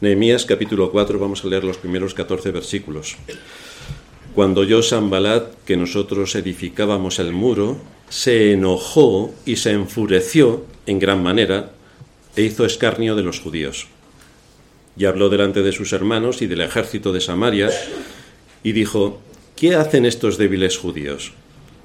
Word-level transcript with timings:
Nehemías 0.00 0.46
capítulo 0.46 0.90
4, 0.90 1.18
vamos 1.18 1.44
a 1.44 1.48
leer 1.48 1.62
los 1.62 1.76
primeros 1.76 2.14
14 2.14 2.52
versículos. 2.52 3.16
Cuando 4.34 4.62
oyó 4.62 4.82
Sambalat 4.82 5.52
que 5.66 5.76
nosotros 5.76 6.34
edificábamos 6.36 7.18
el 7.18 7.32
muro, 7.32 7.76
se 8.08 8.52
enojó 8.52 9.34
y 9.44 9.56
se 9.56 9.72
enfureció 9.72 10.64
en 10.86 11.00
gran 11.00 11.22
manera 11.22 11.72
e 12.34 12.42
hizo 12.42 12.64
escarnio 12.64 13.14
de 13.14 13.22
los 13.22 13.40
judíos. 13.40 13.88
Y 14.96 15.04
habló 15.04 15.28
delante 15.28 15.62
de 15.62 15.72
sus 15.72 15.92
hermanos 15.92 16.40
y 16.40 16.46
del 16.46 16.62
ejército 16.62 17.12
de 17.12 17.20
Samaria 17.20 17.68
y 18.62 18.72
dijo, 18.72 19.20
¿qué 19.54 19.74
hacen 19.74 20.06
estos 20.06 20.38
débiles 20.38 20.78
judíos? 20.78 21.34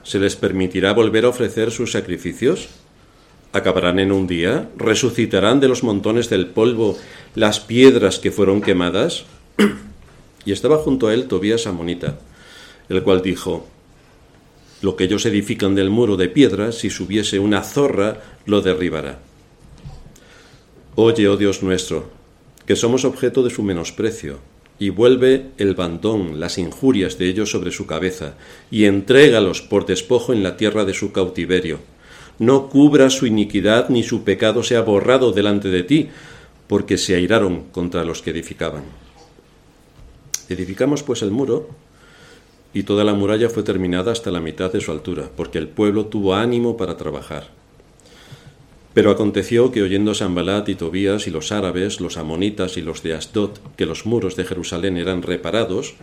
¿Se 0.04 0.20
les 0.20 0.38
permitirá 0.38 0.93
volver 0.93 1.25
a 1.25 1.29
ofrecer 1.29 1.70
sus 1.70 1.91
sacrificios? 1.91 2.70
¿Acabarán 3.56 4.00
en 4.00 4.12
un 4.12 4.28
día? 4.28 4.70
¿Resucitarán 4.76 5.62
de 5.62 5.70
los 5.70 5.82
montones 5.82 6.30
del 6.30 6.48
polvo 6.48 6.98
las 7.36 7.62
piedras 7.62 8.20
que 8.20 8.30
fueron 8.30 8.62
quemadas? 8.62 9.24
y 10.46 10.52
estaba 10.52 10.79
junto 10.79 11.07
a 11.07 11.14
él 11.14 11.29
Tobías 11.29 11.65
Amonita, 11.65 12.20
el 12.89 13.02
cual 13.02 13.21
dijo, 13.21 13.65
Lo 14.82 14.98
que 14.98 15.06
ellos 15.06 15.26
edifican 15.26 15.74
del 15.74 15.89
muro 15.89 16.18
de 16.18 16.28
piedras, 16.28 16.79
si 16.79 16.89
subiese 16.89 17.39
una 17.39 17.64
zorra, 17.64 18.18
lo 18.46 18.60
derribará. 18.60 19.20
Oye, 20.96 21.29
oh 21.29 21.37
Dios 21.37 21.64
nuestro, 21.64 22.10
que 22.65 22.76
somos 22.76 23.06
objeto 23.06 23.42
de 23.42 23.51
su 23.51 23.64
menosprecio, 23.64 24.40
y 24.79 24.90
vuelve 24.90 25.51
el 25.57 25.76
bandón, 25.76 26.42
las 26.42 26.57
injurias 26.57 27.18
de 27.18 27.29
ellos 27.29 27.51
sobre 27.51 27.71
su 27.71 27.86
cabeza, 27.86 28.34
y 28.70 28.84
entrégalos 28.84 29.62
por 29.62 29.86
despojo 29.86 30.34
en 30.34 30.43
la 30.43 30.57
tierra 30.57 30.84
de 30.84 30.93
su 30.93 31.14
cautiverio 31.14 31.95
no 32.39 32.70
cubra 32.70 33.09
su 33.09 33.25
iniquidad 33.25 33.89
ni 33.89 34.03
su 34.03 34.23
pecado 34.23 34.64
sea 34.64 34.81
borrado 34.81 35.31
delante 35.31 35.70
de 35.70 35.84
ti, 35.84 36.09
porque 36.67 36.98
se 36.98 37.16
airaron 37.16 37.64
contra 37.72 38.03
los 38.03 38.22
que 38.22 38.31
edificaban. 38.31 38.84
Edificamos 40.50 41.03
pues 41.03 41.22
el 41.22 41.31
muro 41.31 41.70
y 42.74 42.84
toda 42.84 43.04
la 43.04 43.14
muralla 43.14 43.50
fue 43.50 43.64
terminada 43.64 44.12
hasta 44.12 44.32
la 44.32 44.42
mitad 44.42 44.72
de 44.72 44.82
su 44.82 44.92
altura, 44.92 45.30
porque 45.36 45.58
el 45.58 45.68
pueblo 45.68 46.08
tuvo 46.08 46.36
ánimo 46.36 46.76
para 46.76 46.98
trabajar. 46.98 47.48
Pero 48.94 49.12
aconteció 49.12 49.72
que 49.72 49.81
oyendo 49.81 50.14
Sambalat 50.14 50.70
y 50.70 50.76
Tobías 50.76 51.28
y 51.28 51.31
los 51.31 51.52
árabes, 51.52 52.00
los 52.00 52.18
amonitas 52.18 52.78
y 52.78 52.81
los 52.81 53.04
de 53.04 53.14
Asdod, 53.14 53.52
que 53.76 53.86
los 53.86 54.06
muros 54.06 54.36
de 54.36 54.46
Jerusalén 54.46 54.98
eran 54.98 55.22
reparados, 55.22 55.96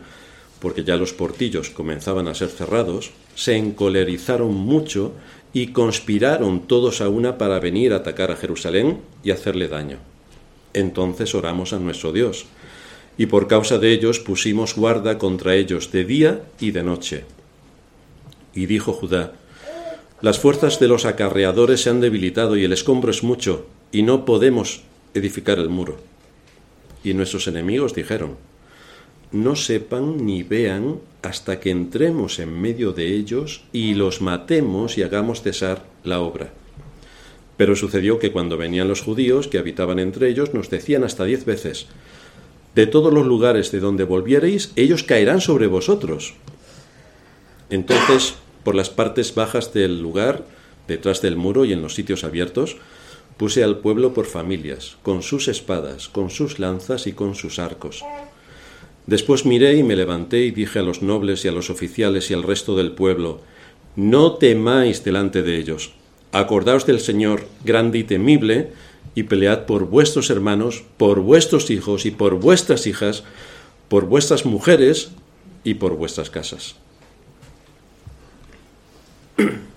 porque 0.61 0.85
ya 0.85 0.97
los 0.97 1.13
portillos 1.13 1.71
comenzaban 1.71 2.29
a 2.29 2.35
ser 2.35 2.49
cerrados, 2.49 3.11
se 3.35 3.57
encolerizaron 3.57 4.55
mucho 4.55 5.13
y 5.53 5.69
conspiraron 5.69 6.61
todos 6.61 7.01
a 7.01 7.09
una 7.09 7.39
para 7.39 7.61
venir 7.61 7.93
a 7.93 7.97
atacar 7.97 8.31
a 8.31 8.37
Jerusalén 8.37 9.01
y 9.23 9.31
hacerle 9.31 9.69
daño. 9.69 9.99
Entonces 10.73 11.35
oramos 11.35 11.73
a 11.73 11.79
nuestro 11.79 12.13
Dios, 12.13 12.47
y 13.19 13.27
por 13.27 13.47
causa 13.47 13.79
de 13.79 13.93
ellos 13.93 14.19
pusimos 14.19 14.75
guarda 14.75 15.19
contra 15.19 15.55
ellos 15.55 15.93
de 15.93 16.05
día 16.05 16.43
y 16.59 16.71
de 16.71 16.83
noche. 16.83 17.25
Y 18.55 18.67
dijo 18.67 18.93
Judá, 18.93 19.33
las 20.23 20.39
fuerzas 20.39 20.79
de 20.79 20.89
los 20.89 21.05
acarreadores 21.05 21.83
se 21.83 21.91
han 21.91 22.01
debilitado 22.01 22.57
y 22.57 22.65
el 22.65 22.73
escombro 22.73 23.11
es 23.11 23.23
mucho, 23.23 23.67
y 23.91 24.03
no 24.03 24.25
podemos 24.25 24.83
edificar 25.15 25.59
el 25.59 25.69
muro. 25.69 25.99
Y 27.05 27.13
nuestros 27.13 27.49
enemigos 27.49 27.95
dijeron, 27.95 28.37
no 29.33 29.57
sepan 29.57 30.27
ni 30.27 30.43
vean 30.43 31.01
hasta 31.23 31.59
que 31.59 31.71
entremos 31.71 32.39
en 32.39 32.61
medio 32.61 32.93
de 32.93 33.15
ellos 33.15 33.65
y 33.73 33.95
los 33.95 34.21
matemos 34.21 34.99
y 34.99 35.03
hagamos 35.03 35.43
cesar 35.43 35.85
la 36.05 36.21
obra. 36.21 36.53
Pero 37.57 37.75
sucedió 37.77 38.19
que 38.19 38.33
cuando 38.33 38.57
venían 38.57 38.89
los 38.89 39.01
judíos 39.01 39.49
que 39.49 39.59
habitaban 39.59 39.99
entre 39.99 40.29
ellos, 40.29 40.53
nos 40.53 40.69
decían 40.69 41.05
hasta 41.05 41.25
diez 41.25 41.45
veces, 41.45 41.87
de 42.75 42.87
todos 42.87 43.13
los 43.13 43.27
lugares 43.27 43.71
de 43.71 43.81
donde 43.81 44.05
volviereis, 44.05 44.73
ellos 44.77 45.03
caerán 45.03 45.41
sobre 45.41 45.67
vosotros. 45.67 46.35
Entonces, 47.71 48.35
por 48.65 48.75
las 48.75 48.91
partes 48.91 49.35
bajas 49.35 49.73
del 49.73 50.03
lugar, 50.03 50.45
detrás 50.89 51.23
del 51.23 51.37
muro 51.37 51.65
y 51.65 51.73
en 51.73 51.83
los 51.83 51.95
sitios 51.95 52.25
abiertos, 52.25 52.77
puse 53.37 53.65
al 53.65 53.79
pueblo 53.79 54.13
por 54.13 54.27
familias, 54.27 54.97
con 55.03 55.23
sus 55.23 55.49
espadas, 55.49 56.09
con 56.09 56.31
sus 56.31 56.59
lanzas 56.59 57.07
y 57.07 57.13
con 57.13 57.35
sus 57.35 57.59
arcos 57.59 58.03
Después 59.07 59.45
miré 59.45 59.77
y 59.77 59.83
me 59.83 59.97
levanté 59.97 60.45
y 60.45 60.53
dije 60.53 60.79
a 60.79 60.83
los 60.83 61.03
nobles 61.03 61.45
y 61.45 61.49
a 61.49 61.53
los 61.53 61.71
oficiales 61.71 62.31
y 62.31 62.35
al 62.35 62.43
resto 62.43 62.77
del 62.77 62.93
pueblo, 62.93 63.41
No 63.97 64.35
temáis 64.35 65.05
delante 65.05 65.43
de 65.43 65.59
ellos, 65.59 65.93
acordaos 66.31 66.87
del 66.87 67.01
Señor 67.01 67.47
grande 67.65 67.99
y 67.99 68.05
temible, 68.05 68.71
y 69.15 69.25
pelead 69.25 69.67
por 69.67 69.87
vuestros 69.87 70.31
hermanos, 70.31 70.85
por 70.97 71.21
vuestros 71.21 71.71
hijos 71.71 72.07
y 72.07 72.11
por 72.11 72.37
vuestras 72.37 72.87
hijas, 72.87 73.25
por 73.89 74.07
vuestras 74.07 74.47
mujeres 74.47 75.11
y 75.65 75.75
por 75.75 75.97
vuestras 75.97 76.31
casas. 76.31 76.77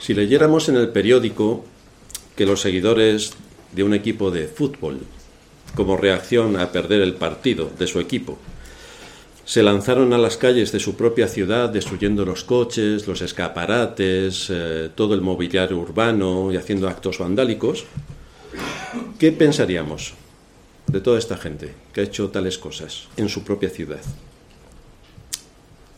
Si 0.00 0.14
leyéramos 0.14 0.68
en 0.68 0.74
el 0.74 0.88
periódico 0.88 1.64
que 2.34 2.44
los 2.44 2.60
seguidores 2.60 3.34
de 3.70 3.84
un 3.84 3.94
equipo 3.94 4.32
de 4.32 4.48
fútbol 4.48 4.98
como 5.74 5.96
reacción 5.96 6.58
a 6.58 6.72
perder 6.72 7.02
el 7.02 7.14
partido 7.14 7.70
de 7.78 7.86
su 7.86 8.00
equipo. 8.00 8.38
Se 9.44 9.62
lanzaron 9.62 10.12
a 10.12 10.18
las 10.18 10.36
calles 10.36 10.70
de 10.70 10.78
su 10.78 10.96
propia 10.96 11.26
ciudad 11.26 11.68
destruyendo 11.68 12.24
los 12.24 12.44
coches, 12.44 13.06
los 13.08 13.22
escaparates, 13.22 14.48
eh, 14.50 14.90
todo 14.94 15.14
el 15.14 15.20
mobiliario 15.20 15.78
urbano 15.78 16.52
y 16.52 16.56
haciendo 16.56 16.88
actos 16.88 17.18
vandálicos. 17.18 17.84
¿Qué 19.18 19.32
pensaríamos 19.32 20.14
de 20.86 21.00
toda 21.00 21.18
esta 21.18 21.36
gente 21.36 21.74
que 21.92 22.00
ha 22.00 22.04
hecho 22.04 22.28
tales 22.30 22.58
cosas 22.58 23.08
en 23.16 23.28
su 23.28 23.42
propia 23.42 23.70
ciudad? 23.70 24.00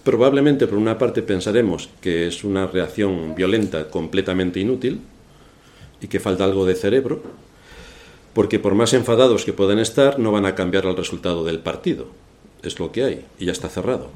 Probablemente 0.04 0.66
por 0.66 0.78
una 0.78 0.98
parte 0.98 1.22
pensaremos 1.22 1.88
que 2.00 2.26
es 2.26 2.44
una 2.44 2.66
reacción 2.66 3.34
violenta 3.34 3.88
completamente 3.88 4.60
inútil 4.60 5.00
y 6.00 6.08
que 6.08 6.20
falta 6.20 6.44
algo 6.44 6.66
de 6.66 6.74
cerebro, 6.74 7.22
porque 8.34 8.58
por 8.58 8.74
más 8.74 8.92
enfadados 8.92 9.44
que 9.44 9.52
puedan 9.52 9.78
estar, 9.78 10.18
no 10.18 10.32
van 10.32 10.44
a 10.44 10.54
cambiar 10.54 10.86
el 10.86 10.96
resultado 10.96 11.44
del 11.44 11.60
partido. 11.60 12.06
Es 12.62 12.78
lo 12.78 12.92
que 12.92 13.04
hay, 13.04 13.24
y 13.38 13.46
ya 13.46 13.52
está 13.52 13.68
cerrado. 13.68 14.10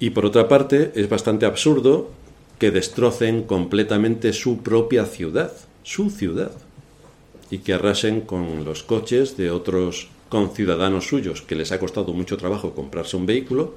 Y 0.00 0.10
por 0.10 0.26
otra 0.26 0.48
parte, 0.48 0.92
es 0.94 1.08
bastante 1.08 1.46
absurdo 1.46 2.10
que 2.58 2.70
destrocen 2.70 3.44
completamente 3.44 4.32
su 4.32 4.58
propia 4.58 5.06
ciudad, 5.06 5.52
su 5.84 6.10
ciudad, 6.10 6.52
y 7.50 7.58
que 7.58 7.72
arrasen 7.72 8.20
con 8.20 8.64
los 8.64 8.82
coches 8.82 9.36
de 9.36 9.50
otros 9.50 10.08
conciudadanos 10.28 11.06
suyos 11.06 11.40
que 11.40 11.54
les 11.54 11.72
ha 11.72 11.80
costado 11.80 12.12
mucho 12.12 12.36
trabajo 12.36 12.74
comprarse 12.74 13.16
un 13.16 13.24
vehículo 13.24 13.74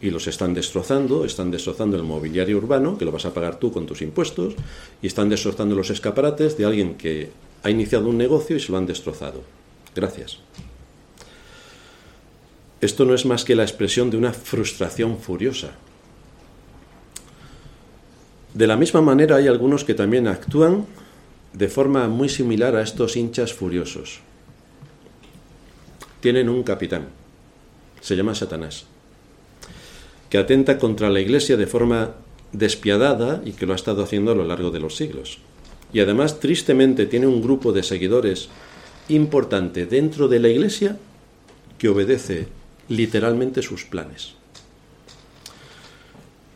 y 0.00 0.10
los 0.10 0.26
están 0.26 0.54
destrozando, 0.54 1.24
están 1.24 1.50
destrozando 1.50 1.96
el 1.96 2.02
mobiliario 2.02 2.58
urbano, 2.58 2.98
que 2.98 3.04
lo 3.04 3.12
vas 3.12 3.24
a 3.24 3.32
pagar 3.34 3.58
tú 3.58 3.72
con 3.72 3.86
tus 3.86 4.02
impuestos, 4.02 4.54
y 5.00 5.06
están 5.06 5.28
destrozando 5.28 5.76
los 5.76 5.90
escaparates 5.90 6.58
de 6.58 6.64
alguien 6.64 6.94
que 6.94 7.30
ha 7.62 7.70
iniciado 7.70 8.08
un 8.08 8.18
negocio 8.18 8.56
y 8.56 8.60
se 8.60 8.72
lo 8.72 8.78
han 8.78 8.86
destrozado. 8.86 9.42
Gracias. 9.94 10.38
Esto 12.80 13.04
no 13.04 13.14
es 13.14 13.24
más 13.24 13.44
que 13.44 13.54
la 13.54 13.62
expresión 13.62 14.10
de 14.10 14.16
una 14.16 14.32
frustración 14.32 15.18
furiosa. 15.18 15.72
De 18.54 18.66
la 18.66 18.76
misma 18.76 19.00
manera 19.00 19.36
hay 19.36 19.46
algunos 19.46 19.84
que 19.84 19.94
también 19.94 20.26
actúan 20.26 20.86
de 21.52 21.68
forma 21.68 22.08
muy 22.08 22.28
similar 22.28 22.74
a 22.74 22.82
estos 22.82 23.16
hinchas 23.16 23.52
furiosos. 23.52 24.20
Tienen 26.20 26.48
un 26.48 26.62
capitán, 26.62 27.08
se 28.00 28.16
llama 28.16 28.34
Satanás, 28.34 28.86
que 30.28 30.38
atenta 30.38 30.78
contra 30.78 31.10
la 31.10 31.20
iglesia 31.20 31.56
de 31.56 31.66
forma 31.66 32.14
despiadada 32.52 33.42
y 33.44 33.52
que 33.52 33.66
lo 33.66 33.72
ha 33.72 33.76
estado 33.76 34.02
haciendo 34.02 34.32
a 34.32 34.34
lo 34.34 34.44
largo 34.44 34.70
de 34.70 34.80
los 34.80 34.96
siglos 34.96 35.38
y 35.92 36.00
además 36.00 36.40
tristemente 36.40 37.06
tiene 37.06 37.26
un 37.26 37.42
grupo 37.42 37.72
de 37.72 37.82
seguidores 37.82 38.48
importante 39.08 39.86
dentro 39.86 40.28
de 40.28 40.40
la 40.40 40.48
iglesia 40.48 40.96
que 41.78 41.88
obedece 41.88 42.46
literalmente 42.88 43.62
sus 43.62 43.84
planes. 43.84 44.34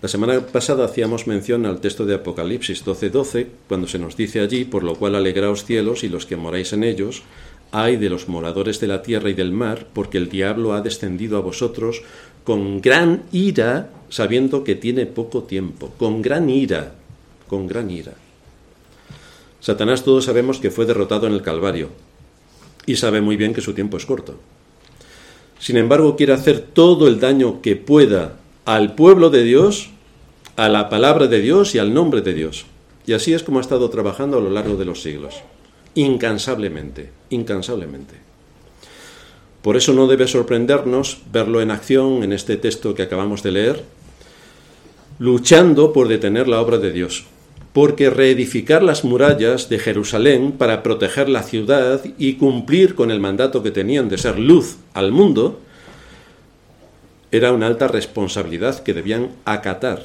La 0.02 0.08
semana 0.08 0.40
pasada 0.40 0.84
hacíamos 0.84 1.26
mención 1.26 1.66
al 1.66 1.80
texto 1.80 2.04
de 2.04 2.14
Apocalipsis 2.14 2.84
12:12, 2.84 3.46
cuando 3.66 3.88
se 3.88 3.98
nos 3.98 4.16
dice 4.16 4.40
allí, 4.40 4.64
por 4.64 4.84
lo 4.84 4.94
cual 4.94 5.14
alegraos 5.14 5.64
cielos 5.64 6.04
y 6.04 6.08
los 6.08 6.26
que 6.26 6.36
moráis 6.36 6.72
en 6.72 6.84
ellos, 6.84 7.22
ay 7.72 7.96
de 7.96 8.10
los 8.10 8.28
moradores 8.28 8.78
de 8.78 8.86
la 8.86 9.02
tierra 9.02 9.30
y 9.30 9.34
del 9.34 9.52
mar, 9.52 9.88
porque 9.92 10.18
el 10.18 10.28
diablo 10.28 10.74
ha 10.74 10.82
descendido 10.82 11.38
a 11.38 11.40
vosotros 11.40 12.02
con 12.44 12.80
gran 12.80 13.24
ira, 13.32 13.90
sabiendo 14.08 14.62
que 14.62 14.76
tiene 14.76 15.06
poco 15.06 15.42
tiempo, 15.42 15.92
con 15.98 16.22
gran 16.22 16.50
ira, 16.50 16.94
con 17.48 17.66
gran 17.66 17.90
ira. 17.90 18.12
Satanás 19.66 20.04
todos 20.04 20.26
sabemos 20.26 20.60
que 20.60 20.70
fue 20.70 20.86
derrotado 20.86 21.26
en 21.26 21.32
el 21.32 21.42
Calvario 21.42 21.88
y 22.86 22.94
sabe 22.94 23.20
muy 23.20 23.36
bien 23.36 23.52
que 23.52 23.60
su 23.60 23.74
tiempo 23.74 23.96
es 23.96 24.06
corto. 24.06 24.36
Sin 25.58 25.76
embargo, 25.76 26.14
quiere 26.14 26.34
hacer 26.34 26.60
todo 26.60 27.08
el 27.08 27.18
daño 27.18 27.62
que 27.62 27.74
pueda 27.74 28.36
al 28.64 28.94
pueblo 28.94 29.28
de 29.28 29.42
Dios, 29.42 29.90
a 30.54 30.68
la 30.68 30.88
palabra 30.88 31.26
de 31.26 31.40
Dios 31.40 31.74
y 31.74 31.80
al 31.80 31.92
nombre 31.92 32.20
de 32.20 32.32
Dios. 32.32 32.66
Y 33.08 33.14
así 33.14 33.34
es 33.34 33.42
como 33.42 33.58
ha 33.58 33.60
estado 33.60 33.90
trabajando 33.90 34.38
a 34.38 34.40
lo 34.40 34.50
largo 34.50 34.76
de 34.76 34.84
los 34.84 35.02
siglos. 35.02 35.34
incansablemente, 35.96 37.10
incansablemente. 37.30 38.14
Por 39.62 39.76
eso 39.76 39.92
no 39.94 40.06
debe 40.06 40.28
sorprendernos 40.28 41.22
verlo 41.32 41.60
en 41.60 41.72
acción 41.72 42.22
en 42.22 42.32
este 42.32 42.56
texto 42.56 42.94
que 42.94 43.02
acabamos 43.02 43.42
de 43.42 43.50
leer, 43.50 43.84
luchando 45.18 45.92
por 45.92 46.06
detener 46.06 46.46
la 46.46 46.60
obra 46.60 46.78
de 46.78 46.92
Dios, 46.92 47.24
porque 47.76 48.08
reedificar 48.08 48.82
las 48.82 49.04
murallas 49.04 49.68
de 49.68 49.78
Jerusalén 49.78 50.52
para 50.52 50.82
proteger 50.82 51.28
la 51.28 51.42
ciudad 51.42 52.00
y 52.16 52.36
cumplir 52.36 52.94
con 52.94 53.10
el 53.10 53.20
mandato 53.20 53.62
que 53.62 53.70
tenían 53.70 54.08
de 54.08 54.16
ser 54.16 54.38
luz 54.38 54.78
al 54.94 55.12
mundo, 55.12 55.60
era 57.30 57.52
una 57.52 57.66
alta 57.66 57.86
responsabilidad 57.86 58.82
que 58.82 58.94
debían 58.94 59.28
acatar 59.44 60.02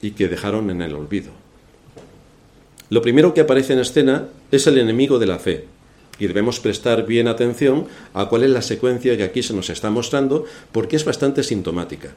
y 0.00 0.12
que 0.12 0.28
dejaron 0.28 0.70
en 0.70 0.82
el 0.82 0.94
olvido. 0.94 1.32
Lo 2.90 3.02
primero 3.02 3.34
que 3.34 3.40
aparece 3.40 3.72
en 3.72 3.80
escena 3.80 4.28
es 4.52 4.68
el 4.68 4.78
enemigo 4.78 5.18
de 5.18 5.26
la 5.26 5.40
fe, 5.40 5.64
y 6.20 6.28
debemos 6.28 6.60
prestar 6.60 7.06
bien 7.06 7.26
atención 7.26 7.88
a 8.14 8.26
cuál 8.26 8.44
es 8.44 8.50
la 8.50 8.62
secuencia 8.62 9.16
que 9.16 9.24
aquí 9.24 9.42
se 9.42 9.52
nos 9.52 9.68
está 9.68 9.90
mostrando, 9.90 10.44
porque 10.70 10.94
es 10.94 11.04
bastante 11.04 11.42
sintomática. 11.42 12.14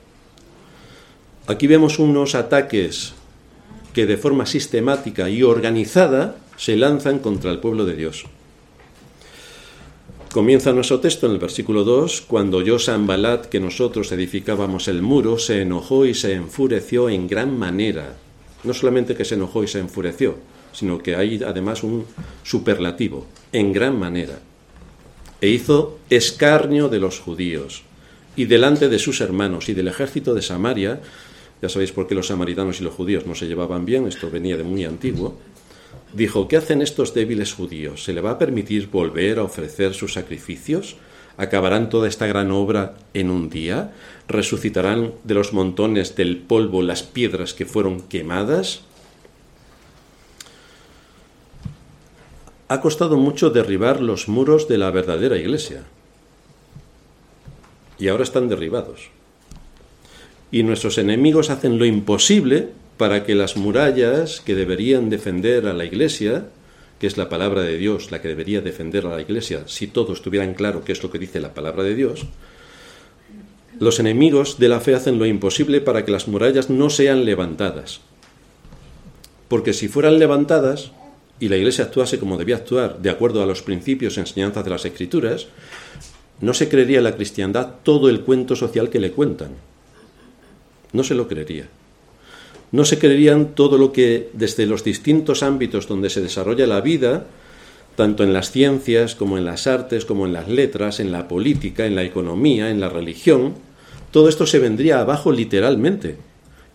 Aquí 1.48 1.66
vemos 1.66 1.98
unos 1.98 2.36
ataques 2.36 3.16
que 4.00 4.06
de 4.06 4.16
forma 4.16 4.46
sistemática 4.46 5.30
y 5.30 5.44
organizada 5.44 6.38
se 6.56 6.78
lanzan 6.78 7.20
contra 7.20 7.52
el 7.52 7.60
pueblo 7.60 7.84
de 7.84 7.98
Dios. 7.98 8.24
Comienza 10.32 10.72
nuestro 10.72 11.02
texto 11.02 11.26
en 11.26 11.34
el 11.34 11.38
versículo 11.38 11.84
2, 11.84 12.22
cuando 12.22 12.60
oyó 12.60 12.80
Sanbalat 12.80 13.48
que 13.48 13.60
nosotros 13.60 14.10
edificábamos 14.14 14.88
el 14.88 15.02
muro, 15.02 15.38
se 15.38 15.64
enojó 15.64 16.06
y 16.06 16.14
se 16.14 16.34
enfureció 16.34 17.10
en 17.10 17.28
gran 17.28 17.60
manera. 17.60 18.16
No 18.64 18.74
solamente 18.74 19.16
que 19.16 19.26
se 19.26 19.36
enojó 19.36 19.66
y 19.66 19.68
se 19.68 19.80
enfureció, 19.80 20.38
sino 20.72 21.00
que 21.00 21.18
hay 21.18 21.44
además 21.44 21.84
un 21.84 22.06
superlativo, 22.44 23.28
en 23.52 23.74
gran 23.74 24.00
manera. 24.00 24.40
E 25.42 25.50
hizo 25.50 26.00
escarnio 26.10 26.88
de 26.88 27.00
los 27.00 27.20
judíos, 27.20 27.84
y 28.38 28.46
delante 28.46 28.88
de 28.88 29.00
sus 29.00 29.20
hermanos 29.20 29.68
y 29.68 29.74
del 29.74 29.90
ejército 29.90 30.34
de 30.34 30.42
Samaria, 30.42 31.02
ya 31.62 31.70
sabéis 31.70 31.92
por 31.92 32.08
qué 32.08 32.16
los 32.16 32.28
samaritanos 32.28 32.80
y 32.80 32.84
los 32.84 32.94
judíos 32.94 33.26
no 33.26 33.36
se 33.36 33.48
llevaban 33.48 33.86
bien, 33.86 34.08
esto 34.08 34.32
venía 34.32 34.58
de 34.58 34.64
muy 34.64 34.86
antiguo, 34.86 35.38
dijo, 36.14 36.48
¿qué 36.48 36.58
hacen 36.58 36.82
estos 36.82 37.14
débiles 37.14 37.54
judíos? 37.54 38.04
¿Se 38.04 38.14
le 38.14 38.22
va 38.22 38.32
a 38.32 38.38
permitir 38.38 38.90
volver 38.90 39.40
a 39.40 39.44
ofrecer 39.44 39.94
sus 39.94 40.14
sacrificios? 40.14 40.96
¿Acabarán 41.38 41.90
toda 41.90 42.08
esta 42.08 42.28
gran 42.28 42.52
obra 42.52 42.96
en 43.14 43.30
un 43.30 43.50
día? 43.50 43.94
¿Resucitarán 44.28 45.14
de 45.24 45.34
los 45.34 45.54
montones 45.54 46.16
del 46.16 46.38
polvo 46.38 46.82
las 46.82 47.04
piedras 47.04 47.54
que 47.54 47.66
fueron 47.66 48.02
quemadas? 48.02 48.82
Ha 52.68 52.82
costado 52.82 53.18
mucho 53.18 53.50
derribar 53.50 54.02
los 54.02 54.28
muros 54.28 54.68
de 54.68 54.78
la 54.78 54.92
verdadera 54.92 55.38
iglesia. 55.38 55.84
Y 57.98 58.10
ahora 58.10 58.24
están 58.24 58.48
derribados. 58.48 59.10
Y 60.52 60.64
nuestros 60.64 60.98
enemigos 60.98 61.50
hacen 61.50 61.78
lo 61.78 61.86
imposible 61.86 62.70
para 62.98 63.24
que 63.24 63.36
las 63.36 63.56
murallas 63.56 64.42
que 64.42 64.56
deberían 64.56 65.10
defender 65.10 65.68
a 65.68 65.74
la 65.74 65.86
Iglesia, 65.86 66.48
que 67.00 67.08
es 67.08 67.18
la 67.18 67.30
palabra 67.30 67.62
de 67.62 67.78
Dios 67.78 68.12
la 68.12 68.22
que 68.22 68.28
debería 68.28 68.62
defender 68.62 69.06
a 69.06 69.16
la 69.16 69.22
Iglesia, 69.22 69.64
si 69.68 69.88
todos 69.88 70.22
tuvieran 70.22 70.54
claro 70.54 70.84
qué 70.84 70.92
es 70.92 71.02
lo 71.02 71.12
que 71.12 71.20
dice 71.20 71.40
la 71.40 71.54
palabra 71.54 71.84
de 71.84 71.96
Dios, 71.96 72.26
los 73.80 74.00
enemigos 74.00 74.60
de 74.60 74.68
la 74.68 74.82
fe 74.82 74.96
hacen 74.96 75.20
lo 75.20 75.26
imposible 75.26 75.80
para 75.80 76.04
que 76.04 76.12
las 76.12 76.28
murallas 76.28 76.70
no 76.70 76.90
sean 76.90 77.24
levantadas. 77.24 78.02
Porque 79.48 79.72
si 79.72 79.88
fueran 79.88 80.20
levantadas 80.20 80.92
y 81.40 81.48
la 81.48 81.56
Iglesia 81.56 81.86
actuase 81.86 82.20
como 82.20 82.38
debía 82.38 82.58
actuar, 82.58 83.00
de 83.00 83.10
acuerdo 83.10 83.42
a 83.42 83.46
los 83.46 83.62
principios 83.62 84.18
y 84.18 84.20
enseñanzas 84.20 84.66
de 84.66 84.70
las 84.72 84.84
Escrituras, 84.84 85.48
no 86.42 86.54
se 86.54 86.68
creería 86.68 87.02
la 87.02 87.16
cristiandad 87.16 87.76
todo 87.84 88.10
el 88.10 88.22
cuento 88.22 88.58
social 88.58 88.90
que 88.90 89.00
le 89.00 89.12
cuentan. 89.12 89.69
No 90.94 91.04
se 91.04 91.16
lo 91.16 91.28
creería 91.28 91.68
no 92.72 92.86
se 92.86 93.00
creerían 93.00 93.56
todo 93.56 93.78
lo 93.78 93.92
que 93.92 94.30
desde 94.34 94.66
los 94.66 94.84
distintos 94.84 95.44
ámbitos 95.44 95.88
donde 95.88 96.10
se 96.10 96.22
desarrolla 96.22 96.68
la 96.68 96.82
vida, 96.82 97.26
tanto 97.96 98.24
en 98.24 98.34
las 98.34 98.52
ciencias 98.52 99.16
como 99.16 99.38
en 99.38 99.46
las 99.46 99.68
artes, 99.68 100.06
como 100.06 100.26
en 100.26 100.34
las 100.34 100.48
letras, 100.48 101.00
en 101.00 101.12
la 101.12 101.28
política, 101.28 101.86
en 101.86 101.96
la 101.96 102.04
economía, 102.04 102.70
en 102.70 102.80
la 102.80 102.90
religión, 102.90 103.56
todo 104.12 104.30
esto 104.30 104.46
se 104.46 104.60
vendría 104.60 105.02
abajo 105.02 105.32
literalmente 105.32 106.18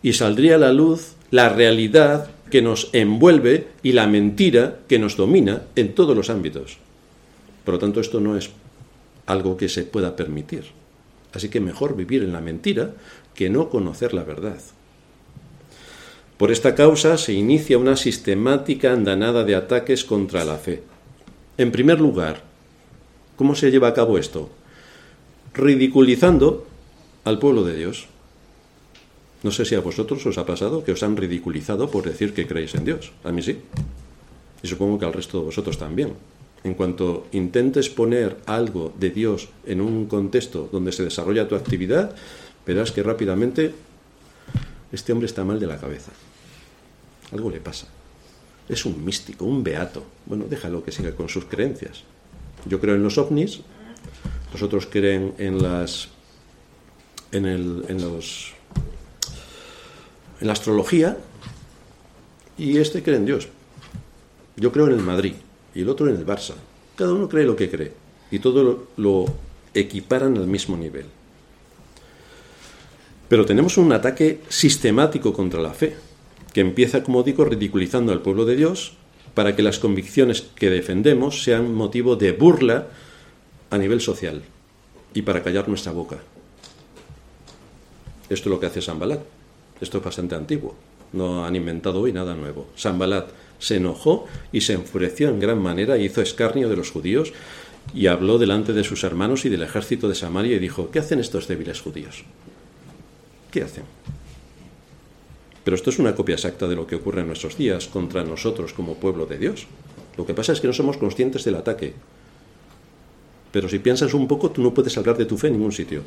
y 0.02 0.12
saldría 0.12 0.56
a 0.56 0.58
la 0.58 0.72
luz 0.72 1.14
la 1.30 1.48
realidad 1.48 2.30
que 2.50 2.62
nos 2.62 2.90
envuelve 2.92 3.68
y 3.82 3.92
la 3.92 4.06
mentira 4.06 4.78
que 4.86 4.98
nos 4.98 5.16
domina 5.16 5.62
en 5.76 5.94
todos 5.94 6.16
los 6.16 6.30
ámbitos. 6.30 6.78
Por 7.64 7.74
lo 7.74 7.80
tanto, 7.80 8.00
esto 8.00 8.20
no 8.20 8.36
es 8.36 8.50
algo 9.26 9.56
que 9.56 9.68
se 9.68 9.84
pueda 9.84 10.14
permitir. 10.14 10.64
Así 11.32 11.48
que 11.48 11.58
mejor 11.58 11.96
vivir 11.96 12.22
en 12.22 12.32
la 12.32 12.40
mentira 12.40 12.92
que 13.34 13.50
no 13.50 13.70
conocer 13.70 14.14
la 14.14 14.24
verdad. 14.24 14.58
Por 16.38 16.50
esta 16.50 16.74
causa 16.74 17.16
se 17.16 17.32
inicia 17.32 17.78
una 17.78 17.96
sistemática 17.96 18.92
andanada 18.92 19.44
de 19.44 19.54
ataques 19.54 20.04
contra 20.04 20.44
la 20.44 20.56
fe. 20.56 20.82
En 21.58 21.70
primer 21.70 22.00
lugar, 22.00 22.42
¿cómo 23.36 23.54
se 23.54 23.70
lleva 23.70 23.88
a 23.88 23.94
cabo 23.94 24.18
esto? 24.18 24.50
Ridiculizando 25.54 26.66
al 27.24 27.38
pueblo 27.38 27.62
de 27.62 27.76
Dios. 27.76 28.06
No 29.44 29.52
sé 29.52 29.64
si 29.64 29.74
a 29.74 29.80
vosotros 29.80 30.24
os 30.26 30.38
ha 30.38 30.46
pasado 30.46 30.82
que 30.82 30.92
os 30.92 31.02
han 31.02 31.16
ridiculizado 31.16 31.90
por 31.90 32.04
decir 32.04 32.34
que 32.34 32.46
creéis 32.46 32.74
en 32.74 32.84
Dios. 32.84 33.12
A 33.22 33.30
mí 33.30 33.42
sí. 33.42 33.58
Y 34.62 34.66
supongo 34.66 34.98
que 34.98 35.04
al 35.04 35.12
resto 35.12 35.38
de 35.38 35.44
vosotros 35.44 35.78
también. 35.78 36.14
En 36.64 36.74
cuanto 36.74 37.26
intentes 37.32 37.90
poner 37.90 38.38
algo 38.46 38.92
de 38.98 39.10
Dios 39.10 39.50
en 39.66 39.82
un 39.82 40.06
contexto 40.06 40.68
donde 40.72 40.92
se 40.92 41.04
desarrolla 41.04 41.46
tu 41.46 41.54
actividad, 41.54 42.16
verás 42.66 42.92
que 42.92 43.02
rápidamente 43.02 43.74
este 44.92 45.12
hombre 45.12 45.26
está 45.26 45.44
mal 45.44 45.58
de 45.58 45.66
la 45.66 45.78
cabeza. 45.78 46.12
Algo 47.32 47.50
le 47.50 47.60
pasa. 47.60 47.88
Es 48.68 48.86
un 48.86 49.04
místico, 49.04 49.44
un 49.44 49.62
beato. 49.62 50.04
Bueno, 50.26 50.46
déjalo 50.48 50.84
que 50.84 50.92
siga 50.92 51.12
con 51.12 51.28
sus 51.28 51.44
creencias. 51.44 52.04
Yo 52.64 52.80
creo 52.80 52.94
en 52.94 53.02
los 53.02 53.18
ovnis, 53.18 53.60
los 54.52 54.62
otros 54.62 54.86
creen 54.86 55.34
en 55.38 55.62
las 55.62 56.08
en, 57.32 57.46
el, 57.46 57.84
en 57.88 58.00
los 58.00 58.52
en 60.40 60.46
la 60.46 60.52
astrología 60.52 61.16
y 62.56 62.78
este 62.78 63.02
cree 63.02 63.16
en 63.16 63.26
Dios. 63.26 63.48
Yo 64.56 64.72
creo 64.72 64.86
en 64.86 64.92
el 64.92 65.02
Madrid 65.02 65.34
y 65.74 65.82
el 65.82 65.88
otro 65.88 66.08
en 66.08 66.16
el 66.16 66.24
Barça. 66.24 66.54
Cada 66.96 67.12
uno 67.12 67.28
cree 67.28 67.44
lo 67.44 67.56
que 67.56 67.68
cree 67.68 67.92
y 68.30 68.38
todo 68.38 68.62
lo, 68.62 68.86
lo 68.96 69.26
equiparan 69.74 70.36
al 70.36 70.46
mismo 70.46 70.76
nivel. 70.76 71.06
Pero 73.34 73.46
tenemos 73.46 73.78
un 73.78 73.90
ataque 73.90 74.38
sistemático 74.48 75.32
contra 75.32 75.60
la 75.60 75.74
fe, 75.74 75.96
que 76.52 76.60
empieza, 76.60 77.02
como 77.02 77.24
digo, 77.24 77.44
ridiculizando 77.44 78.12
al 78.12 78.22
pueblo 78.22 78.44
de 78.44 78.54
Dios 78.54 78.92
para 79.34 79.56
que 79.56 79.62
las 79.64 79.80
convicciones 79.80 80.42
que 80.54 80.70
defendemos 80.70 81.42
sean 81.42 81.74
motivo 81.74 82.14
de 82.14 82.30
burla 82.30 82.86
a 83.70 83.78
nivel 83.78 84.00
social 84.00 84.44
y 85.14 85.22
para 85.22 85.42
callar 85.42 85.68
nuestra 85.68 85.90
boca. 85.90 86.20
Esto 88.30 88.48
es 88.48 88.52
lo 88.52 88.60
que 88.60 88.66
hace 88.66 88.80
Sambalat. 88.80 89.22
Esto 89.80 89.98
es 89.98 90.04
bastante 90.04 90.36
antiguo. 90.36 90.76
No 91.12 91.44
han 91.44 91.56
inventado 91.56 92.02
hoy 92.02 92.12
nada 92.12 92.36
nuevo. 92.36 92.68
Sambalat 92.76 93.30
se 93.58 93.78
enojó 93.78 94.26
y 94.52 94.60
se 94.60 94.74
enfureció 94.74 95.28
en 95.28 95.40
gran 95.40 95.60
manera 95.60 95.96
e 95.96 96.04
hizo 96.04 96.22
escarnio 96.22 96.68
de 96.68 96.76
los 96.76 96.92
judíos 96.92 97.32
y 97.92 98.06
habló 98.06 98.38
delante 98.38 98.72
de 98.72 98.84
sus 98.84 99.02
hermanos 99.02 99.44
y 99.44 99.48
del 99.48 99.64
ejército 99.64 100.08
de 100.08 100.14
Samaria 100.14 100.54
y 100.54 100.60
dijo, 100.60 100.92
¿qué 100.92 101.00
hacen 101.00 101.18
estos 101.18 101.48
débiles 101.48 101.80
judíos? 101.80 102.24
¿Qué 103.54 103.62
hacen? 103.62 103.84
Pero 105.62 105.76
esto 105.76 105.90
es 105.90 106.00
una 106.00 106.16
copia 106.16 106.34
exacta 106.34 106.66
de 106.66 106.74
lo 106.74 106.88
que 106.88 106.96
ocurre 106.96 107.20
en 107.20 107.28
nuestros 107.28 107.56
días 107.56 107.86
contra 107.86 108.24
nosotros 108.24 108.72
como 108.72 108.96
pueblo 108.96 109.26
de 109.26 109.38
Dios. 109.38 109.68
Lo 110.16 110.26
que 110.26 110.34
pasa 110.34 110.52
es 110.52 110.60
que 110.60 110.66
no 110.66 110.72
somos 110.72 110.96
conscientes 110.96 111.44
del 111.44 111.54
ataque. 111.54 111.94
Pero 113.52 113.68
si 113.68 113.78
piensas 113.78 114.12
un 114.12 114.26
poco, 114.26 114.50
tú 114.50 114.60
no 114.60 114.74
puedes 114.74 114.98
hablar 114.98 115.16
de 115.16 115.26
tu 115.26 115.38
fe 115.38 115.46
en 115.46 115.52
ningún 115.52 115.70
sitio. 115.70 116.02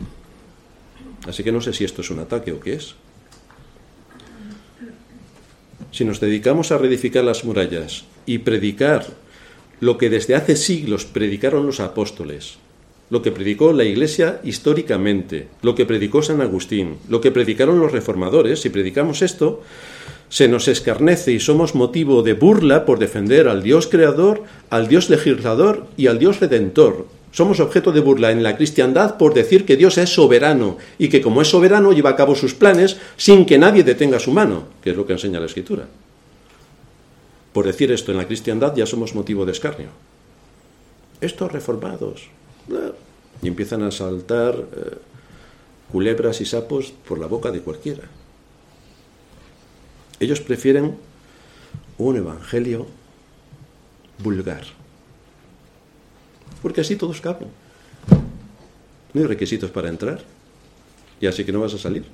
Así 1.26 1.42
que 1.42 1.54
no 1.54 1.62
sé 1.62 1.72
si 1.72 1.86
esto 1.86 2.02
es 2.02 2.10
un 2.10 2.20
ataque 2.20 2.52
o 2.52 2.60
qué 2.60 2.74
es. 2.74 2.96
Si 5.94 6.04
nos 6.04 6.20
dedicamos 6.20 6.74
a 6.74 6.78
reedificar 6.78 7.24
las 7.24 7.46
murallas 7.46 8.04
y 8.26 8.40
predicar 8.40 9.08
lo 9.80 9.98
que 9.98 10.10
desde 10.10 10.36
hace 10.36 10.58
siglos 10.58 11.06
predicaron 11.06 11.66
los 11.66 11.80
apóstoles, 11.80 12.58
lo 13.10 13.22
que 13.22 13.32
predicó 13.32 13.72
la 13.74 13.86
Iglesia 13.86 14.42
históricamente, 14.44 15.48
lo 15.62 15.76
que 15.76 15.86
predicó 15.86 16.22
San 16.22 16.42
Agustín, 16.42 16.98
lo 17.08 17.22
que 17.22 17.32
predicaron 17.32 17.80
los 17.80 17.92
reformadores, 17.92 18.62
si 18.62 18.70
predicamos 18.70 19.22
esto, 19.22 19.62
se 20.30 20.50
nos 20.50 20.68
escarnece 20.68 21.32
y 21.32 21.40
somos 21.40 21.74
motivo 21.74 22.22
de 22.22 22.34
burla 22.34 22.86
por 22.86 23.00
defender 23.00 23.48
al 23.48 23.64
Dios 23.64 23.88
creador, 23.88 24.44
al 24.70 24.88
Dios 24.88 25.10
legislador 25.10 25.88
y 25.96 26.08
al 26.08 26.20
Dios 26.20 26.42
redentor. 26.42 27.08
Somos 27.32 27.60
objeto 27.60 27.92
de 27.92 28.02
burla 28.02 28.32
en 28.32 28.44
la 28.44 28.58
cristiandad 28.58 29.18
por 29.18 29.34
decir 29.34 29.66
que 29.66 29.78
Dios 29.78 29.98
es 29.98 30.10
soberano 30.10 30.78
y 30.98 31.08
que 31.08 31.22
como 31.22 31.42
es 31.42 31.48
soberano 31.48 31.94
lleva 31.94 32.10
a 32.12 32.16
cabo 32.16 32.36
sus 32.36 32.54
planes 32.54 32.98
sin 33.16 33.46
que 33.46 33.58
nadie 33.58 33.84
detenga 33.84 34.20
su 34.20 34.32
mano, 34.32 34.64
que 34.82 34.92
es 34.92 34.98
lo 34.98 35.06
que 35.06 35.14
enseña 35.14 35.40
la 35.40 35.46
Escritura. 35.46 35.88
por 37.54 37.66
decir 37.66 37.92
esto 37.92 38.12
en 38.12 38.20
la 38.20 38.28
cristiandad 38.28 38.76
ya 38.76 38.86
somos 38.86 39.16
motivo 39.16 39.44
de 39.44 39.52
escarnio. 39.52 39.88
Estos 41.22 41.52
reformados. 41.52 42.30
Y 43.42 43.48
empiezan 43.48 43.84
a 43.84 43.92
saltar 43.92 44.56
eh, 44.56 44.98
culebras 45.92 46.42
y 46.42 46.46
sapos 46.46 46.92
por 47.08 47.20
la 47.20 47.28
boca 47.28 47.52
de 47.52 47.62
cualquiera. 47.62 48.04
Ellos 50.20 50.42
prefieren 50.42 50.98
un 51.98 52.18
evangelio 52.18 52.88
vulgar. 54.20 54.64
Porque 56.62 56.82
así 56.82 56.96
todos 56.96 57.22
caben. 57.22 57.50
No 59.14 59.22
hay 59.22 59.28
requisitos 59.28 59.72
para 59.72 59.90
entrar. 59.90 60.24
Y 61.20 61.28
así 61.28 61.44
que 61.46 61.52
no 61.52 61.62
vas 61.62 61.74
a 61.74 61.78
salir. 61.78 62.06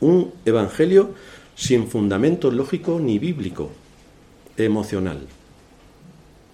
Un 0.00 0.32
evangelio 0.44 1.14
sin 1.54 1.88
fundamento 1.88 2.50
lógico 2.50 2.98
ni 3.00 3.18
bíblico, 3.18 3.70
emocional. 4.56 5.20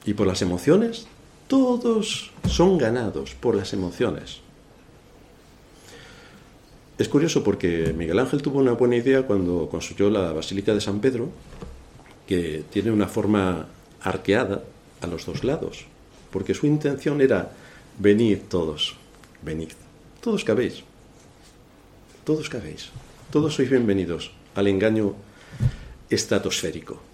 Y 0.04 0.14
por 0.14 0.26
las 0.26 0.42
emociones, 0.42 1.06
todos 1.50 2.30
son 2.48 2.78
ganados 2.78 3.34
por 3.34 3.56
las 3.56 3.72
emociones. 3.72 4.38
Es 6.96 7.08
curioso 7.08 7.42
porque 7.42 7.92
Miguel 7.92 8.20
Ángel 8.20 8.40
tuvo 8.40 8.60
una 8.60 8.74
buena 8.74 8.94
idea 8.94 9.26
cuando 9.26 9.68
construyó 9.68 10.10
la 10.10 10.32
Basílica 10.32 10.72
de 10.72 10.80
San 10.80 11.00
Pedro, 11.00 11.28
que 12.28 12.62
tiene 12.70 12.92
una 12.92 13.08
forma 13.08 13.66
arqueada 14.00 14.62
a 15.00 15.08
los 15.08 15.26
dos 15.26 15.42
lados, 15.42 15.86
porque 16.30 16.54
su 16.54 16.66
intención 16.68 17.20
era 17.20 17.50
venid 17.98 18.42
todos, 18.48 18.94
venid, 19.42 19.70
todos 20.20 20.44
cabéis, 20.44 20.84
todos 22.22 22.48
cabéis, 22.48 22.90
todos 23.32 23.56
sois 23.56 23.68
bienvenidos 23.68 24.30
al 24.54 24.68
engaño 24.68 25.16
estratosférico. 26.10 27.09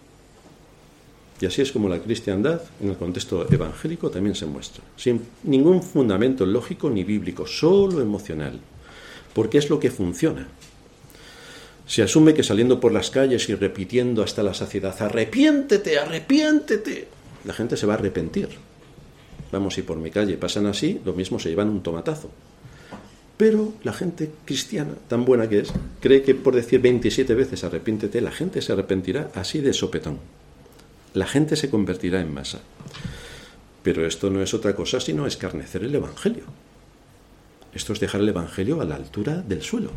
Y 1.41 1.47
así 1.47 1.63
es 1.63 1.73
como 1.73 1.89
la 1.89 1.99
cristiandad, 1.99 2.63
en 2.81 2.91
el 2.91 2.97
contexto 2.97 3.47
evangélico, 3.53 4.11
también 4.11 4.35
se 4.35 4.47
muestra, 4.47 4.83
sin 4.97 5.21
ningún 5.45 5.83
fundamento 5.83 6.47
lógico 6.47 6.89
ni 6.89 7.05
bíblico, 7.05 7.47
solo 7.47 8.01
emocional 8.01 8.59
porque 9.37 9.59
es 9.59 9.69
lo 9.69 9.79
que 9.79 9.91
funciona. 9.91 10.49
Se 11.87 12.03
asume 12.03 12.33
que 12.33 12.43
saliendo 12.43 12.81
por 12.81 12.91
las 12.91 13.11
calles 13.11 13.51
y 13.51 13.55
repitiendo 13.55 14.23
hasta 14.23 14.43
la 14.43 14.55
saciedad, 14.55 14.97
arrepiéntete, 14.99 15.99
arrepiéntete, 15.99 17.07
la 17.45 17.53
gente 17.53 17.77
se 17.77 17.85
va 17.85 17.93
a 17.93 17.99
arrepentir. 17.99 18.49
Vamos, 19.53 19.77
y 19.77 19.83
por 19.83 19.99
mi 19.99 20.11
calle 20.11 20.39
pasan 20.39 20.65
así, 20.65 21.03
lo 21.05 21.13
mismo 21.13 21.39
se 21.39 21.51
llevan 21.51 21.69
un 21.69 21.83
tomatazo. 21.83 22.31
Pero 23.37 23.75
la 23.85 23.93
gente 23.93 24.31
cristiana, 24.47 24.95
tan 25.07 25.27
buena 25.27 25.47
que 25.51 25.59
es, 25.59 25.73
cree 26.01 26.23
que 26.23 26.35
por 26.35 26.55
decir 26.57 26.81
27 26.81 27.35
veces 27.35 27.63
arrepiéntete, 27.63 28.23
la 28.23 28.33
gente 28.33 28.63
se 28.63 28.73
arrepentirá 28.73 29.31
así 29.35 29.61
de 29.61 29.75
sopetón. 29.75 30.19
La 31.17 31.27
gente 31.27 31.57
se 31.57 31.71
convertirá 31.71 32.21
en 32.21 32.35
masa. 32.35 32.61
Pero 33.83 34.07
esto 34.07 34.29
no 34.29 34.43
es 34.43 34.53
otra 34.53 34.77
cosa 34.77 35.01
sino 35.01 35.27
escarnecer 35.27 35.83
el 35.83 35.95
Evangelio. 35.95 36.45
Esto 37.73 37.95
es 37.95 38.01
dejar 38.01 38.21
el 38.21 38.29
Evangelio 38.29 38.83
a 38.83 38.85
la 38.85 38.97
altura 38.97 39.37
del 39.41 39.63
suelo. 39.63 39.93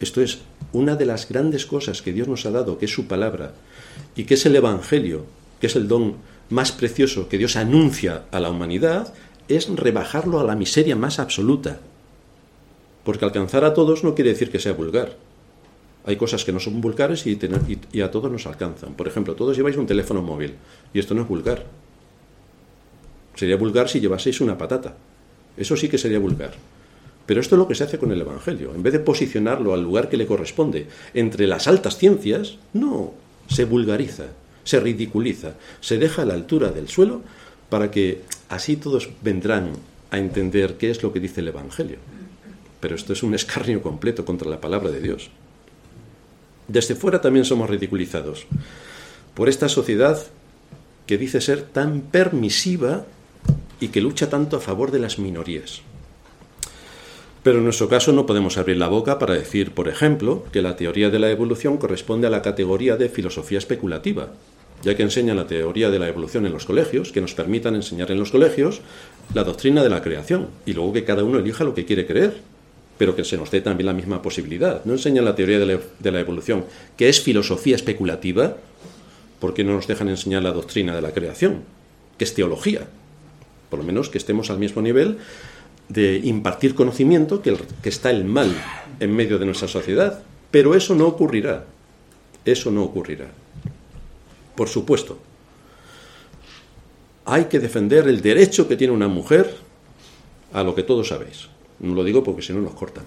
Esto 0.00 0.22
es 0.22 0.40
una 0.72 0.96
de 0.96 1.06
las 1.06 1.28
grandes 1.28 1.66
cosas 1.66 2.02
que 2.02 2.12
Dios 2.12 2.26
nos 2.26 2.44
ha 2.46 2.50
dado, 2.50 2.78
que 2.78 2.86
es 2.86 2.90
su 2.92 3.06
palabra, 3.06 3.54
y 4.16 4.24
que 4.24 4.34
es 4.34 4.44
el 4.44 4.56
Evangelio, 4.56 5.24
que 5.60 5.68
es 5.68 5.76
el 5.76 5.86
don 5.86 6.16
más 6.50 6.72
precioso 6.72 7.28
que 7.28 7.38
Dios 7.38 7.54
anuncia 7.54 8.24
a 8.32 8.40
la 8.40 8.50
humanidad, 8.50 9.14
es 9.46 9.68
rebajarlo 9.68 10.40
a 10.40 10.44
la 10.44 10.56
miseria 10.56 10.96
más 10.96 11.20
absoluta. 11.20 11.78
Porque 13.04 13.24
alcanzar 13.24 13.64
a 13.64 13.72
todos 13.72 14.02
no 14.02 14.16
quiere 14.16 14.30
decir 14.30 14.50
que 14.50 14.58
sea 14.58 14.72
vulgar. 14.72 15.16
Hay 16.06 16.16
cosas 16.16 16.44
que 16.44 16.52
no 16.52 16.60
son 16.60 16.80
vulgares 16.80 17.26
y, 17.26 17.38
y 17.92 18.00
a 18.00 18.10
todos 18.10 18.30
nos 18.30 18.46
alcanzan. 18.46 18.94
Por 18.94 19.08
ejemplo, 19.08 19.34
todos 19.34 19.56
lleváis 19.56 19.76
un 19.76 19.86
teléfono 19.86 20.22
móvil 20.22 20.54
y 20.94 21.00
esto 21.00 21.14
no 21.14 21.22
es 21.22 21.28
vulgar. 21.28 21.66
Sería 23.34 23.56
vulgar 23.56 23.88
si 23.88 24.00
llevaseis 24.00 24.40
una 24.40 24.56
patata. 24.56 24.96
Eso 25.56 25.76
sí 25.76 25.88
que 25.88 25.98
sería 25.98 26.18
vulgar. 26.18 26.52
Pero 27.26 27.40
esto 27.40 27.56
es 27.56 27.58
lo 27.58 27.66
que 27.66 27.74
se 27.74 27.84
hace 27.84 27.98
con 27.98 28.12
el 28.12 28.20
Evangelio. 28.20 28.72
En 28.74 28.82
vez 28.82 28.92
de 28.92 29.00
posicionarlo 29.00 29.74
al 29.74 29.82
lugar 29.82 30.08
que 30.08 30.16
le 30.16 30.26
corresponde 30.26 30.86
entre 31.12 31.46
las 31.48 31.66
altas 31.66 31.98
ciencias, 31.98 32.56
no, 32.72 33.12
se 33.48 33.64
vulgariza, 33.64 34.26
se 34.62 34.78
ridiculiza, 34.78 35.54
se 35.80 35.98
deja 35.98 36.22
a 36.22 36.24
la 36.24 36.34
altura 36.34 36.70
del 36.70 36.88
suelo 36.88 37.22
para 37.68 37.90
que 37.90 38.22
así 38.48 38.76
todos 38.76 39.10
vendrán 39.22 39.72
a 40.10 40.18
entender 40.18 40.76
qué 40.76 40.90
es 40.90 41.02
lo 41.02 41.12
que 41.12 41.20
dice 41.20 41.40
el 41.40 41.48
Evangelio. 41.48 41.98
Pero 42.78 42.94
esto 42.94 43.12
es 43.12 43.24
un 43.24 43.34
escarnio 43.34 43.82
completo 43.82 44.24
contra 44.24 44.48
la 44.48 44.60
palabra 44.60 44.90
de 44.90 45.00
Dios. 45.00 45.30
Desde 46.68 46.94
fuera 46.94 47.20
también 47.20 47.44
somos 47.44 47.70
ridiculizados 47.70 48.46
por 49.34 49.48
esta 49.48 49.68
sociedad 49.68 50.18
que 51.06 51.18
dice 51.18 51.40
ser 51.40 51.62
tan 51.62 52.00
permisiva 52.00 53.04
y 53.80 53.88
que 53.88 54.00
lucha 54.00 54.28
tanto 54.28 54.56
a 54.56 54.60
favor 54.60 54.90
de 54.90 54.98
las 54.98 55.18
minorías. 55.18 55.82
Pero 57.42 57.58
en 57.58 57.64
nuestro 57.64 57.88
caso 57.88 58.12
no 58.12 58.26
podemos 58.26 58.58
abrir 58.58 58.76
la 58.76 58.88
boca 58.88 59.20
para 59.20 59.34
decir, 59.34 59.72
por 59.72 59.88
ejemplo, 59.88 60.44
que 60.52 60.62
la 60.62 60.74
teoría 60.74 61.10
de 61.10 61.20
la 61.20 61.30
evolución 61.30 61.76
corresponde 61.76 62.26
a 62.26 62.30
la 62.30 62.42
categoría 62.42 62.96
de 62.96 63.08
filosofía 63.08 63.58
especulativa, 63.58 64.30
ya 64.82 64.96
que 64.96 65.04
enseña 65.04 65.34
la 65.34 65.46
teoría 65.46 65.90
de 65.90 66.00
la 66.00 66.08
evolución 66.08 66.46
en 66.46 66.52
los 66.52 66.64
colegios, 66.64 67.12
que 67.12 67.20
nos 67.20 67.34
permitan 67.34 67.76
enseñar 67.76 68.10
en 68.10 68.18
los 68.18 68.32
colegios 68.32 68.80
la 69.32 69.44
doctrina 69.44 69.84
de 69.84 69.90
la 69.90 70.02
creación, 70.02 70.48
y 70.64 70.72
luego 70.72 70.92
que 70.92 71.04
cada 71.04 71.22
uno 71.22 71.38
elija 71.38 71.62
lo 71.62 71.74
que 71.74 71.84
quiere 71.84 72.06
creer, 72.06 72.40
pero 72.98 73.14
que 73.14 73.24
se 73.24 73.36
nos 73.36 73.50
dé 73.50 73.60
también 73.60 73.86
la 73.86 73.92
misma 73.92 74.22
posibilidad. 74.22 74.84
No 74.84 74.92
enseñan 74.92 75.24
la 75.24 75.34
teoría 75.34 75.58
de 75.58 75.66
la, 75.66 75.80
de 75.98 76.12
la 76.12 76.20
evolución, 76.20 76.64
que 76.96 77.08
es 77.08 77.20
filosofía 77.20 77.76
especulativa, 77.76 78.56
porque 79.40 79.64
no 79.64 79.74
nos 79.74 79.86
dejan 79.86 80.08
enseñar 80.08 80.42
la 80.42 80.52
doctrina 80.52 80.94
de 80.94 81.02
la 81.02 81.12
creación, 81.12 81.62
que 82.18 82.24
es 82.24 82.34
teología, 82.34 82.86
por 83.68 83.78
lo 83.78 83.84
menos 83.84 84.08
que 84.08 84.18
estemos 84.18 84.50
al 84.50 84.58
mismo 84.58 84.82
nivel 84.82 85.18
de 85.88 86.16
impartir 86.24 86.74
conocimiento 86.74 87.42
que, 87.42 87.56
que 87.82 87.88
está 87.88 88.10
el 88.10 88.24
mal 88.24 88.50
en 88.98 89.14
medio 89.14 89.38
de 89.38 89.46
nuestra 89.46 89.68
sociedad. 89.68 90.22
Pero 90.50 90.74
eso 90.74 90.94
no 90.94 91.06
ocurrirá. 91.06 91.64
Eso 92.44 92.70
no 92.70 92.82
ocurrirá. 92.82 93.26
Por 94.54 94.68
supuesto, 94.68 95.18
hay 97.24 97.44
que 97.46 97.58
defender 97.58 98.08
el 98.08 98.22
derecho 98.22 98.66
que 98.68 98.76
tiene 98.76 98.94
una 98.94 99.08
mujer 99.08 99.56
a 100.52 100.62
lo 100.62 100.74
que 100.74 100.82
todos 100.82 101.08
sabéis. 101.08 101.48
No 101.80 101.94
lo 101.94 102.04
digo 102.04 102.24
porque 102.24 102.42
si 102.42 102.52
no 102.52 102.60
nos 102.60 102.74
cortan. 102.74 103.04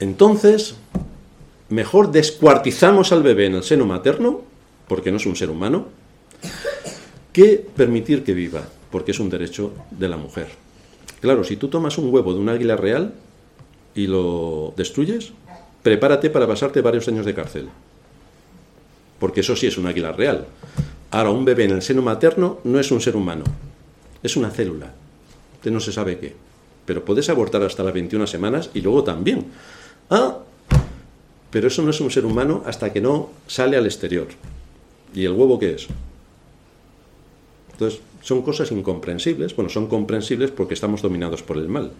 Entonces, 0.00 0.76
mejor 1.68 2.10
descuartizamos 2.10 3.12
al 3.12 3.22
bebé 3.22 3.46
en 3.46 3.54
el 3.54 3.62
seno 3.62 3.86
materno, 3.86 4.42
porque 4.88 5.10
no 5.10 5.18
es 5.18 5.26
un 5.26 5.36
ser 5.36 5.50
humano, 5.50 5.86
que 7.32 7.66
permitir 7.74 8.22
que 8.24 8.34
viva 8.34 8.62
porque 8.94 9.10
es 9.10 9.18
un 9.18 9.28
derecho 9.28 9.72
de 9.90 10.08
la 10.08 10.16
mujer. 10.16 10.46
Claro, 11.20 11.42
si 11.42 11.56
tú 11.56 11.66
tomas 11.66 11.98
un 11.98 12.14
huevo 12.14 12.32
de 12.32 12.38
un 12.38 12.48
águila 12.48 12.76
real 12.76 13.12
y 13.92 14.06
lo 14.06 14.72
destruyes, 14.76 15.32
prepárate 15.82 16.30
para 16.30 16.46
pasarte 16.46 16.80
varios 16.80 17.08
años 17.08 17.26
de 17.26 17.34
cárcel. 17.34 17.68
Porque 19.18 19.40
eso 19.40 19.56
sí 19.56 19.66
es 19.66 19.78
un 19.78 19.88
águila 19.88 20.12
real. 20.12 20.46
Ahora, 21.10 21.30
un 21.30 21.44
bebé 21.44 21.64
en 21.64 21.72
el 21.72 21.82
seno 21.82 22.02
materno 22.02 22.60
no 22.62 22.78
es 22.78 22.92
un 22.92 23.00
ser 23.00 23.16
humano, 23.16 23.42
es 24.22 24.36
una 24.36 24.50
célula. 24.50 24.92
Usted 25.56 25.72
no 25.72 25.80
se 25.80 25.90
sabe 25.90 26.16
qué. 26.20 26.36
Pero 26.86 27.04
puedes 27.04 27.28
abortar 27.28 27.62
hasta 27.62 27.82
las 27.82 27.94
21 27.94 28.26
semanas 28.26 28.70
y 28.74 28.80
luego 28.80 29.04
también. 29.04 29.46
Ah, 30.10 30.38
pero 31.50 31.68
eso 31.68 31.82
no 31.82 31.90
es 31.90 32.00
un 32.00 32.10
ser 32.10 32.26
humano 32.26 32.62
hasta 32.66 32.92
que 32.92 33.00
no 33.00 33.30
sale 33.46 33.76
al 33.76 33.86
exterior. 33.86 34.26
¿Y 35.14 35.24
el 35.24 35.32
huevo 35.32 35.58
qué 35.58 35.74
es? 35.74 35.86
Entonces, 37.72 38.00
son 38.22 38.42
cosas 38.42 38.72
incomprensibles. 38.72 39.54
Bueno, 39.54 39.70
son 39.70 39.86
comprensibles 39.86 40.50
porque 40.50 40.74
estamos 40.74 41.02
dominados 41.02 41.42
por 41.42 41.56
el 41.56 41.68
mal. 41.68 41.92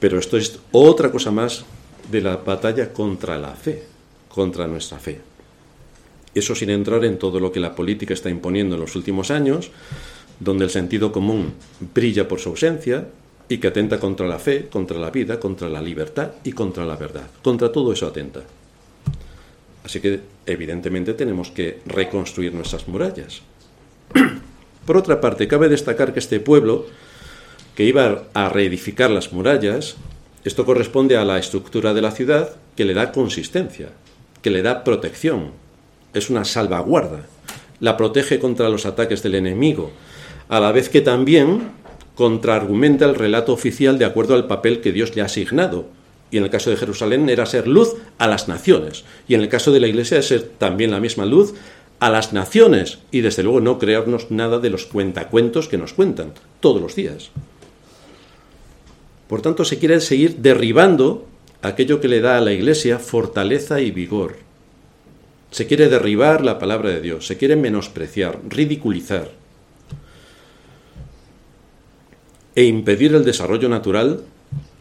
Pero 0.00 0.18
esto 0.18 0.36
es 0.36 0.58
otra 0.72 1.10
cosa 1.10 1.30
más 1.30 1.64
de 2.10 2.20
la 2.20 2.36
batalla 2.36 2.92
contra 2.92 3.38
la 3.38 3.52
fe, 3.52 3.84
contra 4.28 4.66
nuestra 4.66 4.98
fe. 4.98 5.20
Eso 6.34 6.54
sin 6.54 6.70
entrar 6.70 7.04
en 7.04 7.18
todo 7.18 7.38
lo 7.38 7.52
que 7.52 7.60
la 7.60 7.74
política 7.74 8.14
está 8.14 8.28
imponiendo 8.28 8.74
en 8.74 8.80
los 8.80 8.96
últimos 8.96 9.30
años, 9.30 9.70
donde 10.40 10.64
el 10.64 10.70
sentido 10.70 11.12
común 11.12 11.54
brilla 11.94 12.26
por 12.26 12.40
su 12.40 12.48
ausencia 12.48 13.06
y 13.48 13.58
que 13.58 13.68
atenta 13.68 13.98
contra 13.98 14.26
la 14.26 14.38
fe, 14.38 14.68
contra 14.68 14.98
la 14.98 15.10
vida, 15.10 15.38
contra 15.38 15.68
la 15.68 15.82
libertad 15.82 16.32
y 16.44 16.52
contra 16.52 16.84
la 16.84 16.96
verdad. 16.96 17.26
Contra 17.42 17.70
todo 17.70 17.92
eso 17.92 18.06
atenta. 18.06 18.40
Así 19.84 20.00
que 20.00 20.20
evidentemente 20.46 21.12
tenemos 21.12 21.50
que 21.50 21.80
reconstruir 21.86 22.54
nuestras 22.54 22.88
murallas. 22.88 23.42
Por 24.86 24.96
otra 24.96 25.20
parte, 25.20 25.48
cabe 25.48 25.68
destacar 25.68 26.12
que 26.12 26.20
este 26.20 26.40
pueblo, 26.40 26.86
que 27.74 27.84
iba 27.84 28.24
a 28.32 28.48
reedificar 28.48 29.10
las 29.10 29.32
murallas, 29.32 29.96
esto 30.44 30.64
corresponde 30.64 31.16
a 31.16 31.24
la 31.24 31.38
estructura 31.38 31.94
de 31.94 32.02
la 32.02 32.10
ciudad 32.10 32.56
que 32.76 32.84
le 32.84 32.94
da 32.94 33.12
consistencia, 33.12 33.88
que 34.42 34.50
le 34.50 34.62
da 34.62 34.84
protección, 34.84 35.52
es 36.12 36.30
una 36.30 36.44
salvaguarda, 36.44 37.26
la 37.80 37.96
protege 37.96 38.38
contra 38.38 38.68
los 38.68 38.86
ataques 38.86 39.22
del 39.22 39.34
enemigo, 39.34 39.90
a 40.48 40.60
la 40.60 40.72
vez 40.72 40.88
que 40.88 41.00
también 41.00 41.72
contraargumenta 42.14 43.04
el 43.04 43.14
relato 43.14 43.52
oficial 43.52 43.98
de 43.98 44.04
acuerdo 44.04 44.34
al 44.34 44.46
papel 44.46 44.80
que 44.80 44.92
Dios 44.92 45.14
le 45.14 45.22
ha 45.22 45.26
asignado, 45.26 45.86
Y 46.30 46.38
en 46.38 46.42
el 46.42 46.50
caso 46.50 46.70
de 46.70 46.76
Jerusalén 46.76 47.28
era 47.28 47.46
ser 47.46 47.68
luz 47.68 47.94
a 48.18 48.26
las 48.26 48.48
naciones. 48.48 49.04
Y 49.28 49.34
en 49.34 49.40
el 49.42 49.48
caso 49.48 49.70
de 49.70 49.78
la 49.78 49.86
iglesia 49.86 50.18
es 50.18 50.26
ser 50.26 50.42
también 50.42 50.90
la 50.90 50.98
misma 50.98 51.26
luz 51.26 51.54
a 52.00 52.10
las 52.10 52.32
naciones. 52.32 52.98
Y 53.12 53.20
desde 53.20 53.44
luego 53.44 53.60
no 53.60 53.78
crearnos 53.78 54.32
nada 54.32 54.58
de 54.58 54.68
los 54.68 54.84
cuentacuentos 54.84 55.68
que 55.68 55.78
nos 55.78 55.92
cuentan 55.92 56.32
todos 56.58 56.82
los 56.82 56.96
días. 56.96 57.30
Por 59.28 59.42
tanto, 59.42 59.64
se 59.64 59.78
quiere 59.78 60.00
seguir 60.00 60.38
derribando 60.38 61.26
aquello 61.62 62.00
que 62.00 62.08
le 62.08 62.20
da 62.20 62.36
a 62.36 62.40
la 62.40 62.52
iglesia 62.52 62.98
fortaleza 62.98 63.80
y 63.80 63.92
vigor. 63.92 64.38
Se 65.52 65.68
quiere 65.68 65.88
derribar 65.88 66.44
la 66.44 66.58
palabra 66.58 66.90
de 66.90 67.00
Dios, 67.00 67.28
se 67.28 67.36
quiere 67.36 67.54
menospreciar, 67.54 68.40
ridiculizar 68.48 69.30
e 72.54 72.64
impedir 72.64 73.14
el 73.14 73.24
desarrollo 73.24 73.68
natural 73.68 74.22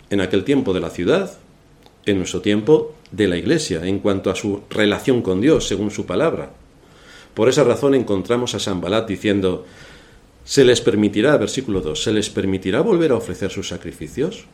en 0.09 0.21
aquel 0.21 0.43
tiempo 0.43 0.73
de 0.73 0.79
la 0.79 0.89
ciudad, 0.89 1.37
en 2.05 2.17
nuestro 2.17 2.41
tiempo 2.41 2.93
de 3.11 3.27
la 3.27 3.37
iglesia, 3.37 3.85
en 3.85 3.99
cuanto 3.99 4.29
a 4.29 4.35
su 4.35 4.61
relación 4.69 5.21
con 5.21 5.41
Dios, 5.41 5.67
según 5.67 5.91
su 5.91 6.05
palabra. 6.05 6.51
Por 7.33 7.49
esa 7.49 7.63
razón 7.63 7.95
encontramos 7.95 8.53
a 8.53 8.59
San 8.59 8.79
Balat 8.79 9.07
diciendo, 9.07 9.65
se 10.45 10.65
les 10.65 10.81
permitirá, 10.81 11.37
versículo 11.37 11.81
2, 11.81 12.03
se 12.03 12.11
les 12.11 12.29
permitirá 12.29 12.81
volver 12.81 13.11
a 13.11 13.15
ofrecer 13.15 13.49
sus 13.49 13.69
sacrificios. 13.69 14.45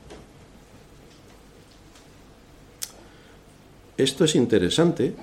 Esto 3.97 4.23
es 4.23 4.35
interesante 4.35 5.13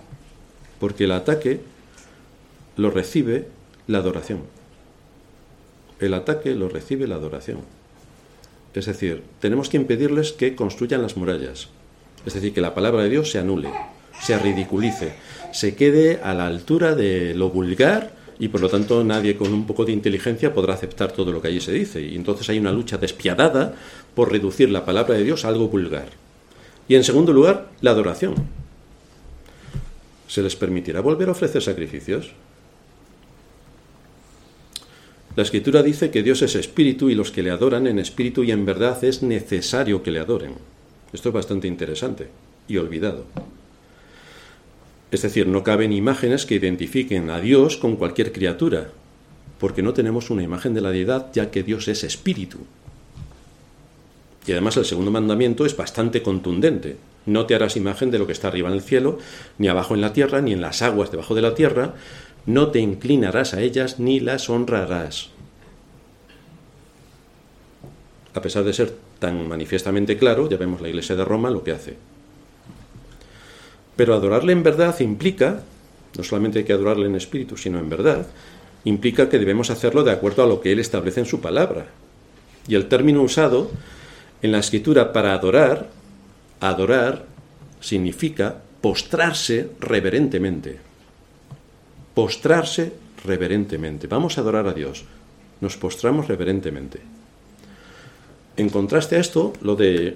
porque 0.79 1.05
el 1.05 1.13
ataque 1.13 1.61
lo 2.77 2.91
recibe 2.91 3.49
la 3.87 3.99
adoración. 3.99 4.41
El 5.99 6.13
ataque 6.13 6.55
lo 6.55 6.69
recibe 6.69 7.07
la 7.07 7.15
adoración. 7.15 7.76
Es 8.77 8.85
decir, 8.85 9.23
tenemos 9.41 9.71
que 9.71 9.79
impedirles 9.79 10.33
que 10.33 10.55
construyan 10.55 11.01
las 11.01 11.17
murallas. 11.17 11.69
Es 12.27 12.35
decir, 12.35 12.53
que 12.53 12.61
la 12.61 12.75
palabra 12.75 13.03
de 13.03 13.09
Dios 13.09 13.31
se 13.31 13.39
anule, 13.39 13.71
se 14.21 14.39
ridiculice, 14.39 15.15
se 15.51 15.75
quede 15.75 16.21
a 16.23 16.35
la 16.35 16.47
altura 16.47 16.95
de 16.95 17.35
lo 17.35 17.49
vulgar 17.49 18.13
y 18.39 18.49
por 18.49 18.61
lo 18.61 18.69
tanto 18.69 19.03
nadie 19.03 19.37
con 19.37 19.55
un 19.55 19.67
poco 19.67 19.87
de 19.87 19.93
inteligencia 19.93 20.53
podrá 20.53 20.75
aceptar 20.75 21.13
todo 21.13 21.33
lo 21.33 21.41
que 21.41 21.49
allí 21.49 21.61
se 21.61 21.73
dice. 21.73 22.03
Y 22.03 22.17
entonces 22.17 22.51
hay 22.51 22.59
una 22.59 22.71
lucha 22.71 22.99
despiadada 22.99 23.75
por 24.15 24.31
reducir 24.31 24.69
la 24.69 24.85
palabra 24.85 25.15
de 25.15 25.25
Dios 25.25 25.47
a 25.47 25.49
algo 25.49 25.69
vulgar. 25.69 26.09
Y 26.87 26.97
en 26.97 27.05
segundo 27.05 27.33
lugar, 27.33 27.71
la 27.81 27.93
adoración. 27.93 28.35
¿Se 30.29 30.43
les 30.43 30.55
permitirá 30.55 31.01
volver 31.01 31.29
a 31.29 31.33
ofrecer 31.33 31.63
sacrificios? 31.63 32.33
La 35.37 35.43
escritura 35.43 35.83
dice 35.83 36.11
que 36.11 36.23
Dios 36.23 36.41
es 36.41 36.55
espíritu 36.55 37.11
y 37.11 37.15
los 37.15 37.31
que 37.31 37.43
le 37.43 37.51
adoran 37.51 37.87
en 37.87 37.99
espíritu 37.99 38.43
y 38.43 38.53
en 38.53 38.65
verdad 38.65 39.05
es 39.05 39.23
necesario 39.23 40.03
que 40.03 40.11
le 40.11 40.19
adoren. 40.19 40.55
Esto 41.13 41.29
es 41.29 41.35
bastante 41.35 41.69
interesante 41.69 42.29
y 42.67 42.79
olvidado. 42.79 43.27
Es 45.11 45.21
decir, 45.21 45.47
no 45.47 45.63
caben 45.63 45.93
imágenes 45.93 46.47
que 46.47 46.55
identifiquen 46.55 47.29
a 47.29 47.41
Dios 47.41 47.77
con 47.77 47.97
cualquier 47.97 48.33
criatura, 48.33 48.89
porque 49.61 49.83
no 49.83 49.93
tenemos 49.93 50.31
una 50.31 50.43
imagen 50.43 50.73
de 50.73 50.81
la 50.81 50.91
deidad 50.91 51.27
ya 51.35 51.51
que 51.51 51.63
Dios 51.63 51.87
es 51.89 52.03
espíritu. 52.03 52.61
Y 54.47 54.53
además 54.53 54.79
el 54.79 54.87
segundo 54.87 55.11
mandamiento 55.11 55.67
es 55.67 55.77
bastante 55.77 56.23
contundente. 56.23 56.97
No 57.27 57.45
te 57.45 57.55
harás 57.55 57.77
imagen 57.77 58.11
de 58.11 58.19
lo 58.19 58.27
que 58.27 58.33
está 58.33 58.49
arriba 58.49 58.69
en 58.69 58.75
el 58.75 58.83
cielo, 58.83 59.19
ni 59.59 59.69
abajo 59.69 59.95
en 59.95 60.01
la 60.01 60.13
tierra, 60.13 60.41
ni 60.41 60.53
en 60.53 60.61
las 60.63 60.81
aguas 60.81 61.11
debajo 61.11 61.35
de 61.35 61.43
la 61.43 61.55
tierra, 61.55 61.95
no 62.47 62.71
te 62.71 62.79
inclinarás 62.79 63.55
a 63.55 63.61
ellas 63.61 63.99
ni 63.99 64.21
las 64.21 64.49
honrarás. 64.49 65.31
A 68.35 68.41
pesar 68.41 68.65
de 68.65 68.73
ser 68.73 68.95
tan 69.19 69.49
manifiestamente 69.49 70.17
claro, 70.17 70.49
ya 70.49 70.57
vemos 70.57 70.81
la 70.81 70.89
Iglesia 70.89 71.17
de 71.17 71.25
Roma 71.25 71.51
lo 71.51 71.65
que 71.65 71.73
hace. 71.73 71.97
Pero 73.97 74.15
adorarle 74.15 74.53
en 74.53 74.63
verdad 74.63 74.99
implica, 75.01 75.63
no 76.17 76.23
solamente 76.23 76.61
hay 76.61 76.65
que 76.65 76.73
adorarle 76.73 77.07
en 77.07 77.17
espíritu, 77.17 77.57
sino 77.57 77.79
en 77.79 77.89
verdad, 77.89 78.27
implica 78.85 79.29
que 79.29 79.39
debemos 79.39 79.71
hacerlo 79.71 80.05
de 80.05 80.13
acuerdo 80.13 80.45
a 80.45 80.47
lo 80.47 80.61
que 80.61 80.71
Él 80.71 80.79
establece 80.79 81.21
en 81.21 81.27
su 81.27 81.41
palabra. 81.41 81.87
Y 82.69 82.75
el 82.75 82.87
término 82.87 83.23
usado 83.23 83.71
en 84.43 84.53
la 84.53 84.59
escritura 84.59 85.13
para 85.13 85.33
adorar, 85.33 85.89
adorar 86.61 87.25
significa 87.81 88.63
postrarse 88.81 89.71
reverentemente 89.81 90.86
postrarse 92.17 92.95
reverentemente. 93.27 94.07
Vamos 94.07 94.39
a 94.39 94.41
adorar 94.41 94.67
a 94.67 94.73
Dios. 94.73 95.05
Nos 95.61 95.77
postramos 95.77 96.29
reverentemente. 96.29 96.99
En 98.57 98.71
contraste 98.71 99.17
a 99.17 99.21
esto, 99.21 99.53
lo 99.61 99.77
de, 99.77 100.15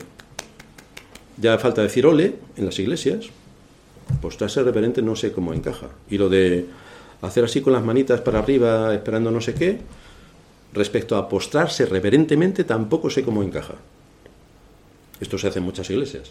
ya 1.37 1.59
falta 1.59 1.83
decir 1.83 2.07
ole 2.07 2.37
en 2.57 2.65
las 2.65 2.79
iglesias, 2.79 3.29
postrarse 4.23 4.63
reverente 4.63 5.03
no 5.03 5.15
sé 5.15 5.31
cómo 5.31 5.53
encaja. 5.53 5.89
Y 6.09 6.17
lo 6.17 6.31
de 6.31 6.65
hacer 7.21 7.45
así 7.45 7.61
con 7.61 7.75
las 7.75 7.85
manitas 7.85 8.23
para 8.23 8.39
arriba 8.39 8.95
esperando 8.95 9.31
no 9.31 9.43
sé 9.43 9.53
qué, 9.53 9.79
respecto 10.73 11.19
a 11.19 11.29
postrarse 11.29 11.85
reverentemente 11.85 12.65
tampoco 12.65 13.11
sé 13.11 13.23
cómo 13.23 13.43
encaja. 13.43 13.75
Esto 15.21 15.37
se 15.37 15.49
hace 15.49 15.59
en 15.59 15.67
muchas 15.67 15.91
iglesias. 15.91 16.31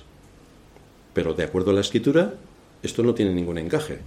Pero 1.13 1.35
de 1.35 1.43
acuerdo 1.43 1.69
a 1.69 1.75
la 1.75 1.81
escritura, 1.81 2.33
esto 2.81 3.03
no 3.03 3.13
tiene 3.13 3.35
ningún 3.35 3.59
encaje. 3.59 3.99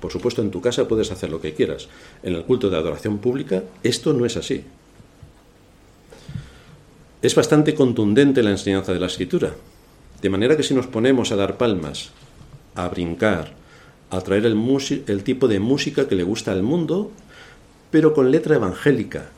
Por 0.00 0.12
supuesto, 0.12 0.42
en 0.42 0.50
tu 0.50 0.60
casa 0.60 0.86
puedes 0.86 1.10
hacer 1.10 1.30
lo 1.30 1.40
que 1.40 1.54
quieras. 1.54 1.88
En 2.22 2.34
el 2.34 2.44
culto 2.44 2.70
de 2.70 2.76
adoración 2.76 3.18
pública, 3.18 3.64
esto 3.82 4.12
no 4.12 4.24
es 4.26 4.36
así. 4.36 4.64
Es 7.20 7.34
bastante 7.34 7.74
contundente 7.74 8.42
la 8.42 8.50
enseñanza 8.50 8.92
de 8.92 9.00
la 9.00 9.06
escritura. 9.06 9.54
De 10.22 10.30
manera 10.30 10.56
que 10.56 10.62
si 10.62 10.74
nos 10.74 10.86
ponemos 10.86 11.32
a 11.32 11.36
dar 11.36 11.56
palmas, 11.56 12.10
a 12.76 12.88
brincar, 12.88 13.52
a 14.10 14.20
traer 14.20 14.46
el, 14.46 15.22
tipo 15.24 15.48
de 15.48 15.58
música 15.58 16.06
que 16.06 16.14
le 16.14 16.22
gusta 16.22 16.52
al 16.52 16.62
mundo, 16.62 17.10
pero 17.90 18.14
con 18.14 18.30
letra 18.30 18.56
evangélica, 18.56 19.30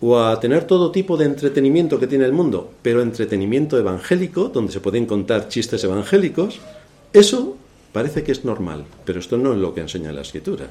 o 0.00 0.18
a 0.18 0.38
tener 0.40 0.64
todo 0.64 0.90
tipo 0.90 1.16
de 1.16 1.26
entretenimiento 1.26 2.00
que 2.00 2.08
tiene 2.08 2.24
el 2.24 2.32
mundo, 2.32 2.72
pero 2.82 3.02
entretenimiento 3.02 3.78
evangélico, 3.78 4.48
donde 4.48 4.72
se 4.72 4.80
pueden 4.80 5.06
contar 5.06 5.48
chistes 5.48 5.84
evangélicos, 5.84 6.58
eso 7.12 7.56
Parece 7.92 8.24
que 8.24 8.32
es 8.32 8.44
normal, 8.44 8.84
pero 9.04 9.20
esto 9.20 9.36
no 9.36 9.52
es 9.52 9.58
lo 9.58 9.74
que 9.74 9.82
enseña 9.82 10.12
la 10.12 10.22
escritura. 10.22 10.68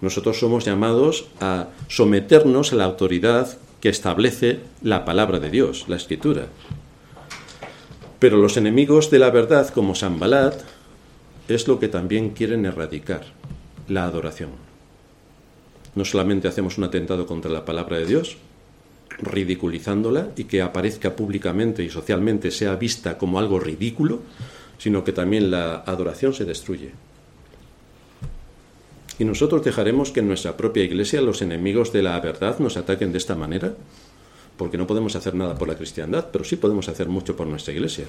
Nosotros 0.00 0.38
somos 0.38 0.64
llamados 0.64 1.26
a 1.40 1.68
someternos 1.88 2.72
a 2.72 2.76
la 2.76 2.84
autoridad 2.84 3.58
que 3.80 3.88
establece 3.88 4.60
la 4.82 5.04
palabra 5.04 5.40
de 5.40 5.50
Dios, 5.50 5.86
la 5.88 5.96
escritura. 5.96 6.46
Pero 8.18 8.36
los 8.36 8.56
enemigos 8.56 9.10
de 9.10 9.18
la 9.18 9.30
verdad, 9.30 9.68
como 9.70 9.94
Sambalat, 9.94 10.60
es 11.48 11.66
lo 11.66 11.80
que 11.80 11.88
también 11.88 12.30
quieren 12.30 12.66
erradicar, 12.66 13.24
la 13.88 14.04
adoración. 14.04 14.50
No 15.94 16.04
solamente 16.04 16.46
hacemos 16.46 16.78
un 16.78 16.84
atentado 16.84 17.26
contra 17.26 17.50
la 17.50 17.64
palabra 17.64 17.98
de 17.98 18.06
Dios, 18.06 18.36
ridiculizándola 19.18 20.28
y 20.36 20.44
que 20.44 20.62
aparezca 20.62 21.16
públicamente 21.16 21.82
y 21.82 21.90
socialmente 21.90 22.50
sea 22.50 22.76
vista 22.76 23.18
como 23.18 23.38
algo 23.38 23.58
ridículo, 23.58 24.20
sino 24.80 25.04
que 25.04 25.12
también 25.12 25.50
la 25.50 25.76
adoración 25.86 26.32
se 26.32 26.46
destruye. 26.46 26.92
¿Y 29.18 29.24
nosotros 29.26 29.62
dejaremos 29.62 30.10
que 30.10 30.20
en 30.20 30.28
nuestra 30.28 30.56
propia 30.56 30.82
iglesia 30.82 31.20
los 31.20 31.42
enemigos 31.42 31.92
de 31.92 32.02
la 32.02 32.18
verdad 32.20 32.58
nos 32.58 32.78
ataquen 32.78 33.12
de 33.12 33.18
esta 33.18 33.34
manera? 33.34 33.74
Porque 34.56 34.78
no 34.78 34.86
podemos 34.86 35.14
hacer 35.16 35.34
nada 35.34 35.56
por 35.56 35.68
la 35.68 35.76
cristiandad, 35.76 36.28
pero 36.32 36.44
sí 36.44 36.56
podemos 36.56 36.88
hacer 36.88 37.08
mucho 37.08 37.36
por 37.36 37.46
nuestra 37.46 37.74
iglesia. 37.74 38.06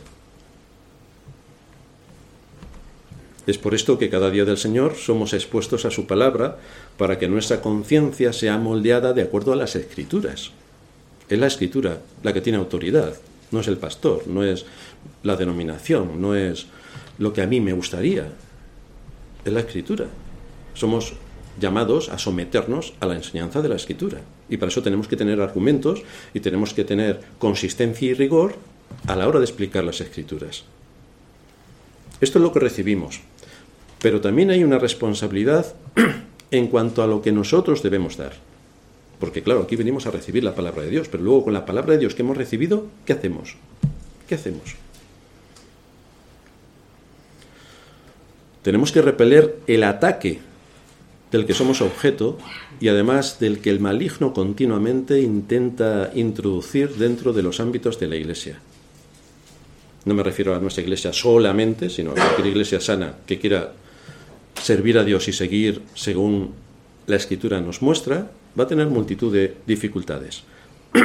Es 3.45 3.57
por 3.57 3.75
esto 3.75 3.97
que 3.97 4.09
cada 4.09 4.29
día 4.29 4.45
del 4.45 4.57
Señor 4.57 4.95
somos 4.95 5.33
expuestos 5.33 5.83
a 5.83 5.91
su 5.91 6.07
palabra 6.07 6.57
para 6.97 7.19
que 7.19 7.27
nuestra 7.27 7.59
conciencia 7.59 8.31
sea 8.31 8.57
moldeada 8.57 9.11
de 9.11 9.23
acuerdo 9.23 9.51
a 9.51 9.57
las 9.57 9.75
escrituras. 9.75 10.51
Es 11.27 11.37
la 11.37 11.47
escritura 11.47 11.99
la 12.23 12.31
que 12.31 12.39
tiene 12.39 12.59
autoridad, 12.59 13.15
no 13.51 13.59
es 13.59 13.67
el 13.67 13.77
pastor, 13.77 14.27
no 14.27 14.43
es 14.43 14.65
la 15.23 15.35
denominación, 15.35 16.21
no 16.21 16.35
es 16.35 16.67
lo 17.17 17.33
que 17.33 17.41
a 17.41 17.47
mí 17.47 17.61
me 17.61 17.73
gustaría, 17.73 18.29
es 19.45 19.53
la 19.53 19.59
escritura. 19.59 20.07
Somos 20.73 21.13
llamados 21.59 22.09
a 22.09 22.17
someternos 22.17 22.93
a 22.99 23.05
la 23.05 23.15
enseñanza 23.15 23.61
de 23.61 23.69
la 23.69 23.75
escritura. 23.75 24.21
Y 24.49 24.57
para 24.57 24.69
eso 24.69 24.81
tenemos 24.81 25.07
que 25.07 25.17
tener 25.17 25.41
argumentos 25.41 26.01
y 26.33 26.39
tenemos 26.39 26.73
que 26.73 26.83
tener 26.83 27.21
consistencia 27.39 28.09
y 28.09 28.13
rigor 28.13 28.55
a 29.07 29.15
la 29.15 29.27
hora 29.27 29.39
de 29.39 29.45
explicar 29.45 29.83
las 29.83 30.01
escrituras. 30.01 30.63
Esto 32.19 32.39
es 32.39 32.43
lo 32.43 32.51
que 32.51 32.59
recibimos. 32.59 33.21
Pero 34.01 34.21
también 34.21 34.49
hay 34.49 34.63
una 34.63 34.79
responsabilidad 34.79 35.75
en 36.51 36.67
cuanto 36.67 37.03
a 37.03 37.07
lo 37.07 37.21
que 37.21 37.31
nosotros 37.31 37.83
debemos 37.83 38.17
dar. 38.17 38.33
Porque 39.19 39.43
claro, 39.43 39.61
aquí 39.61 39.75
venimos 39.75 40.07
a 40.07 40.11
recibir 40.11 40.43
la 40.43 40.55
palabra 40.55 40.81
de 40.81 40.89
Dios, 40.89 41.07
pero 41.07 41.23
luego 41.23 41.43
con 41.43 41.53
la 41.53 41.65
palabra 41.65 41.93
de 41.93 41.99
Dios 41.99 42.15
que 42.15 42.23
hemos 42.23 42.37
recibido, 42.37 42.87
¿qué 43.05 43.13
hacemos? 43.13 43.55
¿Qué 44.27 44.35
hacemos? 44.35 44.75
Tenemos 48.61 48.91
que 48.91 49.01
repeler 49.01 49.57
el 49.67 49.83
ataque 49.83 50.39
del 51.31 51.45
que 51.45 51.53
somos 51.53 51.81
objeto 51.81 52.37
y 52.79 52.89
además 52.89 53.39
del 53.39 53.59
que 53.59 53.69
el 53.69 53.79
maligno 53.79 54.33
continuamente 54.33 55.21
intenta 55.21 56.11
introducir 56.13 56.95
dentro 56.95 57.33
de 57.33 57.41
los 57.41 57.59
ámbitos 57.59 57.99
de 57.99 58.07
la 58.07 58.17
Iglesia. 58.17 58.59
No 60.03 60.13
me 60.13 60.23
refiero 60.23 60.55
a 60.55 60.59
nuestra 60.59 60.81
iglesia 60.81 61.13
solamente, 61.13 61.89
sino 61.89 62.11
a 62.11 62.15
cualquier 62.15 62.47
iglesia 62.47 62.81
sana 62.81 63.17
que 63.25 63.37
quiera 63.37 63.73
servir 64.59 64.97
a 64.97 65.03
Dios 65.03 65.27
y 65.27 65.33
seguir 65.33 65.81
según 65.93 66.53
la 67.05 67.15
escritura 67.17 67.61
nos 67.61 67.81
muestra, 67.81 68.31
va 68.59 68.63
a 68.63 68.67
tener 68.67 68.87
multitud 68.87 69.31
de 69.31 69.55
dificultades. 69.67 70.43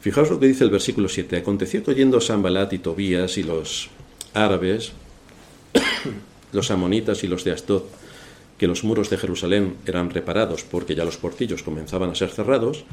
Fijaos 0.00 0.30
lo 0.30 0.40
que 0.40 0.46
dice 0.46 0.64
el 0.64 0.70
versículo 0.70 1.08
7. 1.08 1.36
Aconteció 1.36 1.84
que 1.84 1.92
oyendo 1.92 2.20
Sambalat 2.20 2.72
y 2.72 2.78
Tobías 2.78 3.38
y 3.38 3.44
los 3.44 3.90
árabes, 4.34 4.92
los 6.56 6.70
amonitas 6.70 7.22
y 7.22 7.28
los 7.28 7.44
de 7.44 7.52
Asdod, 7.52 7.82
que 8.58 8.66
los 8.66 8.82
muros 8.82 9.10
de 9.10 9.18
Jerusalén 9.18 9.76
eran 9.86 10.10
reparados 10.10 10.64
porque 10.64 10.94
ya 10.94 11.04
los 11.04 11.18
portillos 11.18 11.62
comenzaban 11.62 12.10
a 12.10 12.14
ser 12.14 12.30
cerrados, 12.30 12.84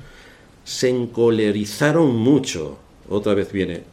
se 0.65 0.89
encolerizaron 0.89 2.15
mucho. 2.15 2.77
Otra 3.09 3.33
vez 3.33 3.51
viene 3.51 3.83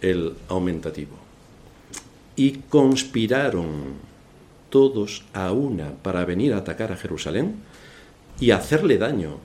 el 0.00 0.32
aumentativo. 0.48 1.16
Y 2.36 2.52
conspiraron 2.68 3.68
todos 4.70 5.24
a 5.34 5.52
una 5.52 5.92
para 6.02 6.24
venir 6.24 6.54
a 6.54 6.58
atacar 6.58 6.90
a 6.90 6.96
Jerusalén 6.96 7.56
y 8.40 8.50
hacerle 8.50 8.98
daño. 8.98 9.38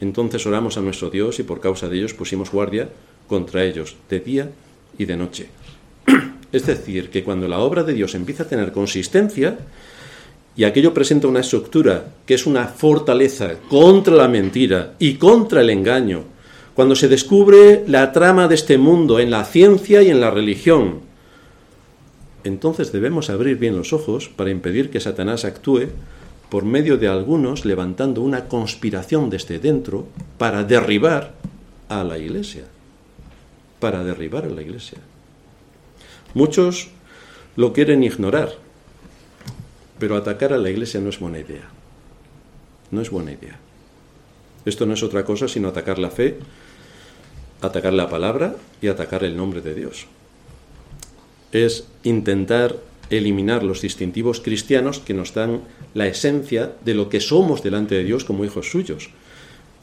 Entonces 0.00 0.44
oramos 0.46 0.76
a 0.76 0.80
nuestro 0.80 1.10
Dios 1.10 1.38
y 1.38 1.42
por 1.42 1.60
causa 1.60 1.88
de 1.88 1.98
ellos 1.98 2.14
pusimos 2.14 2.50
guardia 2.50 2.88
contra 3.28 3.64
ellos 3.64 3.96
de 4.08 4.20
día 4.20 4.50
y 4.98 5.04
de 5.04 5.16
noche. 5.16 5.48
Es 6.52 6.66
decir, 6.66 7.08
que 7.08 7.24
cuando 7.24 7.48
la 7.48 7.60
obra 7.60 7.82
de 7.82 7.94
Dios 7.94 8.14
empieza 8.14 8.42
a 8.42 8.48
tener 8.48 8.72
consistencia 8.72 9.58
y 10.54 10.64
aquello 10.64 10.92
presenta 10.92 11.28
una 11.28 11.40
estructura 11.40 12.04
que 12.26 12.34
es 12.34 12.46
una 12.46 12.66
fortaleza 12.66 13.54
contra 13.70 14.14
la 14.14 14.28
mentira 14.28 14.94
y 14.98 15.14
contra 15.14 15.62
el 15.62 15.70
engaño, 15.70 16.24
cuando 16.74 16.94
se 16.94 17.08
descubre 17.08 17.84
la 17.86 18.12
trama 18.12 18.48
de 18.48 18.54
este 18.54 18.76
mundo 18.76 19.18
en 19.18 19.30
la 19.30 19.44
ciencia 19.44 20.02
y 20.02 20.10
en 20.10 20.20
la 20.20 20.30
religión, 20.30 21.00
entonces 22.44 22.92
debemos 22.92 23.30
abrir 23.30 23.56
bien 23.56 23.76
los 23.76 23.92
ojos 23.92 24.28
para 24.28 24.50
impedir 24.50 24.90
que 24.90 25.00
Satanás 25.00 25.44
actúe 25.44 25.88
por 26.50 26.64
medio 26.64 26.98
de 26.98 27.08
algunos 27.08 27.64
levantando 27.64 28.20
una 28.20 28.46
conspiración 28.46 29.30
desde 29.30 29.58
dentro 29.58 30.06
para 30.36 30.64
derribar 30.64 31.32
a 31.88 32.04
la 32.04 32.18
iglesia. 32.18 32.64
Para 33.80 34.04
derribar 34.04 34.44
a 34.44 34.50
la 34.50 34.60
iglesia. 34.60 34.98
Muchos 36.34 36.88
lo 37.56 37.72
quieren 37.72 38.02
ignorar, 38.02 38.54
pero 39.98 40.16
atacar 40.16 40.52
a 40.52 40.58
la 40.58 40.70
iglesia 40.70 41.00
no 41.00 41.10
es 41.10 41.18
buena 41.18 41.38
idea. 41.38 41.68
No 42.90 43.00
es 43.00 43.10
buena 43.10 43.32
idea. 43.32 43.58
Esto 44.64 44.86
no 44.86 44.94
es 44.94 45.02
otra 45.02 45.24
cosa 45.24 45.48
sino 45.48 45.68
atacar 45.68 45.98
la 45.98 46.10
fe, 46.10 46.38
atacar 47.60 47.92
la 47.92 48.08
palabra 48.08 48.56
y 48.80 48.88
atacar 48.88 49.24
el 49.24 49.36
nombre 49.36 49.60
de 49.60 49.74
Dios. 49.74 50.06
Es 51.52 51.86
intentar 52.02 52.76
eliminar 53.10 53.62
los 53.62 53.82
distintivos 53.82 54.40
cristianos 54.40 54.98
que 54.98 55.14
nos 55.14 55.34
dan 55.34 55.60
la 55.94 56.06
esencia 56.06 56.72
de 56.84 56.94
lo 56.94 57.08
que 57.08 57.20
somos 57.20 57.62
delante 57.62 57.94
de 57.94 58.04
Dios 58.04 58.24
como 58.24 58.44
hijos 58.44 58.70
suyos. 58.70 59.10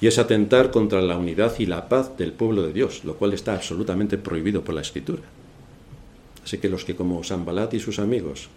Y 0.01 0.07
es 0.07 0.17
atentar 0.17 0.71
contra 0.71 1.01
la 1.01 1.17
unidad 1.17 1.53
y 1.59 1.65
la 1.65 1.89
paz 1.89 2.17
del 2.17 2.31
pueblo 2.31 2.63
de 2.63 2.73
Dios, 2.73 3.03
lo 3.03 3.15
cual 3.15 3.33
está 3.33 3.53
absolutamente 3.53 4.17
prohibido 4.17 4.63
por 4.63 4.73
la 4.73 4.81
Escritura. 4.81 5.21
Así 6.49 6.57
que 6.57 6.67
los 6.67 6.83
que 6.83 6.95
como 6.95 7.23
Sambalat 7.23 7.75
y 7.75 7.79
sus 7.79 7.99
amigos 7.99 8.49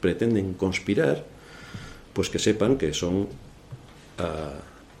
pretenden 0.00 0.54
conspirar, 0.54 1.22
pues 2.12 2.28
que 2.28 2.40
sepan 2.40 2.74
que 2.76 2.92
son 2.92 3.28
ah, 4.18 4.58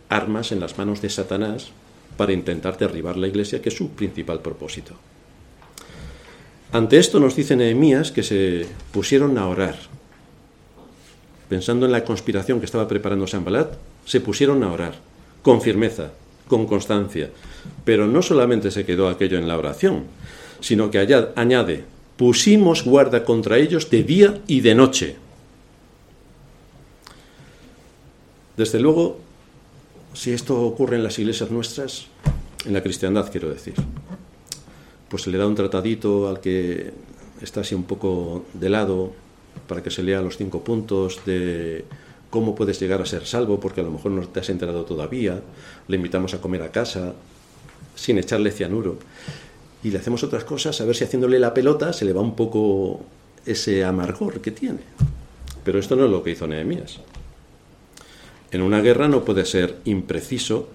armas 0.08 0.52
en 0.52 0.60
las 0.60 0.78
manos 0.78 1.02
de 1.02 1.10
Satanás 1.10 1.70
para 2.16 2.32
intentar 2.32 2.78
derribar 2.78 3.16
la 3.16 3.26
iglesia, 3.26 3.60
que 3.60 3.70
es 3.70 3.74
su 3.74 3.90
principal 3.90 4.42
propósito. 4.42 4.94
Ante 6.70 6.98
esto 6.98 7.18
nos 7.18 7.34
dice 7.34 7.56
Nehemías 7.56 8.12
que 8.12 8.22
se 8.22 8.64
pusieron 8.92 9.38
a 9.38 9.48
orar. 9.48 9.74
Pensando 11.48 11.84
en 11.84 11.90
la 11.90 12.04
conspiración 12.04 12.60
que 12.60 12.66
estaba 12.66 12.86
preparando 12.86 13.26
Sambalat, 13.26 13.76
se 14.04 14.20
pusieron 14.20 14.62
a 14.62 14.70
orar, 14.70 14.94
con 15.42 15.60
firmeza, 15.60 16.12
con 16.46 16.68
constancia. 16.68 17.28
Pero 17.84 18.06
no 18.06 18.22
solamente 18.22 18.70
se 18.70 18.86
quedó 18.86 19.08
aquello 19.08 19.36
en 19.36 19.48
la 19.48 19.58
oración, 19.58 20.04
sino 20.60 20.92
que 20.92 21.00
añade, 21.34 21.95
pusimos 22.16 22.84
guarda 22.84 23.24
contra 23.24 23.58
ellos 23.58 23.90
de 23.90 24.02
día 24.02 24.42
y 24.46 24.60
de 24.60 24.74
noche. 24.74 25.16
Desde 28.56 28.80
luego, 28.80 29.18
si 30.14 30.32
esto 30.32 30.62
ocurre 30.62 30.96
en 30.96 31.02
las 31.02 31.18
iglesias 31.18 31.50
nuestras, 31.50 32.06
en 32.64 32.72
la 32.72 32.82
cristiandad 32.82 33.30
quiero 33.30 33.50
decir, 33.50 33.74
pues 35.10 35.22
se 35.22 35.30
le 35.30 35.38
da 35.38 35.46
un 35.46 35.54
tratadito 35.54 36.28
al 36.28 36.40
que 36.40 36.92
está 37.42 37.60
así 37.60 37.74
un 37.74 37.84
poco 37.84 38.46
de 38.54 38.70
lado 38.70 39.12
para 39.68 39.82
que 39.82 39.90
se 39.90 40.02
lea 40.02 40.22
los 40.22 40.38
cinco 40.38 40.64
puntos 40.64 41.20
de 41.26 41.84
cómo 42.30 42.54
puedes 42.54 42.80
llegar 42.80 43.00
a 43.02 43.06
ser 43.06 43.26
salvo, 43.26 43.60
porque 43.60 43.82
a 43.82 43.84
lo 43.84 43.90
mejor 43.90 44.12
no 44.12 44.26
te 44.26 44.40
has 44.40 44.48
enterado 44.48 44.84
todavía, 44.84 45.42
le 45.86 45.96
invitamos 45.96 46.32
a 46.34 46.40
comer 46.40 46.62
a 46.62 46.72
casa 46.72 47.14
sin 47.94 48.18
echarle 48.18 48.50
cianuro 48.50 48.98
y 49.86 49.90
le 49.92 49.98
hacemos 49.98 50.24
otras 50.24 50.42
cosas, 50.42 50.80
a 50.80 50.84
ver 50.84 50.96
si 50.96 51.04
haciéndole 51.04 51.38
la 51.38 51.54
pelota 51.54 51.92
se 51.92 52.04
le 52.04 52.12
va 52.12 52.20
un 52.20 52.34
poco 52.34 53.02
ese 53.44 53.84
amargor 53.84 54.40
que 54.40 54.50
tiene. 54.50 54.80
Pero 55.62 55.78
esto 55.78 55.94
no 55.94 56.06
es 56.06 56.10
lo 56.10 56.24
que 56.24 56.32
hizo 56.32 56.48
Nehemías. 56.48 56.98
En 58.50 58.62
una 58.62 58.80
guerra 58.80 59.06
no 59.06 59.24
puede 59.24 59.44
ser 59.44 59.76
impreciso, 59.84 60.68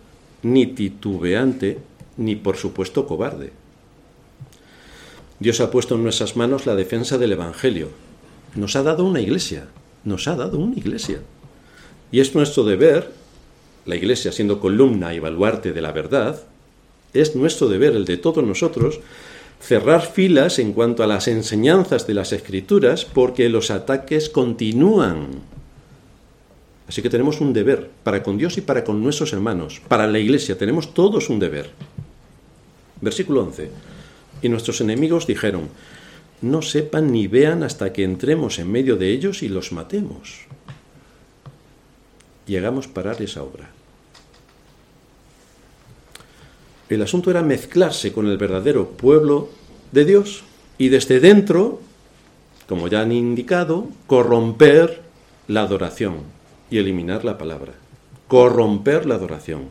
ni 0.43 0.65
titubeante, 0.65 1.79
ni 2.15 2.37
por 2.37 2.55
supuesto 2.55 3.05
cobarde. 3.05 3.51
Dios 5.41 5.59
ha 5.59 5.71
puesto 5.71 5.95
en 5.95 6.03
nuestras 6.03 6.37
manos 6.37 6.65
la 6.65 6.75
defensa 6.75 7.17
del 7.17 7.33
Evangelio. 7.33 7.89
Nos 8.55 8.77
ha 8.77 8.83
dado 8.83 9.03
una 9.03 9.19
iglesia, 9.19 9.67
nos 10.05 10.29
ha 10.29 10.37
dado 10.37 10.57
una 10.57 10.77
iglesia. 10.77 11.19
Y 12.13 12.21
es 12.21 12.33
nuestro 12.33 12.63
deber, 12.63 13.11
la 13.85 13.97
iglesia 13.97 14.31
siendo 14.31 14.61
columna 14.61 15.13
y 15.13 15.19
baluarte 15.19 15.73
de 15.73 15.81
la 15.81 15.91
verdad, 15.91 16.41
es 17.13 17.35
nuestro 17.35 17.67
deber, 17.67 17.95
el 17.95 18.05
de 18.05 18.17
todos 18.17 18.43
nosotros, 18.43 18.99
cerrar 19.61 20.01
filas 20.01 20.59
en 20.59 20.73
cuanto 20.73 21.03
a 21.03 21.07
las 21.07 21.27
enseñanzas 21.27 22.07
de 22.07 22.13
las 22.13 22.33
escrituras 22.33 23.05
porque 23.05 23.49
los 23.49 23.71
ataques 23.71 24.29
continúan. 24.29 25.27
Así 26.87 27.01
que 27.01 27.09
tenemos 27.09 27.39
un 27.39 27.53
deber 27.53 27.89
para 28.03 28.21
con 28.23 28.37
Dios 28.37 28.57
y 28.57 28.61
para 28.61 28.83
con 28.83 29.01
nuestros 29.01 29.31
hermanos, 29.33 29.81
para 29.87 30.07
la 30.07 30.19
iglesia, 30.19 30.57
tenemos 30.57 30.93
todos 30.93 31.29
un 31.29 31.39
deber. 31.39 31.69
Versículo 32.99 33.43
11. 33.43 33.69
Y 34.41 34.49
nuestros 34.49 34.81
enemigos 34.81 35.27
dijeron, 35.27 35.69
no 36.41 36.61
sepan 36.61 37.11
ni 37.11 37.27
vean 37.27 37.63
hasta 37.63 37.93
que 37.93 38.03
entremos 38.03 38.59
en 38.59 38.71
medio 38.71 38.97
de 38.97 39.09
ellos 39.11 39.43
y 39.43 39.49
los 39.49 39.71
matemos. 39.71 40.47
Llegamos 42.47 42.87
a 42.87 42.93
parar 42.93 43.21
esa 43.21 43.43
obra. 43.43 43.69
El 46.91 47.01
asunto 47.01 47.31
era 47.31 47.41
mezclarse 47.41 48.11
con 48.11 48.27
el 48.27 48.37
verdadero 48.37 48.89
pueblo 48.89 49.47
de 49.93 50.03
Dios 50.03 50.43
y 50.77 50.89
desde 50.89 51.21
dentro, 51.21 51.79
como 52.67 52.89
ya 52.89 52.99
han 52.99 53.13
indicado, 53.13 53.87
corromper 54.07 55.01
la 55.47 55.61
adoración 55.61 56.17
y 56.69 56.79
eliminar 56.79 57.23
la 57.23 57.37
palabra. 57.37 57.71
Corromper 58.27 59.05
la 59.05 59.15
adoración 59.15 59.69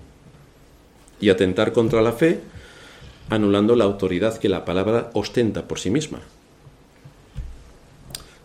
y 1.20 1.28
atentar 1.28 1.74
contra 1.74 2.00
la 2.00 2.12
fe, 2.12 2.40
anulando 3.28 3.76
la 3.76 3.84
autoridad 3.84 4.38
que 4.38 4.48
la 4.48 4.64
palabra 4.64 5.10
ostenta 5.12 5.68
por 5.68 5.78
sí 5.78 5.90
misma. 5.90 6.22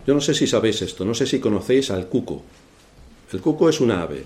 Yo 0.06 0.14
no 0.14 0.20
sé 0.20 0.34
si 0.34 0.48
sabéis 0.48 0.82
esto, 0.82 1.06
no 1.06 1.14
sé 1.14 1.26
si 1.26 1.40
conocéis 1.40 1.92
al 1.92 2.08
cuco. 2.08 2.44
El 3.32 3.40
cuco 3.40 3.70
es 3.70 3.80
una 3.80 4.02
ave, 4.02 4.26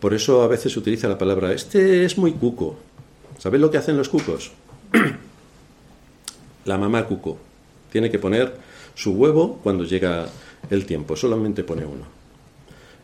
por 0.00 0.14
eso 0.14 0.42
a 0.42 0.48
veces 0.48 0.72
se 0.72 0.78
utiliza 0.78 1.08
la 1.08 1.18
palabra, 1.18 1.52
este 1.52 2.04
es 2.04 2.16
muy 2.18 2.32
cuco. 2.32 2.76
¿Sabéis 3.38 3.60
lo 3.60 3.70
que 3.70 3.78
hacen 3.78 3.96
los 3.96 4.08
cucos? 4.08 4.52
la 6.64 6.78
mamá 6.78 7.04
cuco 7.06 7.38
tiene 7.90 8.10
que 8.10 8.18
poner 8.18 8.54
su 8.94 9.12
huevo 9.12 9.58
cuando 9.62 9.84
llega 9.84 10.28
el 10.70 10.86
tiempo, 10.86 11.16
solamente 11.16 11.64
pone 11.64 11.84
uno. 11.84 12.04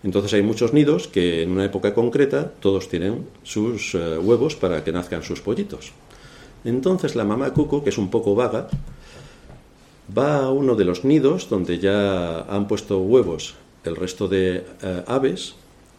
Entonces 0.03 0.35
hay 0.35 0.43
muchos 0.43 0.75
nidos 0.75 1.09
que 1.09 1.43
en 1.43 1.51
una 1.51 1.65
época 1.65 1.95
concreta 1.95 2.53
todos 2.61 2.89
tienen 2.89 3.27
sus 3.43 3.95
eh, 3.95 4.19
huevos 4.19 4.55
para 4.55 4.85
que 4.85 4.93
nazcan 4.93 5.23
sus 5.23 5.41
pollitos. 5.41 5.93
Entonces 6.65 7.17
la 7.17 7.25
mamá 7.25 7.55
cuco, 7.55 7.83
que 7.83 7.91
es 7.91 7.99
un 7.99 8.11
poco 8.11 8.35
vaga, 8.35 8.69
va 10.17 10.45
a 10.45 10.51
uno 10.51 10.75
de 10.75 10.85
los 10.85 11.05
nidos 11.05 11.49
donde 11.49 11.79
ya 11.79 12.41
han 12.43 12.69
puesto 12.69 12.99
huevos 12.99 13.55
el 13.85 13.97
resto 13.97 14.29
de 14.29 14.67
eh, 14.83 15.05
aves 15.07 15.55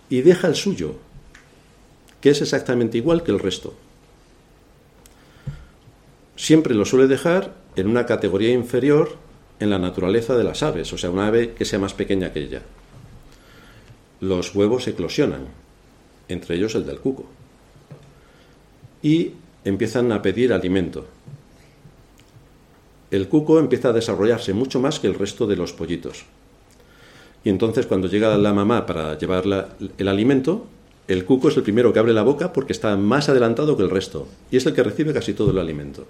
y 0.10 0.22
deja 0.22 0.48
el 0.48 0.56
suyo, 0.56 0.96
que 2.22 2.30
es 2.30 2.41
exactamente 2.41 2.98
igual 2.98 3.24
que 3.24 3.32
el 3.32 3.39
resto. 3.39 3.74
Siempre 6.36 6.76
lo 6.76 6.86
suele 6.86 7.08
dejar 7.08 7.56
en 7.76 7.88
una 7.88 8.06
categoría 8.06 8.52
inferior 8.52 9.18
en 9.60 9.70
la 9.70 9.80
naturaleza 9.80 10.36
de 10.36 10.44
las 10.44 10.63
aves, 10.63 10.91
o 10.91 10.98
sea, 10.98 11.10
una 11.10 11.28
ave 11.28 11.54
que 11.54 11.65
sea 11.65 11.80
más 11.80 11.94
pequeña 11.94 12.34
que 12.34 12.39
ella. 12.39 12.62
Los 14.20 14.54
huevos 14.54 14.88
eclosionan, 14.88 15.48
entre 16.28 16.56
ellos 16.56 16.76
el 16.76 16.86
del 16.86 17.00
cuco. 17.00 17.26
Y 19.02 19.34
empiezan 19.63 20.12
a 20.12 20.22
pedir 20.22 20.52
alimento. 20.52 21.06
El 23.12 23.30
cuco 23.30 23.60
empieza 23.60 23.89
a 23.89 23.94
desarrollarse 23.94 24.54
mucho 24.54 24.80
más 24.80 25.00
que 25.00 25.08
el 25.08 25.13
resto 25.13 25.48
de 25.48 25.56
los 25.56 25.74
pollitos. 25.74 26.26
Y 27.46 27.50
entonces 27.50 27.86
cuando 27.86 28.08
llega 28.08 28.36
la 28.38 28.54
mamá 28.54 28.88
para 28.88 29.18
llevar 29.18 29.44
el 29.98 30.08
alimento, 30.08 30.66
el 31.08 31.26
cuco 31.26 31.50
es 31.50 31.58
el 31.58 31.62
primero 31.64 31.94
que 31.94 32.00
abre 32.00 32.12
la 32.12 32.24
boca 32.24 32.52
porque 32.52 32.74
está 32.74 32.98
más 32.98 33.30
adelantado 33.30 33.78
que 33.78 33.84
el 33.84 33.92
resto 33.92 34.28
y 34.50 34.58
es 34.58 34.66
el 34.66 34.74
que 34.74 34.82
recibe 34.82 35.14
casi 35.14 35.34
todo 35.34 35.52
el 35.52 35.60
alimento. 35.60 36.08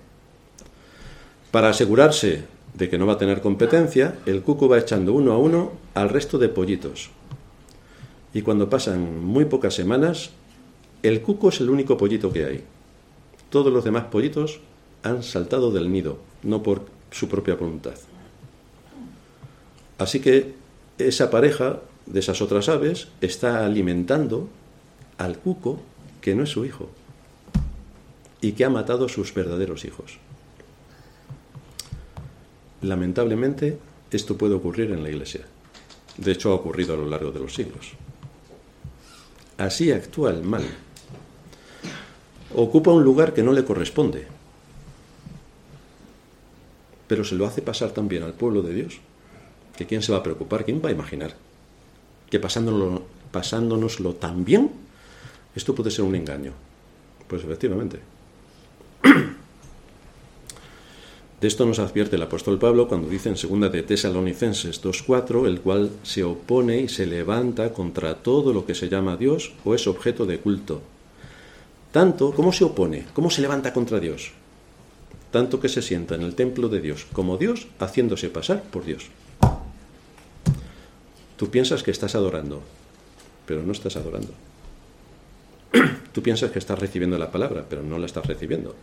Para 1.52 1.70
asegurarse 1.70 2.46
de 2.74 2.90
que 2.90 2.98
no 2.98 3.06
va 3.06 3.14
a 3.14 3.18
tener 3.18 3.42
competencia, 3.42 4.16
el 4.26 4.44
cuco 4.44 4.70
va 4.70 4.80
echando 4.80 5.12
uno 5.12 5.34
a 5.34 5.38
uno 5.38 5.74
al 5.94 6.08
resto 6.08 6.38
de 6.38 6.48
pollitos. 6.48 7.10
Y 8.34 8.42
cuando 8.42 8.70
pasan 8.70 9.22
muy 9.22 9.44
pocas 9.44 9.74
semanas, 9.74 10.30
el 11.04 11.22
cuco 11.22 11.50
es 11.50 11.60
el 11.60 11.70
único 11.70 11.98
pollito 11.98 12.32
que 12.32 12.46
hay. 12.46 12.64
Todos 13.50 13.74
los 13.74 13.84
demás 13.84 14.06
pollitos 14.06 14.62
han 15.04 15.22
saltado 15.22 15.72
del 15.72 15.92
nido, 15.92 16.18
no 16.44 16.64
por 16.64 16.86
su 17.12 17.28
propia 17.28 17.56
voluntad. 17.56 17.96
Así 19.98 20.20
que 20.20 20.65
esa 20.98 21.30
pareja 21.30 21.80
de 22.06 22.20
esas 22.20 22.42
otras 22.42 22.70
aves 22.70 23.08
está 23.22 23.66
alimentando 23.66 24.48
al 25.18 25.38
cuco 25.38 25.80
que 26.22 26.36
no 26.36 26.44
es 26.44 26.50
su 26.50 26.66
hijo 26.66 26.90
y 28.42 28.54
que 28.54 28.66
ha 28.66 28.70
matado 28.70 29.06
a 29.06 29.10
sus 29.10 29.34
verdaderos 29.34 29.86
hijos. 29.86 30.18
Lamentablemente, 32.82 33.80
esto 34.12 34.38
puede 34.38 34.54
ocurrir 34.54 34.92
en 34.92 35.02
la 35.02 35.10
Iglesia. 35.10 35.42
De 36.18 36.32
hecho, 36.32 36.52
ha 36.52 36.56
ocurrido 36.56 36.94
a 36.94 36.98
lo 36.98 37.08
largo 37.08 37.32
de 37.32 37.40
los 37.40 37.54
siglos. 37.54 37.94
Así 39.58 39.92
actúa 39.92 40.32
el 40.32 40.44
mal. 40.44 40.64
Ocupa 42.54 42.92
un 42.92 43.04
lugar 43.04 43.34
que 43.34 43.44
no 43.44 43.52
le 43.52 43.66
corresponde, 43.66 44.28
pero 47.08 47.24
se 47.24 47.36
lo 47.36 47.46
hace 47.46 47.62
pasar 47.62 47.92
también 47.92 48.24
al 48.24 48.34
pueblo 48.34 48.62
de 48.62 48.74
Dios. 48.74 49.00
¿Que 49.78 49.86
quién 49.86 50.02
se 50.02 50.12
va 50.12 50.20
a 50.20 50.24
preocupar? 50.24 50.66
¿Quién 50.66 50.82
va 50.84 50.90
a 50.90 50.94
imaginar? 50.94 51.36
Que 52.30 52.40
pasándonoslo, 52.40 54.16
tan 54.16 54.46
bien, 54.46 54.72
esto 55.56 55.76
puede 55.76 55.92
ser 55.92 56.06
un 56.06 56.16
engaño. 56.16 56.54
Pues 57.28 57.44
efectivamente. 57.44 58.00
De 61.42 61.50
esto 61.50 61.66
nos 61.66 61.80
advierte 61.80 62.16
el 62.16 62.22
apóstol 62.22 62.58
Pablo 62.58 62.88
cuando 62.88 63.10
dice 63.10 63.30
en 63.30 63.36
2 63.36 63.72
de 63.72 63.84
Tesalonicenses 63.84 64.82
2.4, 64.82 65.46
el 65.46 65.60
cual 65.60 65.92
se 66.02 66.24
opone 66.24 66.80
y 66.80 66.88
se 66.88 67.06
levanta 67.06 67.74
contra 67.74 68.16
todo 68.16 68.54
lo 68.54 68.66
que 68.66 68.74
se 68.74 68.88
llama 68.88 69.18
Dios 69.18 69.54
o 69.66 69.76
es 69.76 69.86
objeto 69.86 70.26
de 70.26 70.40
culto. 70.40 70.82
Tanto, 71.92 72.32
¿cómo 72.32 72.54
se 72.54 72.64
opone? 72.64 73.06
¿Cómo 73.14 73.30
se 73.30 73.42
levanta 73.42 73.74
contra 73.74 74.00
Dios? 74.00 74.32
Tanto 75.30 75.60
que 75.60 75.70
se 75.70 75.82
sienta 75.82 76.16
en 76.16 76.22
el 76.24 76.36
templo 76.36 76.70
de 76.70 76.80
Dios 76.80 77.06
como 77.12 77.38
Dios 77.38 77.68
haciéndose 77.80 78.30
pasar 78.30 78.64
por 78.64 78.86
Dios. 78.86 79.10
Tú 81.38 81.50
piensas 81.50 81.84
que 81.84 81.92
estás 81.92 82.16
adorando, 82.16 82.62
pero 83.46 83.62
no 83.64 83.74
estás 83.74 83.98
adorando. 83.98 84.34
Tú 86.14 86.24
piensas 86.24 86.52
que 86.52 86.60
estás 86.60 86.80
recibiendo 86.80 87.18
la 87.18 87.32
palabra, 87.32 87.66
pero 87.70 87.84
no 87.84 88.00
la 88.00 88.06
estás 88.06 88.26
recibiendo. 88.26 88.76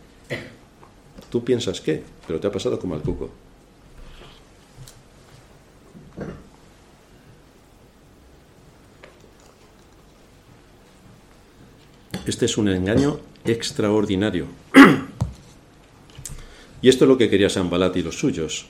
Tú 1.31 1.43
piensas 1.43 1.81
que, 1.81 2.03
pero 2.27 2.39
te 2.39 2.45
ha 2.45 2.51
pasado 2.51 2.79
como 2.79 2.93
al 2.93 3.01
cuco. 3.01 3.31
Este 12.27 12.45
es 12.45 12.57
un 12.57 12.69
engaño 12.69 13.19
extraordinario. 13.45 14.45
y 16.83 16.89
esto 16.89 17.05
es 17.05 17.09
lo 17.09 17.17
que 17.17 17.31
quería 17.31 17.49
San 17.49 17.71
Balat 17.71 17.97
y 17.97 18.03
los 18.03 18.19
suyos. 18.19 18.67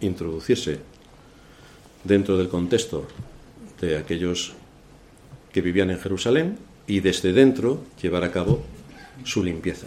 Introducirse 0.00 0.93
dentro 2.04 2.36
del 2.36 2.48
contexto 2.48 3.06
de 3.80 3.96
aquellos 3.96 4.52
que 5.52 5.60
vivían 5.60 5.90
en 5.90 5.98
Jerusalén 5.98 6.58
y 6.86 7.00
desde 7.00 7.32
dentro 7.32 7.82
llevar 8.00 8.24
a 8.24 8.30
cabo 8.30 8.62
su 9.24 9.42
limpieza. 9.42 9.86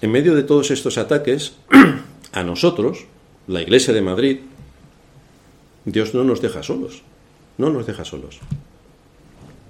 En 0.00 0.12
medio 0.12 0.34
de 0.34 0.42
todos 0.42 0.70
estos 0.70 0.98
ataques, 0.98 1.54
a 2.32 2.42
nosotros, 2.44 3.06
la 3.46 3.62
Iglesia 3.62 3.94
de 3.94 4.02
Madrid, 4.02 4.38
Dios 5.84 6.14
no 6.14 6.24
nos 6.24 6.42
deja 6.42 6.62
solos, 6.62 7.02
no 7.58 7.70
nos 7.70 7.86
deja 7.86 8.04
solos. 8.04 8.40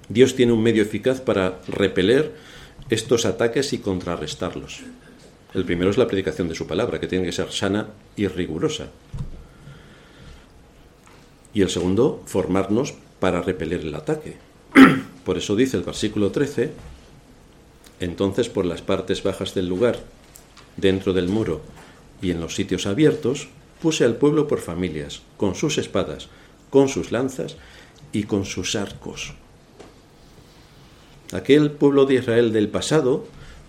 Dios 0.09 0.35
tiene 0.35 0.51
un 0.51 0.63
medio 0.63 0.83
eficaz 0.83 1.21
para 1.21 1.59
repeler 1.67 2.33
estos 2.89 3.25
ataques 3.25 3.73
y 3.73 3.79
contrarrestarlos. 3.79 4.81
El 5.53 5.65
primero 5.65 5.89
es 5.89 5.97
la 5.97 6.07
predicación 6.07 6.47
de 6.47 6.55
su 6.55 6.67
palabra, 6.67 6.99
que 6.99 7.07
tiene 7.07 7.25
que 7.25 7.31
ser 7.31 7.51
sana 7.51 7.87
y 8.15 8.27
rigurosa. 8.27 8.87
Y 11.57 11.63
el 11.63 11.71
segundo, 11.71 12.21
formarnos 12.27 12.93
para 13.19 13.41
repeler 13.41 13.79
el 13.79 13.95
ataque. 13.95 14.37
Por 15.25 15.39
eso 15.39 15.55
dice 15.55 15.75
el 15.75 15.81
versículo 15.81 16.29
13, 16.29 16.69
entonces 17.99 18.47
por 18.47 18.63
las 18.63 18.83
partes 18.83 19.23
bajas 19.23 19.55
del 19.55 19.67
lugar, 19.67 19.97
dentro 20.75 21.13
del 21.13 21.29
muro 21.29 21.61
y 22.21 22.29
en 22.29 22.41
los 22.41 22.53
sitios 22.53 22.85
abiertos, 22.85 23.47
puse 23.81 24.05
al 24.05 24.17
pueblo 24.17 24.47
por 24.47 24.59
familias, 24.59 25.23
con 25.37 25.55
sus 25.55 25.79
espadas, 25.79 26.27
con 26.69 26.89
sus 26.89 27.11
lanzas 27.11 27.55
y 28.11 28.25
con 28.25 28.45
sus 28.45 28.75
arcos. 28.75 29.33
Aquel 31.33 31.71
pueblo 31.71 32.05
de 32.05 32.13
Israel 32.13 32.53
del 32.53 32.69
pasado, 32.69 33.25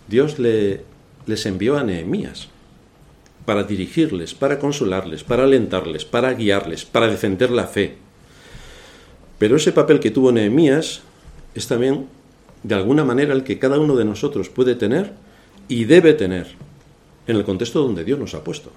Dios 0.09 0.38
le, 0.38 0.83
les 1.24 1.46
envió 1.46 1.79
a 1.79 1.85
Nehemías 1.85 2.51
para 3.48 3.64
dirigirles, 3.64 4.34
para 4.34 4.58
consolarles, 4.58 5.24
para 5.24 5.44
alentarles, 5.44 6.04
para 6.04 6.34
guiarles, 6.34 6.84
para 6.84 7.08
defender 7.08 7.50
la 7.50 7.66
fe. 7.66 7.96
Pero 9.38 9.56
ese 9.56 9.72
papel 9.72 10.00
que 10.00 10.11
tuvo 10.11 10.32
Nehemías 10.32 11.00
es 11.54 11.66
también, 11.66 12.08
de 12.62 12.74
alguna 12.74 13.06
manera, 13.06 13.32
el 13.32 13.44
que 13.44 13.58
cada 13.58 13.80
uno 13.80 13.96
de 13.96 14.04
nosotros 14.04 14.50
puede 14.50 14.74
tener 14.74 15.14
y 15.66 15.87
debe 15.87 16.12
tener 16.12 16.48
en 17.26 17.37
el 17.37 17.44
contexto 17.44 17.80
donde 17.80 18.04
Dios 18.04 18.18
nos 18.18 18.34
ha 18.34 18.44
puesto. 18.44 18.70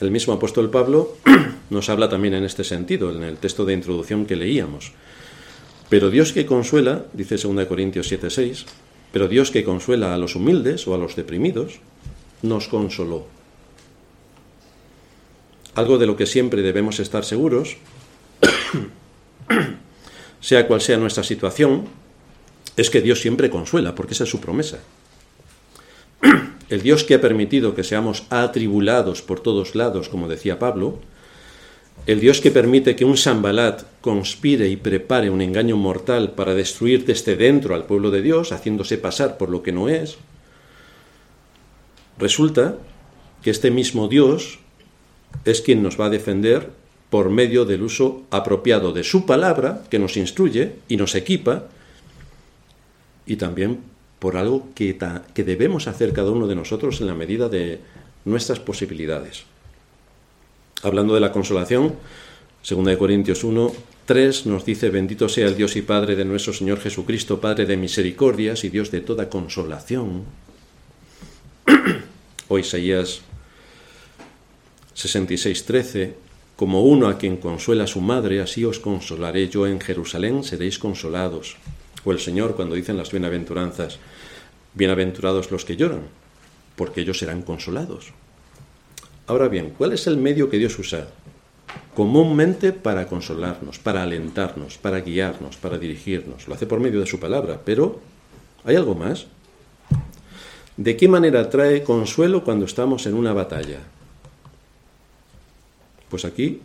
El 0.00 0.10
mismo 0.10 0.32
apóstol 0.32 0.70
Pablo 0.70 1.18
nos 1.70 1.88
habla 1.88 2.08
también 2.08 2.34
en 2.34 2.42
este 2.42 2.64
sentido, 2.64 3.14
en 3.14 3.22
el 3.22 3.36
texto 3.36 3.64
de 3.64 3.74
introducción 3.74 4.26
que 4.26 4.34
leíamos. 4.34 4.90
Pero 5.88 6.10
Dios 6.10 6.32
que 6.32 6.46
consuela, 6.46 7.04
dice 7.12 7.36
2 7.36 7.66
Corintios 7.66 8.10
7:6, 8.10 8.64
pero 9.12 9.28
Dios 9.28 9.52
que 9.52 9.62
consuela 9.62 10.14
a 10.14 10.18
los 10.18 10.34
humildes 10.34 10.88
o 10.88 10.96
a 10.96 10.98
los 10.98 11.14
deprimidos, 11.14 11.78
nos 12.42 12.68
consoló. 12.68 13.26
Algo 15.74 15.98
de 15.98 16.06
lo 16.06 16.16
que 16.16 16.26
siempre 16.26 16.62
debemos 16.62 17.00
estar 17.00 17.24
seguros, 17.24 17.76
sea 20.40 20.66
cual 20.66 20.80
sea 20.80 20.96
nuestra 20.96 21.22
situación, 21.22 21.84
es 22.76 22.90
que 22.90 23.00
Dios 23.00 23.20
siempre 23.20 23.50
consuela, 23.50 23.94
porque 23.94 24.14
esa 24.14 24.24
es 24.24 24.30
su 24.30 24.40
promesa. 24.40 24.78
El 26.68 26.82
Dios 26.82 27.04
que 27.04 27.14
ha 27.14 27.20
permitido 27.20 27.74
que 27.74 27.84
seamos 27.84 28.24
atribulados 28.30 29.22
por 29.22 29.40
todos 29.40 29.74
lados, 29.74 30.08
como 30.08 30.28
decía 30.28 30.58
Pablo, 30.58 31.00
el 32.06 32.18
Dios 32.18 32.40
que 32.40 32.50
permite 32.50 32.96
que 32.96 33.04
un 33.04 33.16
Sambalat 33.16 33.82
conspire 34.00 34.68
y 34.68 34.76
prepare 34.76 35.28
un 35.28 35.42
engaño 35.42 35.76
mortal 35.76 36.32
para 36.32 36.54
destruir 36.54 37.04
desde 37.04 37.36
dentro 37.36 37.74
al 37.74 37.84
pueblo 37.84 38.10
de 38.10 38.22
Dios, 38.22 38.52
haciéndose 38.52 38.96
pasar 38.96 39.36
por 39.36 39.50
lo 39.50 39.62
que 39.62 39.72
no 39.72 39.88
es, 39.88 40.16
resulta 42.20 42.76
que 43.42 43.50
este 43.50 43.70
mismo 43.70 44.08
Dios 44.08 44.58
es 45.44 45.60
quien 45.62 45.82
nos 45.82 45.98
va 45.98 46.06
a 46.06 46.10
defender 46.10 46.70
por 47.08 47.30
medio 47.30 47.64
del 47.64 47.82
uso 47.82 48.22
apropiado 48.30 48.92
de 48.92 49.02
su 49.02 49.26
palabra, 49.26 49.82
que 49.90 49.98
nos 49.98 50.16
instruye 50.16 50.76
y 50.88 50.96
nos 50.96 51.14
equipa, 51.14 51.64
y 53.26 53.36
también 53.36 53.80
por 54.18 54.36
algo 54.36 54.68
que, 54.74 54.96
que 55.34 55.44
debemos 55.44 55.88
hacer 55.88 56.12
cada 56.12 56.30
uno 56.30 56.46
de 56.46 56.54
nosotros 56.54 57.00
en 57.00 57.08
la 57.08 57.14
medida 57.14 57.48
de 57.48 57.80
nuestras 58.24 58.60
posibilidades. 58.60 59.44
Hablando 60.82 61.14
de 61.14 61.20
la 61.20 61.32
consolación, 61.32 61.94
2 62.68 62.96
Corintios 62.96 63.42
1, 63.42 63.72
3 64.06 64.46
nos 64.46 64.64
dice, 64.64 64.90
bendito 64.90 65.28
sea 65.28 65.46
el 65.46 65.56
Dios 65.56 65.76
y 65.76 65.82
Padre 65.82 66.16
de 66.16 66.24
nuestro 66.24 66.52
Señor 66.52 66.80
Jesucristo, 66.80 67.40
Padre 67.40 67.66
de 67.66 67.76
misericordias 67.76 68.64
y 68.64 68.68
Dios 68.68 68.90
de 68.90 69.00
toda 69.00 69.28
consolación. 69.28 70.24
O 72.50 72.58
Isaías 72.58 73.22
66, 74.92 75.64
13, 75.64 76.14
como 76.56 76.82
uno 76.82 77.08
a 77.08 77.16
quien 77.16 77.38
consuela 77.38 77.86
su 77.86 78.02
madre, 78.02 78.42
así 78.42 78.66
os 78.66 78.78
consolaré 78.78 79.48
yo 79.48 79.66
en 79.66 79.80
Jerusalén, 79.80 80.44
seréis 80.44 80.78
consolados. 80.78 81.56
O 82.04 82.12
el 82.12 82.20
Señor 82.20 82.56
cuando 82.56 82.74
dicen 82.74 82.98
las 82.98 83.10
bienaventuranzas, 83.10 83.98
bienaventurados 84.74 85.50
los 85.50 85.64
que 85.64 85.76
lloran, 85.76 86.02
porque 86.76 87.00
ellos 87.00 87.18
serán 87.18 87.40
consolados. 87.40 88.12
Ahora 89.26 89.48
bien, 89.48 89.72
¿cuál 89.78 89.94
es 89.94 90.06
el 90.06 90.18
medio 90.18 90.50
que 90.50 90.58
Dios 90.58 90.78
usa 90.78 91.08
comúnmente 91.94 92.72
para 92.72 93.06
consolarnos, 93.06 93.78
para 93.78 94.02
alentarnos, 94.02 94.78
para 94.78 95.00
guiarnos, 95.00 95.56
para 95.56 95.78
dirigirnos. 95.78 96.48
Lo 96.48 96.54
hace 96.54 96.66
por 96.66 96.80
medio 96.80 97.00
de 97.00 97.06
su 97.06 97.18
palabra, 97.18 97.60
pero 97.64 98.00
¿hay 98.64 98.76
algo 98.76 98.94
más? 98.94 99.26
¿De 100.80 100.96
qué 100.96 101.08
manera 101.08 101.50
trae 101.50 101.84
consuelo 101.84 102.42
cuando 102.42 102.64
estamos 102.64 103.04
en 103.04 103.12
una 103.12 103.34
batalla? 103.34 103.80
Pues 106.08 106.24
aquí, 106.24 106.62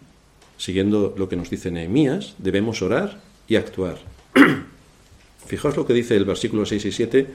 siguiendo 0.58 1.13
lo 1.17 1.28
que 1.28 1.36
nos 1.36 1.49
dice 1.49 1.69
Nehemías, 1.69 2.34
debemos 2.38 2.82
orar 2.82 3.19
y 3.49 3.58
actuar. 3.58 3.97
Fijaos 5.47 5.75
lo 5.75 5.86
que 5.86 5.91
dice 5.91 6.15
el 6.15 6.23
versículo 6.23 6.65
6 6.65 6.86
y 6.86 6.91
7 6.93 7.28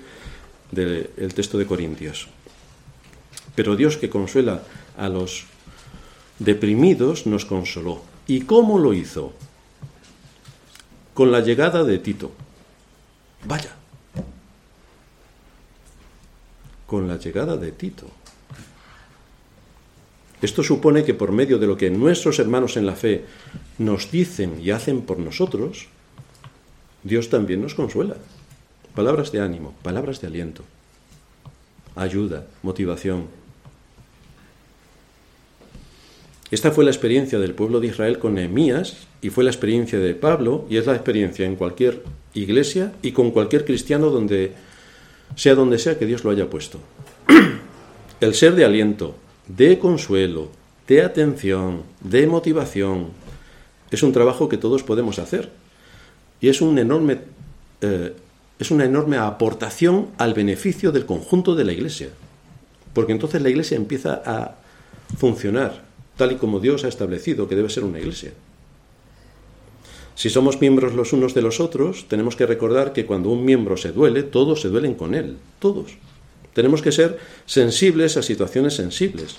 del 0.70 1.34
texto 1.34 1.58
de 1.58 1.66
Corintios. 1.66 2.28
Pero 3.54 3.76
Dios 3.76 3.98
que 3.98 4.08
consuela 4.08 4.62
a 4.96 5.10
los 5.10 5.44
deprimidos 6.38 7.26
nos 7.26 7.44
consoló. 7.44 8.00
¿Y 8.26 8.46
cómo 8.46 8.78
lo 8.78 8.94
hizo? 8.94 9.34
Con 11.12 11.30
la 11.30 11.40
llegada 11.40 11.84
de 11.84 11.98
Tito. 11.98 12.32
Vaya. 13.44 13.79
Con 16.90 17.06
la 17.06 17.18
llegada 17.18 17.56
de 17.56 17.70
Tito. 17.70 18.08
Esto 20.42 20.64
supone 20.64 21.04
que 21.04 21.14
por 21.14 21.30
medio 21.30 21.60
de 21.60 21.68
lo 21.68 21.76
que 21.76 21.88
nuestros 21.88 22.40
hermanos 22.40 22.76
en 22.76 22.84
la 22.84 22.96
fe 22.96 23.26
nos 23.78 24.10
dicen 24.10 24.60
y 24.60 24.72
hacen 24.72 25.02
por 25.02 25.20
nosotros, 25.20 25.86
Dios 27.04 27.28
también 27.28 27.62
nos 27.62 27.76
consuela. 27.76 28.16
Palabras 28.92 29.30
de 29.30 29.40
ánimo, 29.40 29.72
palabras 29.84 30.20
de 30.20 30.26
aliento, 30.26 30.64
ayuda, 31.94 32.48
motivación. 32.64 33.26
Esta 36.50 36.72
fue 36.72 36.84
la 36.84 36.90
experiencia 36.90 37.38
del 37.38 37.54
pueblo 37.54 37.78
de 37.78 37.86
Israel 37.86 38.18
con 38.18 38.34
Nehemías 38.34 39.06
y 39.22 39.30
fue 39.30 39.44
la 39.44 39.50
experiencia 39.50 40.00
de 40.00 40.16
Pablo 40.16 40.66
y 40.68 40.76
es 40.78 40.86
la 40.86 40.96
experiencia 40.96 41.46
en 41.46 41.54
cualquier 41.54 42.02
iglesia 42.34 42.92
y 43.00 43.12
con 43.12 43.30
cualquier 43.30 43.64
cristiano 43.64 44.10
donde 44.10 44.69
sea 45.36 45.54
donde 45.54 45.78
sea 45.78 45.98
que 45.98 46.06
Dios 46.06 46.24
lo 46.24 46.30
haya 46.30 46.50
puesto. 46.50 46.78
El 48.20 48.34
ser 48.34 48.54
de 48.54 48.64
aliento, 48.64 49.16
de 49.48 49.78
consuelo, 49.78 50.50
de 50.86 51.02
atención, 51.02 51.82
de 52.00 52.26
motivación, 52.26 53.08
es 53.90 54.02
un 54.02 54.12
trabajo 54.12 54.48
que 54.48 54.56
todos 54.56 54.82
podemos 54.82 55.18
hacer 55.18 55.50
y 56.40 56.48
es 56.48 56.60
un 56.60 56.78
enorme 56.78 57.18
eh, 57.80 58.14
es 58.60 58.70
una 58.70 58.84
enorme 58.84 59.16
aportación 59.16 60.08
al 60.18 60.34
beneficio 60.34 60.92
del 60.92 61.06
conjunto 61.06 61.54
de 61.54 61.64
la 61.64 61.72
Iglesia. 61.72 62.10
Porque 62.92 63.12
entonces 63.12 63.40
la 63.40 63.48
Iglesia 63.48 63.76
empieza 63.76 64.20
a 64.24 64.56
funcionar 65.16 65.82
tal 66.16 66.32
y 66.32 66.36
como 66.36 66.60
Dios 66.60 66.84
ha 66.84 66.88
establecido 66.88 67.48
que 67.48 67.56
debe 67.56 67.70
ser 67.70 67.84
una 67.84 67.98
Iglesia. 67.98 68.32
Si 70.20 70.28
somos 70.28 70.60
miembros 70.60 70.92
los 70.92 71.14
unos 71.14 71.32
de 71.32 71.40
los 71.40 71.60
otros, 71.60 72.04
tenemos 72.06 72.36
que 72.36 72.44
recordar 72.44 72.92
que 72.92 73.06
cuando 73.06 73.30
un 73.30 73.42
miembro 73.42 73.78
se 73.78 73.90
duele, 73.90 74.22
todos 74.22 74.60
se 74.60 74.68
duelen 74.68 74.92
con 74.92 75.14
él, 75.14 75.38
todos. 75.60 75.92
Tenemos 76.52 76.82
que 76.82 76.92
ser 76.92 77.18
sensibles 77.46 78.18
a 78.18 78.22
situaciones 78.22 78.74
sensibles. 78.74 79.38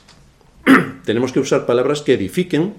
tenemos 1.05 1.33
que 1.33 1.39
usar 1.39 1.67
palabras 1.67 2.01
que 2.01 2.15
edifiquen, 2.15 2.73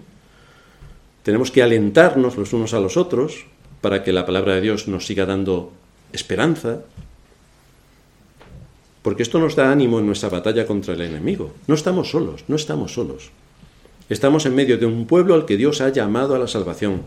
tenemos 1.23 1.53
que 1.53 1.63
alentarnos 1.63 2.37
los 2.37 2.53
unos 2.53 2.75
a 2.75 2.81
los 2.81 2.97
otros 2.97 3.47
para 3.81 4.03
que 4.03 4.13
la 4.13 4.27
palabra 4.27 4.57
de 4.57 4.63
Dios 4.63 4.89
nos 4.89 5.07
siga 5.07 5.25
dando 5.25 5.71
esperanza, 6.13 6.81
porque 9.03 9.23
esto 9.23 9.39
nos 9.39 9.55
da 9.55 9.71
ánimo 9.71 10.01
en 10.01 10.07
nuestra 10.07 10.29
batalla 10.29 10.67
contra 10.67 10.95
el 10.95 11.03
enemigo. 11.03 11.55
No 11.69 11.77
estamos 11.77 12.11
solos, 12.11 12.43
no 12.49 12.57
estamos 12.57 12.95
solos. 12.95 13.31
Estamos 14.09 14.45
en 14.45 14.57
medio 14.57 14.77
de 14.77 14.87
un 14.87 15.07
pueblo 15.07 15.35
al 15.35 15.47
que 15.47 15.57
Dios 15.57 15.81
ha 15.81 15.91
llamado 15.91 16.35
a 16.35 16.41
la 16.41 16.49
salvación, 16.49 17.03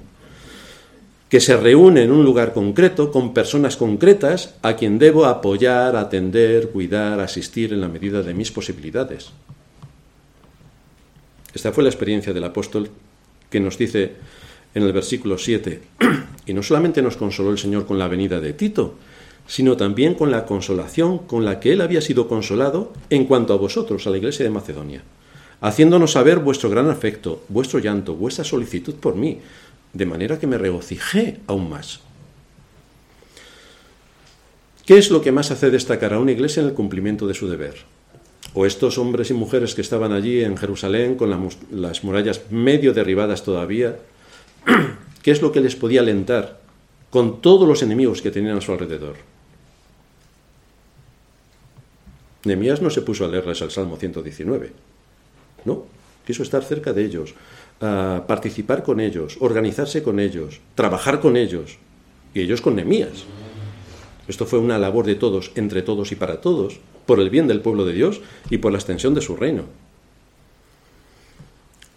que 1.36 1.42
se 1.42 1.58
reúne 1.58 2.04
en 2.04 2.14
un 2.14 2.24
lugar 2.24 2.54
concreto 2.54 3.12
con 3.12 3.34
personas 3.34 3.76
concretas 3.76 4.56
a 4.62 4.78
quien 4.78 4.98
debo 4.98 5.26
apoyar, 5.26 5.98
atender, 5.98 6.70
cuidar, 6.70 7.20
asistir 7.20 7.74
en 7.74 7.82
la 7.82 7.90
medida 7.90 8.24
de 8.24 8.34
mis 8.34 8.54
posibilidades. 8.54 9.32
Esta 11.54 11.74
fue 11.74 11.84
la 11.84 11.90
experiencia 11.90 12.32
del 12.32 12.46
apóstol 12.46 12.90
que 13.50 13.60
nos 13.60 13.78
dice 13.78 14.14
en 14.74 14.84
el 14.84 14.94
versículo 14.94 15.38
7, 15.38 15.82
y 16.46 16.54
no 16.54 16.64
solamente 16.64 17.02
nos 17.02 17.18
consoló 17.18 17.52
el 17.52 17.58
Señor 17.58 17.86
con 17.86 18.00
la 18.00 18.08
venida 18.08 18.40
de 18.40 18.54
Tito, 18.54 18.96
sino 19.46 19.76
también 19.76 20.14
con 20.14 20.32
la 20.32 20.46
consolación 20.46 21.18
con 21.18 21.44
la 21.44 21.60
que 21.60 21.74
él 21.74 21.82
había 21.82 22.00
sido 22.00 22.30
consolado 22.30 22.94
en 23.10 23.26
cuanto 23.26 23.52
a 23.52 23.58
vosotros, 23.58 24.08
a 24.08 24.10
la 24.10 24.20
iglesia 24.20 24.46
de 24.46 24.52
Macedonia, 24.52 25.04
haciéndonos 25.60 26.14
saber 26.14 26.40
vuestro 26.40 26.70
gran 26.70 26.90
afecto, 26.90 27.44
vuestro 27.50 27.80
llanto, 27.80 28.16
vuestra 28.16 28.46
solicitud 28.46 28.96
por 28.96 29.16
mí, 29.16 29.40
de 29.96 30.06
manera 30.06 30.38
que 30.38 30.46
me 30.46 30.60
regocijé 30.60 31.40
aún 31.48 31.70
más. 31.70 32.02
¿Qué 34.86 35.00
es 35.00 35.10
lo 35.10 35.24
que 35.24 35.32
más 35.32 35.50
hace 35.50 35.72
destacar 35.72 36.14
a 36.14 36.20
una 36.20 36.32
iglesia 36.32 36.62
en 36.62 36.68
el 36.68 36.76
cumplimiento 36.76 37.26
de 37.26 37.34
su 37.34 37.48
deber? 37.48 37.78
O 38.54 38.68
estos 38.68 39.00
hombres 39.00 39.32
y 39.32 39.34
mujeres 39.34 39.74
que 39.74 39.82
estaban 39.82 40.12
allí 40.12 40.44
en 40.44 40.56
Jerusalén 40.56 41.16
con 41.16 41.50
las 41.72 42.04
murallas 42.04 42.42
medio 42.52 42.94
derribadas 42.94 43.44
todavía, 43.44 43.98
¿Qué 45.24 45.32
es 45.32 45.42
lo 45.42 45.52
que 45.52 45.62
les 45.62 45.76
podía 45.76 46.02
alentar 46.02 46.60
con 47.10 47.42
todos 47.42 47.68
los 47.68 47.82
enemigos 47.82 48.22
que 48.22 48.32
tenían 48.32 48.58
a 48.58 48.62
su 48.62 48.72
alrededor? 48.72 49.16
Nemías 52.44 52.82
no 52.82 52.92
se 52.92 53.02
puso 53.02 53.26
a 53.26 53.28
leerles 53.28 53.62
el 53.62 53.72
Salmo 53.72 53.98
119. 53.98 54.72
No, 55.66 55.86
quiso 56.28 56.44
estar 56.44 56.64
cerca 56.64 56.94
de 56.94 57.06
ellos, 57.06 57.34
participar 57.80 58.84
con 58.84 59.00
ellos, 59.00 59.38
organizarse 59.40 60.04
con 60.04 60.20
ellos, 60.20 60.62
trabajar 60.76 61.20
con 61.20 61.38
ellos, 61.38 61.78
y 62.34 62.42
ellos 62.42 62.62
con 62.62 62.76
Nemías. 62.76 63.26
Esto 64.28 64.46
fue 64.46 64.60
una 64.60 64.78
labor 64.78 65.06
de 65.06 65.16
todos, 65.16 65.52
entre 65.56 65.82
todos 65.82 66.12
y 66.12 66.16
para 66.16 66.42
todos, 66.42 66.80
por 67.06 67.20
el 67.20 67.30
bien 67.30 67.48
del 67.48 67.62
pueblo 67.62 67.86
de 67.86 67.94
Dios 67.94 68.22
y 68.50 68.58
por 68.58 68.72
la 68.72 68.78
extensión 68.78 69.14
de 69.14 69.22
su 69.22 69.36
reino. 69.36 69.64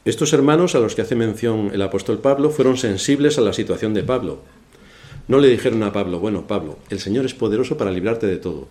Estos 0.04 0.32
hermanos 0.32 0.74
a 0.74 0.78
los 0.78 0.94
que 0.94 1.02
hace 1.02 1.14
mención 1.14 1.70
el 1.72 1.82
apóstol 1.82 2.18
Pablo 2.18 2.50
fueron 2.50 2.76
sensibles 2.76 3.36
a 3.38 3.42
la 3.42 3.52
situación 3.52 3.94
de 3.94 4.04
Pablo. 4.04 4.40
No 5.26 5.38
le 5.38 5.48
dijeron 5.48 5.82
a 5.82 5.92
Pablo, 5.92 6.20
bueno, 6.20 6.46
Pablo, 6.46 6.78
el 6.88 7.00
Señor 7.00 7.26
es 7.26 7.34
poderoso 7.34 7.76
para 7.76 7.90
librarte 7.90 8.26
de 8.26 8.36
todo. 8.36 8.68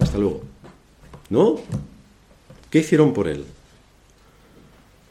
Hasta 0.00 0.18
luego. 0.18 0.42
¿No? 1.30 1.60
¿Qué 2.70 2.80
hicieron 2.80 3.14
por 3.14 3.28
él? 3.28 3.44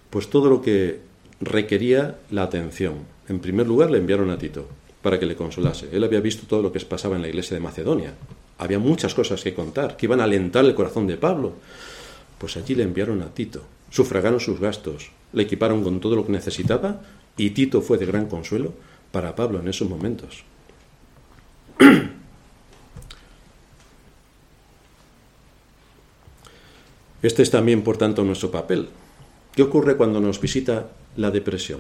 Pues 0.09 0.29
todo 0.29 0.49
lo 0.49 0.61
que 0.61 1.06
requería 1.41 2.17
la 2.32 2.43
atención. 2.43 2.95
En 3.28 3.39
primer 3.39 3.67
lugar, 3.67 3.91
le 3.91 3.97
enviaron 3.97 4.30
a 4.30 4.38
Tito 4.38 4.67
para 5.02 5.19
que 5.19 5.26
le 5.26 5.36
consolase. 5.36 5.89
Él 5.91 6.04
había 6.04 6.19
visto 6.19 6.47
todo 6.47 6.62
lo 6.62 6.71
que 6.71 6.80
pasaba 6.82 7.15
en 7.15 7.21
la 7.21 7.30
iglesia 7.30 7.56
de 7.56 7.62
Macedonia. 7.62 8.13
Había 8.58 8.80
muchas 8.80 9.13
cosas 9.13 9.43
que 9.43 9.54
contar, 9.54 9.95
que 9.95 10.06
iban 10.06 10.19
a 10.19 10.23
alentar 10.26 10.65
el 10.65 10.76
corazón 10.76 11.08
de 11.08 11.17
Pablo. 11.17 11.54
Pues 12.38 12.58
allí 12.58 12.76
le 12.76 12.84
enviaron 12.84 13.21
a 13.21 13.34
Tito. 13.34 13.63
Sufragaron 13.89 14.39
sus 14.39 14.60
gastos, 14.60 15.12
le 15.34 15.43
equiparon 15.43 15.84
con 15.84 16.00
todo 16.00 16.15
lo 16.15 16.26
que 16.26 16.32
necesitaba 16.32 17.02
y 17.38 17.52
Tito 17.52 17.82
fue 17.82 17.97
de 17.97 18.06
gran 18.06 18.28
consuelo 18.28 18.73
para 19.12 19.36
Pablo 19.36 19.60
en 19.60 19.67
esos 19.67 19.88
momentos. 19.88 20.43
Este 27.23 27.41
es 27.41 27.50
también, 27.50 27.82
por 27.82 27.97
tanto, 27.97 28.23
nuestro 28.23 28.52
papel. 28.52 28.89
¿Qué 29.57 29.63
ocurre 29.63 29.97
cuando 29.97 30.19
nos 30.19 30.39
visita 30.39 30.85
la 31.15 31.31
depresión? 31.31 31.79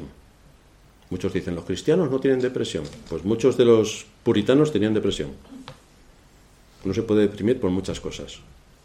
Muchos 1.11 1.31
dicen, 1.31 1.53
los 1.53 1.63
cristianos 1.63 2.09
no 2.09 2.19
tienen 2.19 2.39
depresión. 2.39 2.83
Pues 3.07 3.23
muchos 3.23 3.55
de 3.55 3.65
los 3.65 4.07
puritanos 4.23 4.71
tenían 4.71 4.95
depresión. 4.95 5.29
No 6.83 6.95
se 6.95 7.03
puede 7.03 7.21
deprimir 7.21 7.59
por 7.59 7.69
muchas 7.69 7.99
cosas. 7.99 8.39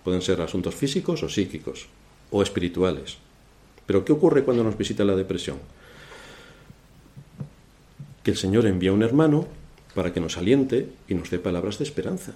Pueden 0.05 0.21
ser 0.21 0.43
asuntos 0.43 0.75
físicos 0.75 1.23
o 1.23 1.31
psíquicos 1.31 1.87
o 2.31 2.43
espirituales. 2.43 3.17
Pero 3.87 4.05
¿qué 4.05 4.13
ocurre 4.13 4.45
cuando 4.45 4.63
nos 4.63 4.77
visita 4.77 5.07
la 5.07 5.17
depresión? 5.17 5.57
Que 8.23 8.33
el 8.33 8.37
Señor 8.37 8.67
envía 8.67 8.93
un 8.93 9.03
hermano 9.03 9.47
para 9.95 10.13
que 10.13 10.21
nos 10.21 10.37
aliente 10.37 10.91
y 11.09 11.15
nos 11.15 11.31
dé 11.31 11.39
palabras 11.39 11.79
de 11.79 11.85
esperanza. 11.85 12.33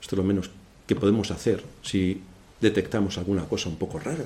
Esto 0.00 0.14
es 0.14 0.18
lo 0.20 0.24
menos 0.24 0.48
que 0.86 0.96
podemos 0.96 1.30
hacer 1.30 1.62
si 1.82 2.22
detectamos 2.62 3.18
alguna 3.18 3.44
cosa 3.44 3.68
un 3.68 3.76
poco 3.76 3.98
rara. 3.98 4.24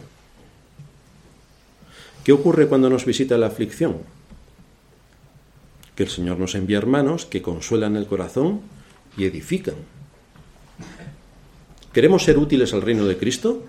¿Qué 2.24 2.32
ocurre 2.32 2.68
cuando 2.68 2.88
nos 2.88 3.04
visita 3.04 3.36
la 3.36 3.48
aflicción? 3.48 3.98
Que 5.94 6.04
el 6.04 6.08
Señor 6.08 6.38
nos 6.38 6.54
envía 6.54 6.78
hermanos 6.78 7.26
que 7.26 7.42
consuelan 7.42 7.96
el 7.96 8.06
corazón 8.06 8.62
y 9.18 9.24
edifican. 9.26 9.74
¿Queremos 11.92 12.24
ser 12.24 12.38
útiles 12.38 12.72
al 12.72 12.80
reino 12.80 13.04
de 13.04 13.18
Cristo? 13.18 13.62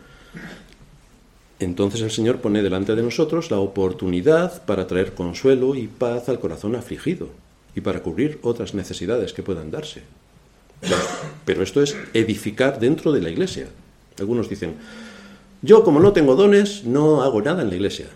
Entonces 1.60 2.01
el 2.01 2.12
Señor 2.12 2.39
pone 2.39 2.64
delante 2.64 2.95
de 2.95 3.03
nosotros 3.03 3.51
la 3.51 3.60
oportunidad 3.60 4.66
para 4.66 4.88
traer 4.88 5.14
consuelo 5.14 5.76
y 5.76 5.88
paz 5.88 6.30
al 6.30 6.39
corazón 6.39 6.76
afligido 6.76 7.30
y 7.76 7.82
para 7.82 8.01
cubrir 8.01 8.39
otras 8.41 8.74
necesidades 8.74 9.34
que 9.34 9.43
puedan 9.43 9.70
darse. 9.70 10.03
Pero 11.45 11.62
esto 11.62 11.82
es 11.82 11.95
edificar 12.14 12.80
dentro 12.80 13.12
de 13.12 13.22
la 13.22 13.30
iglesia. 13.30 13.68
Algunos 14.18 14.49
dicen, 14.49 14.76
yo 15.62 15.84
como 15.84 15.99
no 15.99 16.14
tengo 16.14 16.36
dones, 16.36 16.86
no 16.86 17.22
hago 17.22 17.41
nada 17.41 17.62
en 17.62 17.70
la 17.70 17.76
iglesia. 17.76 18.08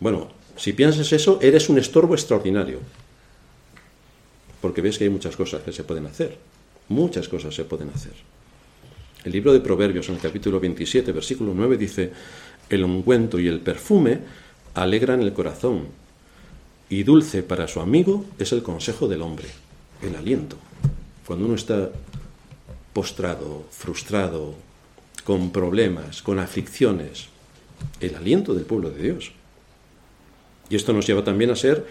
Bueno, 0.00 0.36
Si 0.58 0.72
piensas 0.72 1.12
eso, 1.12 1.38
eres 1.40 1.68
un 1.68 1.78
estorbo 1.78 2.14
extraordinario. 2.14 2.80
Porque 4.60 4.82
ves 4.82 4.98
que 4.98 5.04
hay 5.04 5.10
muchas 5.10 5.36
cosas 5.36 5.62
que 5.62 5.70
se 5.70 5.84
pueden 5.84 6.06
hacer. 6.06 6.36
Muchas 6.88 7.28
cosas 7.28 7.54
se 7.54 7.64
pueden 7.64 7.90
hacer. 7.90 8.14
El 9.24 9.30
libro 9.30 9.52
de 9.52 9.60
Proverbios, 9.60 10.08
en 10.08 10.16
el 10.16 10.20
capítulo 10.20 10.58
27, 10.58 11.12
versículo 11.12 11.52
9, 11.54 11.76
dice, 11.76 12.10
el 12.68 12.82
ungüento 12.82 13.38
y 13.38 13.46
el 13.46 13.60
perfume 13.60 14.18
alegran 14.74 15.22
el 15.22 15.32
corazón, 15.32 15.86
y 16.90 17.02
dulce 17.02 17.42
para 17.42 17.68
su 17.68 17.80
amigo 17.80 18.24
es 18.38 18.52
el 18.52 18.62
consejo 18.62 19.06
del 19.06 19.22
hombre, 19.22 19.48
el 20.02 20.16
aliento. 20.16 20.56
Cuando 21.26 21.44
uno 21.44 21.54
está 21.54 21.90
postrado, 22.92 23.66
frustrado, 23.70 24.54
con 25.24 25.50
problemas, 25.50 26.22
con 26.22 26.38
aflicciones, 26.38 27.28
el 28.00 28.14
aliento 28.14 28.54
del 28.54 28.64
pueblo 28.64 28.90
de 28.90 29.02
Dios. 29.02 29.32
Y 30.70 30.76
esto 30.76 30.92
nos 30.92 31.06
lleva 31.06 31.24
también 31.24 31.50
a 31.50 31.56
ser 31.56 31.84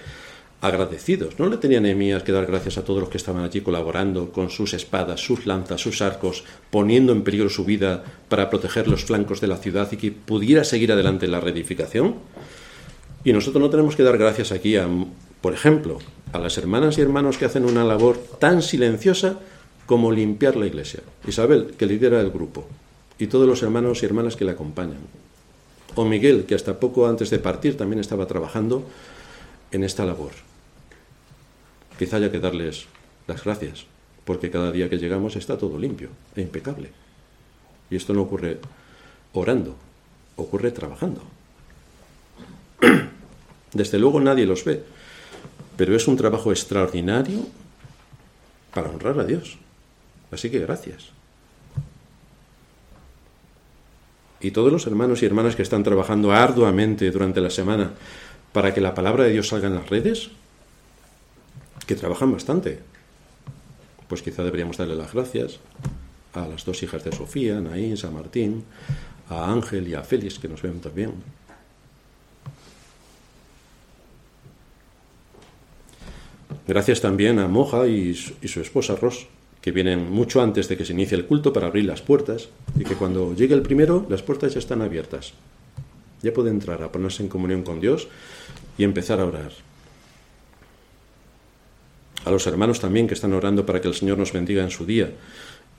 agradecidos. 0.61 1.37
No 1.39 1.49
le 1.49 1.57
tenía 1.57 1.79
Nehemías 1.79 2.23
que 2.23 2.31
dar 2.31 2.45
gracias 2.45 2.77
a 2.77 2.83
todos 2.83 3.01
los 3.01 3.09
que 3.09 3.17
estaban 3.17 3.43
allí 3.43 3.61
colaborando 3.61 4.31
con 4.31 4.49
sus 4.49 4.73
espadas, 4.73 5.21
sus 5.21 5.45
lanzas, 5.45 5.81
sus 5.81 6.01
arcos, 6.01 6.43
poniendo 6.71 7.13
en 7.13 7.23
peligro 7.23 7.49
su 7.49 7.63
vida 7.63 8.03
para 8.27 8.49
proteger 8.49 8.87
los 8.87 9.05
flancos 9.05 9.39
de 9.39 9.47
la 9.47 9.57
ciudad 9.57 9.91
y 9.91 9.97
que 9.97 10.11
pudiera 10.11 10.63
seguir 10.63 10.91
adelante 10.91 11.27
la 11.27 11.39
reedificación. 11.39 12.15
Y 13.23 13.33
nosotros 13.33 13.61
no 13.61 13.69
tenemos 13.69 13.95
que 13.95 14.03
dar 14.03 14.17
gracias 14.17 14.51
aquí 14.51 14.77
a, 14.77 14.87
por 15.41 15.53
ejemplo, 15.53 15.99
a 16.33 16.39
las 16.39 16.57
hermanas 16.57 16.97
y 16.97 17.01
hermanos 17.01 17.37
que 17.37 17.45
hacen 17.45 17.65
una 17.65 17.83
labor 17.83 18.17
tan 18.39 18.61
silenciosa 18.61 19.39
como 19.85 20.11
limpiar 20.11 20.55
la 20.55 20.65
iglesia. 20.65 21.01
Isabel, 21.27 21.73
que 21.77 21.85
lidera 21.85 22.19
el 22.19 22.31
grupo, 22.31 22.67
y 23.19 23.27
todos 23.27 23.47
los 23.47 23.61
hermanos 23.63 24.01
y 24.01 24.05
hermanas 24.05 24.35
que 24.35 24.45
le 24.45 24.51
acompañan. 24.51 25.26
O 25.97 26.05
Miguel, 26.05 26.45
que 26.45 26.53
hasta 26.53 26.77
poco 26.77 27.09
antes 27.09 27.33
de 27.33 27.41
partir 27.41 27.75
también 27.75 27.97
estaba 27.97 28.29
trabajando 28.29 28.85
en 29.71 29.83
esta 29.83 30.05
labor. 30.05 30.29
Quizá 31.97 32.17
haya 32.17 32.31
que 32.31 32.39
darles 32.39 32.85
las 33.25 33.43
gracias, 33.43 33.87
porque 34.23 34.51
cada 34.51 34.71
día 34.71 34.91
que 34.91 34.99
llegamos 35.01 35.35
está 35.35 35.57
todo 35.57 35.79
limpio 35.79 36.09
e 36.35 36.41
impecable. 36.41 36.91
Y 37.89 37.95
esto 37.95 38.13
no 38.13 38.21
ocurre 38.21 38.59
orando, 39.33 39.75
ocurre 40.35 40.69
trabajando. 40.69 41.23
Desde 43.73 43.97
luego 43.97 44.21
nadie 44.21 44.45
los 44.45 44.65
ve, 44.65 44.83
pero 45.77 45.95
es 45.95 46.07
un 46.07 46.15
trabajo 46.15 46.51
extraordinario 46.51 47.41
para 48.71 48.91
honrar 48.91 49.19
a 49.19 49.25
Dios. 49.25 49.57
Así 50.29 50.51
que 50.51 50.59
gracias. 50.59 51.16
Y 54.39 54.51
todos 54.51 54.71
los 54.71 54.85
hermanos 54.87 55.21
y 55.21 55.25
hermanas 55.25 55.55
que 55.55 55.63
están 55.63 55.83
trabajando 55.83 56.31
arduamente 56.31 57.09
durante 57.11 57.41
la 57.41 57.49
semana 57.49 57.91
para 58.53 58.73
que 58.73 58.81
la 58.81 58.93
palabra 58.93 59.23
de 59.23 59.31
Dios 59.31 59.47
salga 59.49 59.67
en 59.67 59.75
las 59.75 59.89
redes, 59.89 60.29
que 61.85 61.95
trabajan 61.95 62.31
bastante. 62.31 62.79
Pues 64.07 64.21
quizá 64.21 64.43
deberíamos 64.43 64.77
darle 64.77 64.95
las 64.95 65.13
gracias 65.13 65.59
a 66.33 66.47
las 66.47 66.65
dos 66.65 66.81
hijas 66.83 67.03
de 67.03 67.11
Sofía, 67.11 67.59
Naín, 67.59 67.97
San 67.97 68.13
Martín, 68.13 68.63
a 69.29 69.51
Ángel 69.51 69.87
y 69.87 69.95
a 69.95 70.03
Félix, 70.03 70.39
que 70.39 70.47
nos 70.47 70.61
ven 70.61 70.79
también. 70.79 71.13
Gracias 76.67 76.99
también 76.99 77.39
a 77.39 77.47
Moja 77.47 77.87
y 77.87 78.13
su, 78.13 78.61
esposa 78.61 78.95
Ros, 78.95 79.27
que 79.61 79.71
vienen 79.71 80.11
mucho 80.11 80.41
antes 80.41 80.67
de 80.67 80.77
que 80.77 80.85
se 80.85 80.93
inicie 80.93 81.17
el 81.17 81.25
culto 81.25 81.53
para 81.53 81.67
abrir 81.67 81.85
las 81.85 82.01
puertas 82.01 82.49
y 82.79 82.83
que 82.83 82.95
cuando 82.95 83.33
llegue 83.33 83.53
el 83.53 83.61
primero 83.61 84.05
las 84.09 84.21
puertas 84.21 84.53
ya 84.53 84.59
están 84.59 84.81
abiertas. 84.81 85.33
Ya 86.21 86.33
puede 86.33 86.49
entrar 86.49 86.81
a 86.83 86.91
ponerse 86.91 87.23
en 87.23 87.29
comunión 87.29 87.63
con 87.63 87.79
Dios 87.79 88.07
y 88.77 88.83
empezar 88.83 89.19
a 89.19 89.25
orar. 89.25 89.51
A 92.25 92.31
los 92.31 92.45
hermanos 92.47 92.79
también 92.79 93.07
que 93.07 93.13
están 93.13 93.33
orando 93.33 93.65
para 93.65 93.79
que 93.79 93.87
el 93.87 93.93
Señor 93.93 94.17
nos 94.17 94.33
bendiga 94.33 94.63
en 94.63 94.71
su 94.71 94.85
día 94.85 95.11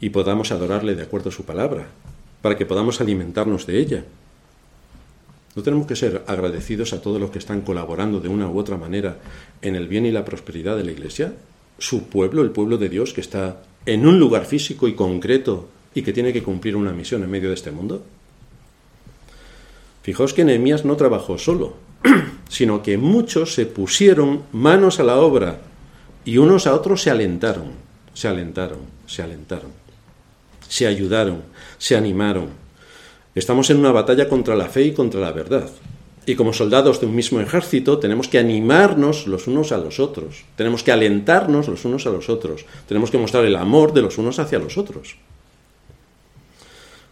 y 0.01 0.11
podamos 0.11 0.53
adorarle 0.53 0.95
de 0.95 1.03
acuerdo 1.03 1.31
a 1.31 1.33
su 1.33 1.45
palabra, 1.45 1.89
para 2.43 2.57
que 2.57 2.67
podamos 2.67 3.01
alimentarnos 3.01 3.67
de 3.67 3.79
ella. 3.79 4.05
¿No 5.55 5.63
tenemos 5.63 5.87
que 5.87 5.97
ser 5.97 6.23
agradecidos 6.27 6.93
a 6.93 7.03
todos 7.03 7.21
los 7.21 7.31
que 7.31 7.39
están 7.39 7.63
colaborando 7.63 8.21
de 8.21 8.29
una 8.29 8.49
u 8.49 8.59
otra 8.59 8.77
manera 8.77 9.19
en 9.61 9.75
el 9.75 9.89
bien 9.89 10.07
y 10.07 10.13
la 10.13 10.25
prosperidad 10.25 10.77
de 10.77 10.85
la 10.85 10.93
Iglesia? 10.93 11.33
Su 11.79 12.09
pueblo, 12.09 12.43
el 12.43 12.51
pueblo 12.51 12.77
de 12.77 12.89
Dios, 12.89 13.13
que 13.13 13.21
está 13.21 13.63
en 13.87 14.07
un 14.07 14.19
lugar 14.19 14.45
físico 14.45 14.89
y 14.89 14.95
concreto 14.95 15.69
y 15.95 16.03
que 16.03 16.13
tiene 16.13 16.33
que 16.33 16.43
cumplir 16.43 16.77
una 16.77 16.93
misión 16.93 17.23
en 17.23 17.31
medio 17.31 17.49
de 17.49 17.55
este 17.55 17.71
mundo. 17.71 18.05
Fijaos 20.03 20.33
que 20.33 20.45
Nehemías 20.45 20.85
no 20.85 20.97
trabajó 20.97 21.39
solo, 21.39 21.75
sino 22.49 22.83
que 22.83 22.99
muchos 22.99 23.55
se 23.55 23.67
pusieron 23.67 24.43
manos 24.53 25.01
a 25.01 25.05
la 25.05 25.17
obra 25.17 25.61
y 26.25 26.39
unos 26.39 26.67
a 26.67 26.75
otros 26.75 27.03
se 27.03 27.11
alentaron, 27.11 27.73
se 28.15 28.29
alentaron, 28.29 28.79
se 29.07 29.23
alentaron, 29.23 29.71
se 30.69 30.87
ayudaron, 30.87 31.43
se 31.79 31.97
animaron. 31.97 32.49
Estamos 33.35 33.71
en 33.71 33.79
una 33.79 33.93
batalla 33.93 34.29
contra 34.29 34.57
la 34.57 34.67
fe 34.67 34.83
y 34.83 34.93
contra 34.93 35.21
la 35.21 35.33
verdad. 35.33 35.69
Y 36.29 36.37
como 36.37 36.53
soldados 36.53 37.01
de 37.01 37.07
un 37.07 37.15
mismo 37.15 37.41
ejército 37.41 37.99
tenemos 37.99 38.29
que 38.29 38.39
animarnos 38.39 39.27
los 39.27 39.47
unos 39.47 39.73
a 39.73 39.79
los 39.79 39.99
otros, 39.99 40.45
tenemos 40.57 40.83
que 40.83 40.93
alentarnos 40.93 41.69
los 41.69 41.87
unos 41.87 42.07
a 42.07 42.11
los 42.11 42.29
otros, 42.29 42.67
tenemos 42.87 43.11
que 43.11 43.17
mostrar 43.17 43.47
el 43.47 43.57
amor 43.57 43.95
de 43.95 44.03
los 44.03 44.19
unos 44.19 44.39
hacia 44.39 44.59
los 44.59 44.77
otros. 44.77 45.17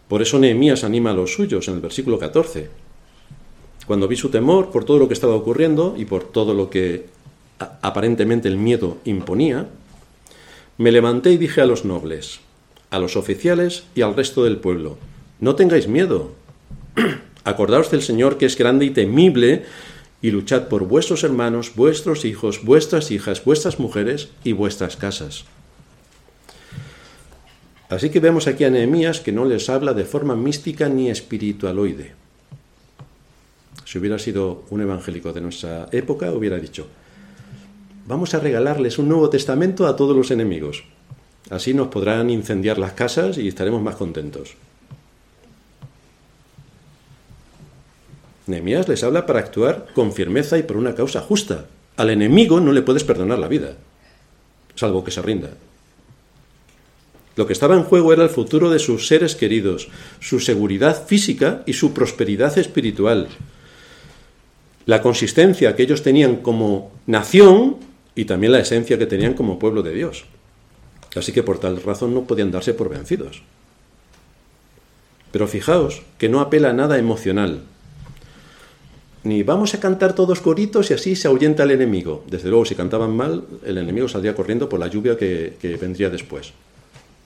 Por 0.07 0.21
eso 0.21 0.37
Nehemías 0.37 0.83
anima 0.83 1.09
a 1.09 1.13
los 1.15 1.33
suyos 1.33 1.67
en 1.67 1.73
el 1.73 1.79
versículo 1.79 2.19
14. 2.19 2.69
Cuando 3.87 4.07
vi 4.07 4.17
su 4.17 4.29
temor 4.29 4.69
por 4.69 4.85
todo 4.85 4.99
lo 4.99 5.07
que 5.07 5.15
estaba 5.15 5.33
ocurriendo 5.33 5.95
y 5.97 6.05
por 6.05 6.25
todo 6.25 6.53
lo 6.53 6.69
que 6.69 7.07
aparentemente 7.81 8.47
el 8.47 8.57
miedo 8.57 8.97
imponía, 9.03 9.67
me 10.77 10.91
levanté 10.91 11.31
y 11.31 11.37
dije 11.37 11.61
a 11.61 11.65
los 11.65 11.85
nobles, 11.85 12.39
a 12.91 12.99
los 12.99 13.17
oficiales 13.17 13.85
y 13.95 14.03
al 14.03 14.15
resto 14.15 14.43
del 14.43 14.57
pueblo, 14.57 14.99
no 15.39 15.55
tengáis 15.55 15.87
miedo. 15.87 16.33
Acordaos 17.47 17.89
del 17.89 18.01
Señor 18.01 18.37
que 18.37 18.45
es 18.45 18.57
grande 18.57 18.83
y 18.83 18.89
temible, 18.89 19.63
y 20.21 20.31
luchad 20.31 20.67
por 20.67 20.85
vuestros 20.85 21.23
hermanos, 21.23 21.71
vuestros 21.75 22.25
hijos, 22.25 22.65
vuestras 22.65 23.09
hijas, 23.09 23.45
vuestras 23.45 23.79
mujeres 23.79 24.27
y 24.43 24.51
vuestras 24.51 24.97
casas. 24.97 25.45
Así 27.87 28.09
que 28.09 28.19
vemos 28.19 28.47
aquí 28.47 28.65
a 28.65 28.69
Nehemías 28.69 29.21
que 29.21 29.31
no 29.31 29.45
les 29.45 29.69
habla 29.69 29.93
de 29.93 30.03
forma 30.03 30.35
mística 30.35 30.89
ni 30.89 31.09
espiritualoide. 31.09 32.15
Si 33.85 33.97
hubiera 33.97 34.19
sido 34.19 34.65
un 34.69 34.81
evangélico 34.81 35.31
de 35.31 35.39
nuestra 35.39 35.87
época, 35.93 36.33
hubiera 36.33 36.59
dicho, 36.59 36.87
vamos 38.07 38.33
a 38.33 38.39
regalarles 38.39 38.97
un 38.97 39.07
Nuevo 39.07 39.29
Testamento 39.29 39.87
a 39.87 39.95
todos 39.95 40.17
los 40.17 40.31
enemigos. 40.31 40.83
Así 41.49 41.73
nos 41.73 41.87
podrán 41.87 42.29
incendiar 42.29 42.77
las 42.77 42.91
casas 42.91 43.37
y 43.37 43.47
estaremos 43.47 43.81
más 43.81 43.95
contentos. 43.95 44.57
Nehemías 48.47 48.87
les 48.87 49.03
habla 49.03 49.25
para 49.25 49.39
actuar 49.39 49.87
con 49.93 50.13
firmeza 50.13 50.57
y 50.57 50.63
por 50.63 50.77
una 50.77 50.95
causa 50.95 51.21
justa. 51.21 51.65
Al 51.95 52.09
enemigo 52.09 52.59
no 52.59 52.71
le 52.71 52.81
puedes 52.81 53.03
perdonar 53.03 53.39
la 53.39 53.47
vida, 53.47 53.75
salvo 54.75 55.03
que 55.03 55.11
se 55.11 55.21
rinda. 55.21 55.49
Lo 57.35 57.45
que 57.45 57.53
estaba 57.53 57.75
en 57.75 57.83
juego 57.83 58.13
era 58.13 58.23
el 58.23 58.29
futuro 58.29 58.69
de 58.69 58.79
sus 58.79 59.07
seres 59.07 59.35
queridos, 59.35 59.89
su 60.19 60.39
seguridad 60.39 61.05
física 61.05 61.61
y 61.67 61.73
su 61.73 61.93
prosperidad 61.93 62.57
espiritual. 62.57 63.27
La 64.87 65.01
consistencia 65.01 65.75
que 65.75 65.83
ellos 65.83 66.01
tenían 66.01 66.37
como 66.37 66.91
nación 67.05 67.77
y 68.15 68.25
también 68.25 68.53
la 68.53 68.59
esencia 68.59 68.97
que 68.97 69.05
tenían 69.05 69.35
como 69.35 69.59
pueblo 69.59 69.83
de 69.83 69.93
Dios. 69.93 70.25
Así 71.15 71.31
que 71.31 71.43
por 71.43 71.59
tal 71.59 71.81
razón 71.83 72.13
no 72.13 72.23
podían 72.23 72.51
darse 72.51 72.73
por 72.73 72.89
vencidos. 72.89 73.43
Pero 75.31 75.47
fijaos 75.47 76.01
que 76.17 76.29
no 76.29 76.39
apela 76.39 76.71
a 76.71 76.73
nada 76.73 76.97
emocional, 76.97 77.61
ni 79.27 79.43
vamos 79.43 79.73
a 79.73 79.79
cantar 79.81 80.13
todos 80.13 80.39
coritos 80.39 80.89
y 80.89 80.93
así 80.93 81.15
se 81.15 81.27
ahuyenta 81.27 81.63
el 81.63 81.71
enemigo. 81.71 82.23
Desde 82.29 82.49
luego, 82.49 82.63
si 82.63 82.75
cantaban 82.75 83.15
mal, 83.15 83.43
el 83.65 83.77
enemigo 83.77 84.07
saldría 84.07 84.33
corriendo 84.33 84.69
por 84.69 84.79
la 84.79 84.87
lluvia 84.87 85.17
que, 85.17 85.77
vendría 85.81 86.09
después. 86.09 86.53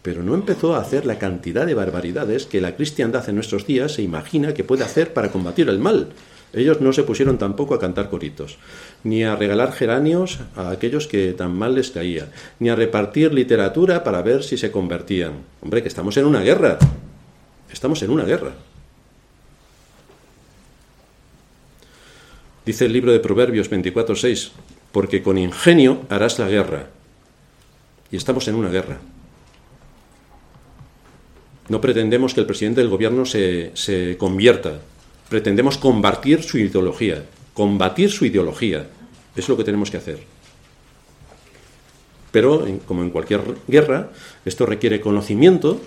Pero 0.01 0.23
no 0.23 0.33
empezó 0.33 0.73
a 0.73 0.81
hacer 0.81 1.05
la 1.05 1.19
cantidad 1.19 1.67
de 1.67 1.75
barbaridades 1.75 2.47
que 2.47 2.59
la 2.59 2.75
cristiandad 2.75 3.29
en 3.29 3.35
nuestros 3.35 3.67
días 3.67 3.93
se 3.93 4.01
imagina 4.01 4.55
que 4.55 4.63
puede 4.63 4.83
hacer 4.83 5.13
para 5.13 5.31
combatir 5.31 5.69
el 5.69 5.77
mal. 5.77 6.07
Ellos 6.53 6.81
no 6.81 6.91
se 6.91 7.03
pusieron 7.03 7.37
tampoco 7.37 7.75
a 7.75 7.79
cantar 7.79 8.09
coritos, 8.09 8.57
ni 9.03 9.23
a 9.23 9.35
regalar 9.35 9.71
geranios 9.71 10.39
a 10.55 10.71
aquellos 10.71 11.07
que 11.07 11.33
tan 11.33 11.55
mal 11.55 11.75
les 11.75 11.91
caía, 11.91 12.29
ni 12.59 12.69
a 12.69 12.75
repartir 12.75 13.31
literatura 13.31 14.03
para 14.03 14.23
ver 14.23 14.43
si 14.43 14.57
se 14.57 14.71
convertían. 14.71 15.33
Hombre, 15.61 15.83
que 15.83 15.87
estamos 15.87 16.17
en 16.17 16.25
una 16.25 16.41
guerra. 16.41 16.79
Estamos 17.71 18.01
en 18.01 18.09
una 18.09 18.23
guerra. 18.23 18.53
Dice 22.65 22.85
el 22.85 22.93
libro 22.93 23.11
de 23.11 23.19
Proverbios 23.19 23.69
24:6, 23.69 24.51
porque 24.91 25.23
con 25.23 25.37
ingenio 25.37 26.01
harás 26.09 26.39
la 26.39 26.47
guerra. 26.47 26.87
Y 28.11 28.17
estamos 28.17 28.47
en 28.47 28.55
una 28.55 28.69
guerra. 28.69 28.99
No 31.69 31.79
pretendemos 31.79 32.33
que 32.33 32.41
el 32.41 32.45
presidente 32.45 32.81
del 32.81 32.89
gobierno 32.89 33.25
se, 33.25 33.71
se 33.75 34.17
convierta, 34.17 34.81
pretendemos 35.29 35.77
combatir 35.77 36.43
su 36.43 36.57
ideología 36.57 37.23
combatir 37.53 38.11
su 38.11 38.25
ideología. 38.25 38.87
Es 39.35 39.49
lo 39.49 39.57
que 39.57 39.63
tenemos 39.63 39.91
que 39.91 39.97
hacer. 39.97 40.19
Pero, 42.31 42.65
como 42.85 43.03
en 43.03 43.09
cualquier 43.09 43.41
guerra, 43.67 44.09
esto 44.45 44.65
requiere 44.65 45.01
conocimiento 45.01 45.81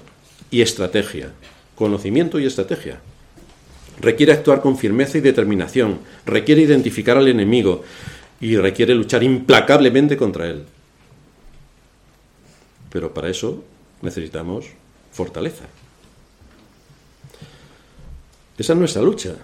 y 0.50 0.60
estrategia. 0.60 1.32
Conocimiento 1.74 2.38
y 2.38 2.46
estrategia. 2.46 3.00
Requiere 4.00 4.32
actuar 4.32 4.60
con 4.60 4.76
firmeza 4.76 5.18
y 5.18 5.20
determinación. 5.20 6.00
Requiere 6.26 6.62
identificar 6.62 7.16
al 7.16 7.28
enemigo 7.28 7.84
y 8.40 8.56
requiere 8.56 8.94
luchar 8.94 9.22
implacablemente 9.22 10.16
contra 10.16 10.48
él. 10.48 10.64
Pero 12.90 13.12
para 13.14 13.28
eso 13.28 13.64
necesitamos 14.02 14.66
fortaleza. 15.12 15.64
Esa 18.58 18.72
es 18.72 18.78
nuestra 18.78 19.02
lucha. 19.02 19.34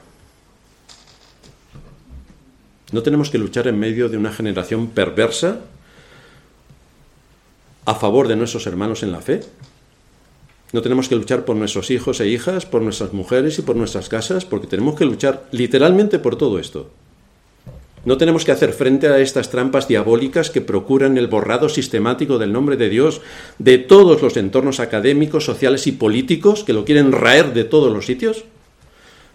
No 2.93 3.03
tenemos 3.03 3.31
que 3.31 3.39
luchar 3.39 3.69
en 3.69 3.79
medio 3.79 4.09
de 4.09 4.17
una 4.17 4.33
generación 4.33 4.89
perversa 4.89 5.61
a 7.87 7.95
favor 7.95 8.29
de 8.29 8.37
nuestros 8.37 8.67
hermanos 8.67 9.03
en 9.03 9.13
la 9.13 9.21
fe. 9.21 9.41
No 10.73 10.83
tenemos 10.83 11.09
que 11.09 11.17
luchar 11.17 11.45
por 11.45 11.57
nuestros 11.57 11.91
hijos 11.91 12.21
e 12.21 12.29
hijas, 12.29 12.65
por 12.65 12.83
nuestras 12.83 13.13
mujeres 13.13 13.59
y 13.59 13.63
por 13.63 13.77
nuestras 13.77 14.09
casas, 14.09 14.45
porque 14.45 14.69
tenemos 14.69 14.95
que 14.95 15.05
luchar 15.05 15.45
literalmente 15.51 16.19
por 16.19 16.37
todo 16.37 16.59
esto. 16.59 16.91
No 18.05 18.17
tenemos 18.17 18.45
que 18.45 18.53
hacer 18.53 18.73
frente 18.73 19.09
a 19.09 19.19
estas 19.19 19.51
trampas 19.51 19.87
diabólicas 19.87 20.49
que 20.49 20.63
procuran 20.63 21.19
el 21.19 21.27
borrado 21.27 21.69
sistemático 21.69 22.39
del 22.39 22.53
nombre 22.53 22.77
de 22.79 22.89
Dios 22.89 23.21
de 23.59 23.77
todos 23.77 24.23
los 24.23 24.37
entornos 24.39 24.81
académicos, 24.81 25.45
sociales 25.45 25.87
y 25.87 25.93
políticos 25.93 26.65
que 26.65 26.73
lo 26.73 26.87
quieren 26.87 27.13
raer 27.13 27.53
de 27.53 27.65
todos 27.65 27.93
los 27.93 28.07
sitios. 28.07 28.45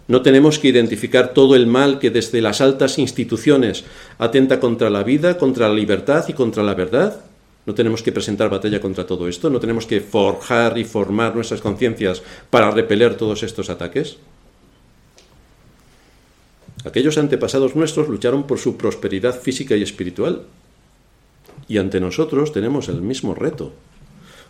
No 0.08 0.22
tenemos 0.22 0.58
que 0.58 0.68
identificar 0.68 1.32
todo 1.32 1.54
el 1.54 1.66
mal 1.66 1.98
que 1.98 2.10
desde 2.10 2.40
las 2.40 2.60
altas 2.60 2.98
instituciones 2.98 3.84
atenta 4.18 4.58
contra 4.58 4.90
la 4.90 5.04
vida, 5.04 5.38
contra 5.38 5.68
la 5.68 5.74
libertad 5.74 6.24
y 6.28 6.32
contra 6.32 6.62
la 6.62 6.74
verdad. 6.74 7.20
No 7.66 7.74
tenemos 7.74 8.02
que 8.02 8.12
presentar 8.12 8.48
batalla 8.48 8.80
contra 8.80 9.06
todo 9.06 9.26
esto. 9.26 9.50
No 9.50 9.58
tenemos 9.58 9.86
que 9.86 10.00
forjar 10.00 10.78
y 10.78 10.84
formar 10.84 11.34
nuestras 11.34 11.60
conciencias 11.60 12.22
para 12.48 12.70
repeler 12.70 13.16
todos 13.16 13.42
estos 13.42 13.68
ataques. 13.70 14.18
Aquellos 16.84 17.18
antepasados 17.18 17.74
nuestros 17.74 18.08
lucharon 18.08 18.46
por 18.46 18.58
su 18.58 18.76
prosperidad 18.76 19.40
física 19.40 19.74
y 19.74 19.82
espiritual. 19.82 20.42
Y 21.66 21.78
ante 21.78 21.98
nosotros 21.98 22.52
tenemos 22.52 22.88
el 22.88 23.02
mismo 23.02 23.34
reto, 23.34 23.72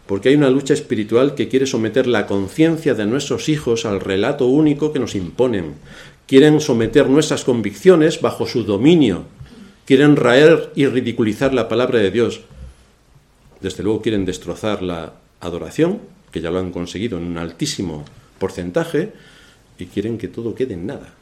porque 0.07 0.29
hay 0.29 0.35
una 0.35 0.51
lucha 0.51 0.75
espiritual 0.75 1.35
que 1.35 1.49
quiere 1.49 1.65
someter 1.65 2.07
la 2.07 2.27
conciencia 2.27 2.93
de 2.95 3.07
nuestros 3.07 3.49
hijos 3.49 3.87
al 3.87 4.01
relato 4.01 4.47
único 4.47 4.93
que 4.93 4.99
nos 4.99 5.15
imponen. 5.15 5.77
Quieren 6.27 6.61
someter 6.61 7.09
nuestras 7.09 7.45
convicciones 7.45 8.21
bajo 8.21 8.47
su 8.47 8.65
dominio. 8.65 9.25
Quieren 9.87 10.17
raer 10.17 10.73
y 10.75 10.87
ridiculizar 10.87 11.55
la 11.55 11.69
palabra 11.69 12.01
de 12.01 12.11
Dios. 12.11 12.43
Desde 13.61 13.83
luego 13.83 14.03
quieren 14.03 14.25
destrozar 14.25 14.83
la 14.83 15.15
adoración, 15.41 16.01
que 16.31 16.41
ya 16.41 16.51
lo 16.51 16.59
han 16.59 16.73
conseguido 16.73 17.19
en 17.19 17.25
un 17.25 17.39
altísimo 17.39 18.05
porcentaje, 18.39 19.13
y 19.79 19.87
quieren 19.87 20.19
que 20.19 20.29
todo 20.29 20.55
quede 20.55 20.75
en 20.75 20.87
nada. 20.87 21.15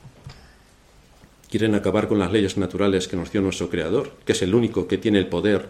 Quieren 1.51 1.74
acabar 1.74 2.09
con 2.09 2.18
las 2.18 2.32
leyes 2.32 2.57
naturales 2.57 3.07
que 3.07 3.16
nos 3.16 3.30
dio 3.30 3.41
nuestro 3.41 3.70
Creador, 3.70 4.12
que 4.24 4.32
es 4.32 4.43
el 4.43 4.55
único 4.55 4.89
que 4.89 4.99
tiene 4.99 5.18
el 5.18 5.28
poder 5.28 5.68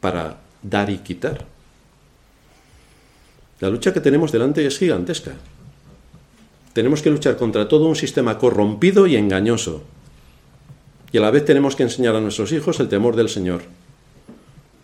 para 0.00 0.40
dar 0.62 0.90
y 0.90 0.98
quitar. 0.98 1.46
La 3.60 3.70
lucha 3.70 3.92
que 3.92 4.00
tenemos 4.00 4.32
delante 4.32 4.66
es 4.66 4.78
gigantesca. 4.78 5.32
Tenemos 6.72 7.02
que 7.02 7.10
luchar 7.10 7.36
contra 7.36 7.68
todo 7.68 7.86
un 7.86 7.94
sistema 7.94 8.38
corrompido 8.38 9.06
y 9.06 9.14
engañoso. 9.14 9.84
Y 11.12 11.18
a 11.18 11.20
la 11.20 11.30
vez 11.30 11.44
tenemos 11.44 11.76
que 11.76 11.84
enseñar 11.84 12.16
a 12.16 12.20
nuestros 12.20 12.50
hijos 12.50 12.80
el 12.80 12.88
temor 12.88 13.14
del 13.14 13.28
Señor, 13.28 13.62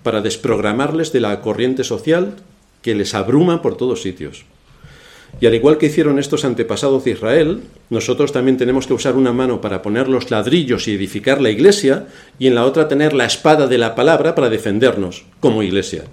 para 0.03 0.21
desprogramarles 0.21 1.13
de 1.13 1.21
la 1.21 1.41
corriente 1.41 1.85
social 1.85 2.37
que 2.83 2.95
les 2.95 3.15
abruma 3.15 3.63
por 3.63 3.77
todos 3.77 4.03
sitios. 4.03 4.45
Y 5.41 5.47
al 5.47 5.55
igual 5.55 5.79
que 5.79 5.87
hicieron 5.87 6.19
estos 6.19 6.45
antepasados 6.45 7.05
de 7.05 7.13
Israel, 7.13 7.63
nosotros 7.91 8.33
también 8.33 8.57
tenemos 8.57 8.87
que 8.87 8.95
usar 8.95 9.15
una 9.15 9.33
mano 9.33 9.61
para 9.61 9.83
poner 9.83 10.09
los 10.09 10.31
ladrillos 10.31 10.89
y 10.89 10.95
edificar 10.95 11.41
la 11.41 11.51
iglesia 11.51 12.07
y 12.39 12.47
en 12.47 12.55
la 12.55 12.65
otra 12.65 12.89
tener 12.89 13.13
la 13.13 13.27
espada 13.27 13.67
de 13.67 13.79
la 13.79 13.95
palabra 13.95 14.35
para 14.35 14.49
defendernos 14.49 15.25
como 15.41 15.63
iglesia. 15.63 16.05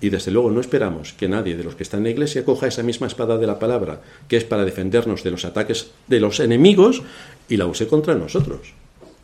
Y 0.00 0.08
desde 0.08 0.30
luego 0.30 0.50
no 0.50 0.60
esperamos 0.60 1.12
que 1.12 1.28
nadie 1.28 1.56
de 1.56 1.62
los 1.62 1.74
que 1.74 1.82
están 1.82 2.00
en 2.00 2.04
la 2.04 2.10
iglesia 2.10 2.44
coja 2.44 2.66
esa 2.66 2.82
misma 2.82 3.06
espada 3.06 3.36
de 3.36 3.46
la 3.46 3.58
palabra, 3.58 4.00
que 4.28 4.38
es 4.38 4.44
para 4.44 4.64
defendernos 4.64 5.22
de 5.22 5.30
los 5.30 5.44
ataques 5.44 5.90
de 6.08 6.20
los 6.20 6.40
enemigos, 6.40 7.02
y 7.48 7.58
la 7.58 7.66
use 7.66 7.86
contra 7.86 8.14
nosotros. 8.14 8.72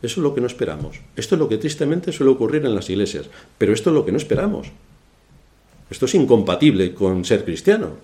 Eso 0.01 0.19
es 0.19 0.23
lo 0.23 0.35
que 0.35 0.41
no 0.41 0.47
esperamos. 0.47 0.99
Esto 1.15 1.35
es 1.35 1.39
lo 1.39 1.49
que 1.49 1.57
tristemente 1.57 2.11
suele 2.11 2.31
ocurrir 2.31 2.65
en 2.65 2.75
las 2.75 2.89
iglesias, 2.89 3.27
pero 3.57 3.73
esto 3.73 3.89
es 3.89 3.95
lo 3.95 4.05
que 4.05 4.11
no 4.11 4.17
esperamos. 4.17 4.67
Esto 5.89 6.05
es 6.05 6.15
incompatible 6.15 6.93
con 6.93 7.25
ser 7.25 7.43
cristiano. 7.43 7.95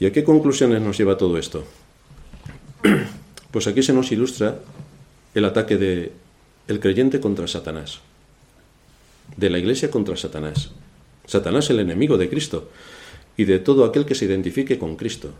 ¿Y 0.00 0.06
a 0.06 0.12
qué 0.12 0.24
conclusiones 0.24 0.80
nos 0.82 0.98
lleva 0.98 1.16
todo 1.16 1.38
esto? 1.38 1.64
Pues 3.50 3.68
aquí 3.68 3.84
se 3.84 3.92
nos 3.92 4.10
ilustra 4.10 4.58
el 5.32 5.44
ataque 5.44 5.76
de 5.76 6.10
el 6.66 6.80
creyente 6.80 7.20
contra 7.20 7.46
Satanás, 7.46 8.00
de 9.36 9.48
la 9.48 9.58
iglesia 9.58 9.92
contra 9.92 10.16
Satanás. 10.16 10.72
Satanás 11.24 11.70
el 11.70 11.78
enemigo 11.78 12.18
de 12.18 12.28
Cristo 12.28 12.68
y 13.36 13.44
de 13.44 13.60
todo 13.60 13.84
aquel 13.84 14.06
que 14.06 14.16
se 14.16 14.24
identifique 14.24 14.76
con 14.76 14.96
Cristo. 14.96 15.30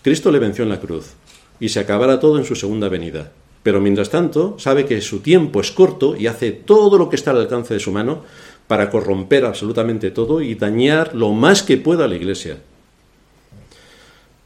Cristo 0.00 0.30
le 0.30 0.38
venció 0.38 0.64
en 0.64 0.70
la 0.70 0.80
cruz 0.80 1.12
y 1.60 1.68
se 1.68 1.80
acabará 1.80 2.18
todo 2.18 2.38
en 2.38 2.44
su 2.44 2.56
segunda 2.56 2.88
venida. 2.88 3.32
Pero 3.62 3.80
mientras 3.80 4.08
tanto, 4.08 4.56
sabe 4.58 4.86
que 4.86 5.00
su 5.02 5.20
tiempo 5.20 5.60
es 5.60 5.70
corto 5.70 6.16
y 6.16 6.26
hace 6.26 6.50
todo 6.50 6.96
lo 6.98 7.10
que 7.10 7.16
está 7.16 7.30
al 7.30 7.38
alcance 7.38 7.74
de 7.74 7.80
su 7.80 7.92
mano 7.92 8.24
para 8.66 8.88
corromper 8.88 9.44
absolutamente 9.44 10.10
todo 10.10 10.40
y 10.40 10.54
dañar 10.54 11.14
lo 11.14 11.32
más 11.32 11.62
que 11.62 11.76
pueda 11.76 12.04
a 12.04 12.08
la 12.08 12.16
iglesia. 12.16 12.58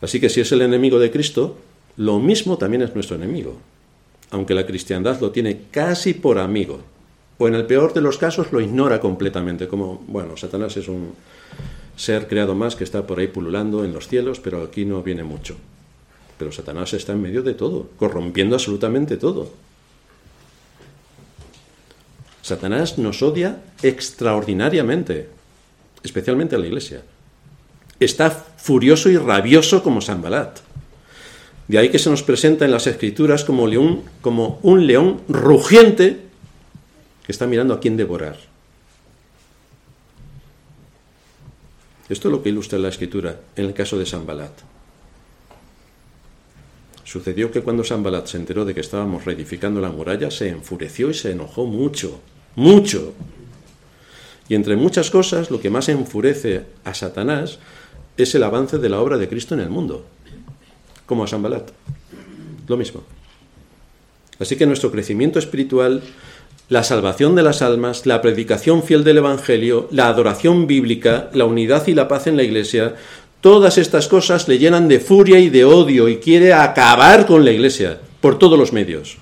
Así 0.01 0.21
que 0.21 0.29
si 0.29 0.41
es 0.41 0.51
el 0.51 0.63
enemigo 0.63 0.99
de 0.99 1.11
Cristo, 1.11 1.57
lo 1.97 2.19
mismo 2.19 2.59
también 2.59 2.83
es 2.83 2.95
nuestro 2.95 3.17
enemigo, 3.17 3.57
aunque 4.31 4.55
la 4.55 4.67
cristiandad 4.67 5.21
lo 5.21 5.31
tiene 5.31 5.63
casi 5.71 6.15
por 6.15 6.39
amigo, 6.39 6.81
o 7.39 7.49
en 7.49 7.55
el 7.55 7.67
peor 7.67 7.95
de 7.95 8.01
los 8.01 8.19
casos 8.19 8.53
lo 8.53 8.61
ignora 8.61 9.01
completamente, 9.01 9.69
como, 9.69 10.03
bueno, 10.09 10.37
Satanás 10.37 10.77
es 10.77 10.89
un 10.89 11.13
ser 11.97 12.27
creado 12.27 12.55
más 12.55 12.75
que 12.75 12.85
está 12.85 13.07
por 13.07 13.21
ahí 13.21 13.29
pululando 13.29 13.85
en 13.85 13.93
los 13.93 14.09
cielos, 14.09 14.41
pero 14.41 14.63
aquí 14.63 14.85
no 14.85 15.03
viene 15.03 15.23
mucho. 15.23 15.57
Pero 16.45 16.53
Satanás 16.53 16.93
está 16.93 17.13
en 17.13 17.23
medio 17.23 17.43
de 17.43 17.55
todo, 17.55 17.89
corrompiendo 17.97 18.55
absolutamente 18.55 19.17
todo. 19.17 19.49
Satanás 22.43 22.99
nos 22.99 23.23
odia 23.23 23.63
extraordinariamente, 23.83 25.31
especialmente 26.03 26.55
a 26.55 26.59
la 26.59 26.67
iglesia 26.67 27.01
está 27.99 28.31
furioso 28.31 29.09
y 29.09 29.17
rabioso 29.17 29.83
como 29.83 30.03
Sambalat. 30.03 30.59
De 31.69 31.79
ahí 31.79 31.89
que 31.89 31.99
se 31.99 32.11
nos 32.11 32.23
presenta 32.23 32.67
en 32.67 32.73
las 32.73 32.87
escrituras 32.87 33.43
como, 33.43 33.67
como 34.21 34.59
un 34.63 34.87
león 34.87 35.23
rugiente 35.29 36.21
que 37.25 37.33
está 37.33 37.47
mirando 37.47 37.73
a 37.73 37.81
quién 37.81 37.97
devorar. 37.97 38.37
Esto 42.11 42.29
es 42.29 42.33
lo 42.33 42.43
que 42.43 42.51
ilustra 42.51 42.79
la 42.79 42.91
escritura 42.91 43.41
en 43.57 43.65
el 43.65 43.73
caso 43.73 43.97
de 43.97 44.05
Sambalat. 44.05 44.74
Sucedió 47.05 47.51
que 47.51 47.61
cuando 47.61 47.85
Sambalat 47.85 48.27
se 48.27 48.39
enteró 48.39 48.65
de 48.65 48.75
que 48.75 48.81
estábamos 48.81 49.25
reedificando 49.25 49.81
la 49.81 49.91
muralla, 49.91 50.31
se 50.31 50.49
enfureció 50.49 51.11
y 51.11 51.15
se 51.15 51.33
enojó 51.33 51.67
mucho, 51.67 52.21
mucho. 52.57 53.13
Y 54.49 54.55
entre 54.55 54.77
muchas 54.77 55.11
cosas, 55.11 55.51
lo 55.51 55.61
que 55.61 55.71
más 55.71 55.89
enfurece 55.89 56.65
a 56.85 56.95
Satanás 56.95 57.59
es 58.17 58.35
el 58.35 58.43
avance 58.43 58.79
de 58.79 58.89
la 58.89 59.01
obra 59.01 59.19
de 59.19 59.29
Cristo 59.29 59.55
en 59.55 59.61
el 59.61 59.71
mundo, 59.71 60.05
como 61.07 61.25
a 61.25 61.29
San 61.29 61.43
Balat. 61.43 61.71
Lo 62.69 62.77
mismo. 62.77 63.03
Así 64.39 64.57
que 64.57 64.67
nuestro 64.67 64.91
crecimiento 64.91 65.39
espiritual, 65.39 66.03
la 66.69 66.83
salvación 66.83 67.35
de 67.35 67.43
las 67.43 67.63
almas, 67.63 68.07
la 68.07 68.23
predicación 68.23 68.83
fiel 68.83 69.05
del 69.05 69.19
Evangelio, 69.19 69.89
la 69.91 70.09
adoración 70.09 70.67
bíblica, 70.67 71.31
la 71.35 71.45
unidad 71.45 71.87
y 71.87 71.95
la 71.95 72.09
paz 72.09 72.27
en 72.27 72.37
la 72.37 72.43
Iglesia, 72.43 72.95
todas 73.45 73.77
estas 73.77 74.09
cosas 74.09 74.49
le 74.49 74.57
llenan 74.57 74.89
de 74.89 75.01
furia 75.01 75.39
y 75.39 75.51
de 75.51 75.67
odio 75.67 76.09
y 76.09 76.17
quiere 76.17 76.55
acabar 76.55 77.27
con 77.27 77.45
la 77.45 77.51
Iglesia 77.51 78.01
por 78.23 78.39
todos 78.39 78.59
los 78.59 78.73
medios. 78.73 79.19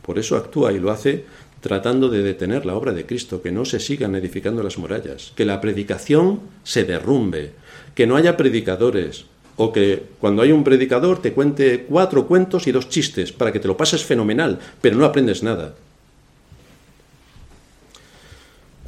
Por 0.00 0.18
eso 0.18 0.38
actúa 0.38 0.72
y 0.72 0.78
lo 0.78 0.90
hace 0.90 1.26
tratando 1.60 2.08
de 2.08 2.22
detener 2.22 2.64
la 2.64 2.76
obra 2.76 2.92
de 2.92 3.04
Cristo, 3.04 3.42
que 3.42 3.52
no 3.52 3.66
se 3.66 3.78
sigan 3.78 4.14
edificando 4.14 4.62
las 4.62 4.78
murallas, 4.78 5.34
que 5.36 5.44
la 5.44 5.60
predicación 5.60 6.40
se 6.64 6.84
derrumbe, 6.84 7.52
que 7.94 8.06
no 8.06 8.16
haya 8.16 8.38
predicadores, 8.38 9.26
o 9.56 9.70
que 9.70 10.02
cuando 10.18 10.40
hay 10.40 10.50
un 10.50 10.64
predicador 10.64 11.20
te 11.20 11.34
cuente 11.34 11.84
cuatro 11.86 12.26
cuentos 12.26 12.66
y 12.66 12.72
dos 12.72 12.88
chistes 12.88 13.32
para 13.32 13.52
que 13.52 13.60
te 13.60 13.68
lo 13.68 13.76
pases 13.76 14.02
fenomenal, 14.02 14.58
pero 14.80 14.96
no 14.96 15.04
aprendes 15.04 15.42
nada. 15.42 15.74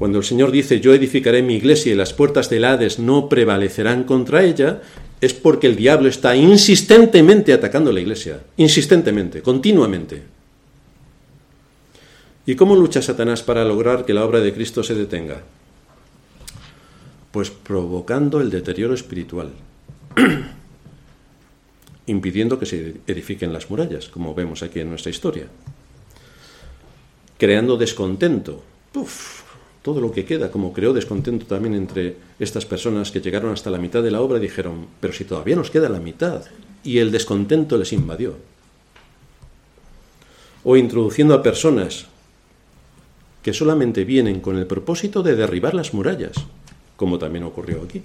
Cuando 0.04 0.18
el 0.18 0.24
Señor 0.26 0.50
dice 0.50 0.80
yo 0.80 0.92
edificaré 0.92 1.40
mi 1.40 1.54
iglesia 1.54 1.90
y 1.90 1.96
las 1.96 2.12
puertas 2.12 2.50
del 2.50 2.66
Hades 2.66 2.98
no 2.98 3.26
prevalecerán 3.26 4.04
contra 4.04 4.44
ella, 4.44 4.82
es 5.18 5.32
porque 5.32 5.66
el 5.66 5.76
diablo 5.76 6.10
está 6.10 6.36
insistentemente 6.36 7.54
atacando 7.54 7.90
la 7.90 8.00
iglesia, 8.00 8.42
insistentemente, 8.58 9.40
continuamente. 9.40 10.22
¿Y 12.44 12.54
cómo 12.54 12.76
lucha 12.76 13.00
Satanás 13.00 13.42
para 13.42 13.64
lograr 13.64 14.04
que 14.04 14.12
la 14.12 14.26
obra 14.26 14.40
de 14.40 14.52
Cristo 14.52 14.82
se 14.82 14.94
detenga? 14.94 15.40
Pues 17.30 17.48
provocando 17.48 18.42
el 18.42 18.50
deterioro 18.50 18.92
espiritual, 18.92 19.52
impidiendo 22.08 22.58
que 22.58 22.66
se 22.66 22.96
edifiquen 23.06 23.54
las 23.54 23.70
murallas, 23.70 24.08
como 24.08 24.34
vemos 24.34 24.62
aquí 24.62 24.80
en 24.80 24.90
nuestra 24.90 25.08
historia, 25.08 25.46
creando 27.38 27.78
descontento. 27.78 28.62
Todo 29.84 30.00
lo 30.00 30.12
que 30.12 30.24
queda, 30.24 30.50
como 30.50 30.72
creó 30.72 30.94
descontento 30.94 31.44
también 31.44 31.74
entre 31.74 32.16
estas 32.38 32.64
personas 32.64 33.10
que 33.10 33.20
llegaron 33.20 33.52
hasta 33.52 33.68
la 33.68 33.76
mitad 33.76 34.02
de 34.02 34.10
la 34.10 34.22
obra, 34.22 34.38
dijeron, 34.38 34.86
pero 34.98 35.12
si 35.12 35.26
todavía 35.26 35.56
nos 35.56 35.70
queda 35.70 35.90
la 35.90 36.00
mitad, 36.00 36.40
y 36.82 37.00
el 37.00 37.12
descontento 37.12 37.76
les 37.76 37.92
invadió. 37.92 38.34
O 40.64 40.78
introduciendo 40.78 41.34
a 41.34 41.42
personas 41.42 42.06
que 43.42 43.52
solamente 43.52 44.04
vienen 44.04 44.40
con 44.40 44.56
el 44.56 44.66
propósito 44.66 45.22
de 45.22 45.36
derribar 45.36 45.74
las 45.74 45.92
murallas, 45.92 46.32
como 46.96 47.18
también 47.18 47.44
ocurrió 47.44 47.82
aquí. 47.82 48.00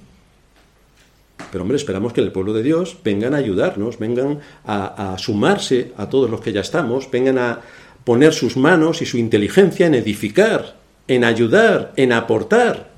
Pero 1.50 1.62
hombre, 1.62 1.78
esperamos 1.78 2.12
que 2.12 2.20
el 2.20 2.34
pueblo 2.34 2.52
de 2.52 2.62
Dios 2.62 2.98
vengan 3.06 3.34
a 3.34 3.38
ayudarnos, 3.38 4.00
vengan 4.00 4.40
a, 4.66 5.14
a, 5.14 5.18
sumarse 5.18 5.94
a 5.96 6.10
todos 6.10 6.30
los 6.30 6.42
que 6.42 6.52
ya 6.52 6.60
estamos, 6.60 7.10
vengan 7.10 7.38
a 7.38 7.62
poner 8.04 8.34
sus 8.34 8.58
manos 8.58 9.02
y 9.02 9.06
su 9.06 9.18
inteligencia 9.18 9.88
en 9.88 9.96
edificar, 9.96 10.79
en 11.10 11.26
ayudar, 11.26 11.92
en 11.98 12.14
aportar. 12.14 12.92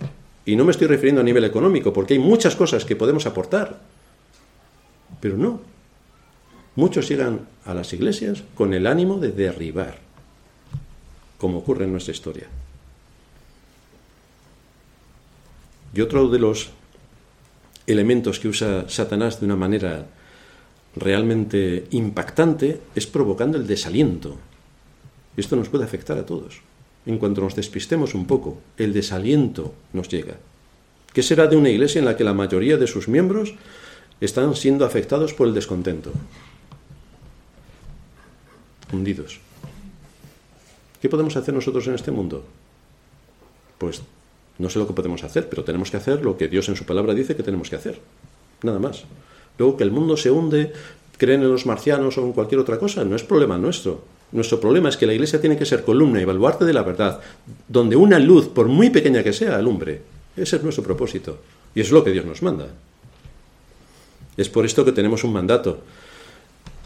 Y 0.45 0.55
no 0.55 0.65
me 0.65 0.71
estoy 0.71 0.87
refiriendo 0.87 1.21
a 1.21 1.23
nivel 1.23 1.45
económico, 1.45 1.93
porque 1.93 2.13
hay 2.13 2.19
muchas 2.19 2.55
cosas 2.55 2.85
que 2.85 2.95
podemos 2.95 3.25
aportar. 3.25 3.79
Pero 5.19 5.37
no. 5.37 5.61
Muchos 6.75 7.07
llegan 7.07 7.47
a 7.65 7.73
las 7.73 7.93
iglesias 7.93 8.43
con 8.53 8.73
el 8.73 8.85
ánimo 8.85 9.17
de 9.17 9.31
derribar 9.31 10.11
como 11.37 11.57
ocurre 11.57 11.85
en 11.85 11.91
nuestra 11.91 12.11
historia. 12.11 12.47
Y 15.93 16.01
otro 16.01 16.29
de 16.29 16.37
los 16.37 16.69
elementos 17.87 18.39
que 18.39 18.47
usa 18.47 18.87
Satanás 18.89 19.39
de 19.39 19.47
una 19.47 19.55
manera 19.55 20.05
realmente 20.95 21.87
impactante 21.91 22.81
es 22.93 23.07
provocando 23.07 23.57
el 23.57 23.65
desaliento. 23.65 24.37
Esto 25.35 25.55
nos 25.55 25.69
puede 25.69 25.85
afectar 25.85 26.17
a 26.17 26.25
todos. 26.25 26.61
En 27.05 27.17
cuanto 27.17 27.41
nos 27.41 27.55
despistemos 27.55 28.13
un 28.13 28.25
poco, 28.25 28.59
el 28.77 28.93
desaliento 28.93 29.73
nos 29.93 30.07
llega. 30.07 30.35
¿Qué 31.13 31.23
será 31.23 31.47
de 31.47 31.57
una 31.57 31.69
iglesia 31.69 31.99
en 31.99 32.05
la 32.05 32.15
que 32.15 32.23
la 32.23 32.33
mayoría 32.33 32.77
de 32.77 32.87
sus 32.87 33.07
miembros 33.07 33.55
están 34.21 34.55
siendo 34.55 34.85
afectados 34.85 35.33
por 35.33 35.47
el 35.47 35.53
descontento? 35.53 36.11
Hundidos. 38.93 39.39
¿Qué 41.01 41.09
podemos 41.09 41.35
hacer 41.35 41.53
nosotros 41.53 41.87
en 41.87 41.95
este 41.95 42.11
mundo? 42.11 42.45
Pues 43.79 44.03
no 44.59 44.69
sé 44.69 44.77
lo 44.77 44.85
que 44.85 44.93
podemos 44.93 45.23
hacer, 45.23 45.49
pero 45.49 45.63
tenemos 45.63 45.89
que 45.89 45.97
hacer 45.97 46.23
lo 46.23 46.37
que 46.37 46.47
Dios 46.47 46.69
en 46.69 46.75
su 46.75 46.85
palabra 46.85 47.15
dice 47.15 47.35
que 47.35 47.43
tenemos 47.43 47.69
que 47.69 47.77
hacer. 47.77 47.99
Nada 48.61 48.77
más. 48.77 49.05
Luego 49.57 49.75
que 49.75 49.83
el 49.83 49.91
mundo 49.91 50.15
se 50.17 50.29
hunde, 50.29 50.71
creen 51.17 51.41
en 51.41 51.51
los 51.51 51.65
marcianos 51.65 52.17
o 52.17 52.21
en 52.21 52.33
cualquier 52.33 52.61
otra 52.61 52.77
cosa, 52.77 53.03
no 53.03 53.15
es 53.15 53.23
problema 53.23 53.57
nuestro. 53.57 54.03
Nuestro 54.31 54.59
problema 54.59 54.89
es 54.89 54.97
que 54.97 55.05
la 55.05 55.13
iglesia 55.13 55.41
tiene 55.41 55.57
que 55.57 55.65
ser 55.65 55.83
columna 55.83 56.21
y 56.21 56.25
baluarte 56.25 56.63
de 56.63 56.73
la 56.73 56.83
verdad, 56.83 57.19
donde 57.67 57.95
una 57.95 58.17
luz, 58.17 58.47
por 58.47 58.67
muy 58.67 58.89
pequeña 58.89 59.23
que 59.23 59.33
sea, 59.33 59.57
alumbre. 59.57 60.01
Ese 60.37 60.55
es 60.55 60.63
nuestro 60.63 60.83
propósito. 60.83 61.39
Y 61.75 61.81
es 61.81 61.91
lo 61.91 62.03
que 62.03 62.11
Dios 62.11 62.25
nos 62.25 62.41
manda. 62.41 62.67
Es 64.37 64.49
por 64.49 64.65
esto 64.65 64.85
que 64.85 64.93
tenemos 64.93 65.23
un 65.23 65.33
mandato. 65.33 65.81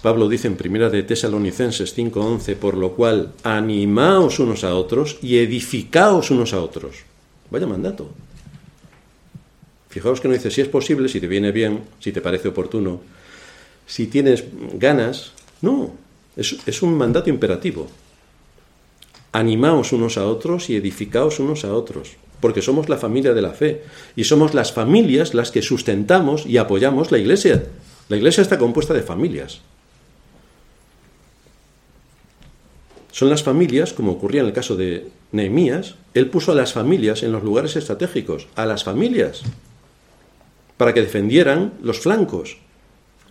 Pablo 0.02 0.30
dice 0.30 0.48
en 0.48 0.56
primera 0.56 0.90
de 0.90 1.04
Tesalonicenses 1.04 1.96
5:11, 1.96 2.56
por 2.56 2.78
lo 2.78 2.92
cual 2.92 3.34
animaos 3.44 4.40
unos 4.40 4.64
a 4.64 4.76
otros 4.76 5.18
y 5.22 5.38
edificaos 5.38 6.32
unos 6.32 6.54
a 6.54 6.62
otros. 6.62 6.98
Vaya 7.50 7.66
mandato. 7.66 8.10
Fijaos 9.90 10.20
que 10.20 10.28
no 10.28 10.34
dice 10.34 10.52
si 10.52 10.62
es 10.62 10.68
posible, 10.68 11.10
si 11.10 11.20
te 11.20 11.28
viene 11.28 11.52
bien, 11.52 11.84
si 12.00 12.12
te 12.12 12.22
parece 12.22 12.50
oportuno, 12.50 13.02
si 13.88 14.08
tienes 14.08 14.44
ganas. 14.74 15.32
No, 15.62 15.94
es, 16.36 16.82
un 16.82 16.98
mandato 16.98 17.30
imperativo. 17.30 17.88
Animaos 19.32 19.92
unos 19.92 20.18
a 20.18 20.26
otros 20.26 20.70
y 20.70 20.76
edificaos 20.76 21.40
unos 21.40 21.66
a 21.66 21.74
otros, 21.74 22.18
porque 22.40 22.62
somos 22.62 22.90
la 22.90 22.98
familia 22.98 23.34
de 23.34 23.42
la 23.42 23.52
fe 23.52 23.84
y 24.16 24.24
somos 24.24 24.54
las 24.54 24.72
familias 24.72 25.34
las 25.34 25.52
que 25.52 25.62
sustentamos 25.62 26.46
y 26.46 26.58
apoyamos 26.58 27.12
la 27.12 27.18
iglesia. 27.18 27.66
La 28.10 28.18
iglesia 28.18 28.42
está 28.42 28.58
compuesta 28.58 28.94
de 28.94 29.02
familias. 29.02 29.62
Son 33.12 33.30
las 33.30 33.44
familias, 33.44 33.94
como 33.94 34.12
ocurría 34.12 34.42
en 34.42 34.48
el 34.48 34.54
caso 34.54 34.76
de 34.76 35.08
Nehemías, 35.32 35.96
él 36.14 36.30
puso 36.30 36.52
a 36.52 36.56
las 36.56 36.74
familias 36.74 37.24
en 37.24 37.32
los 37.32 37.44
lugares 37.44 37.78
estratégicos, 37.78 38.48
a 38.56 38.66
las 38.66 38.84
familias, 38.84 39.42
para 40.76 40.94
que 40.94 41.02
defendieran 41.02 41.76
los 41.82 42.00
flancos. 42.00 42.58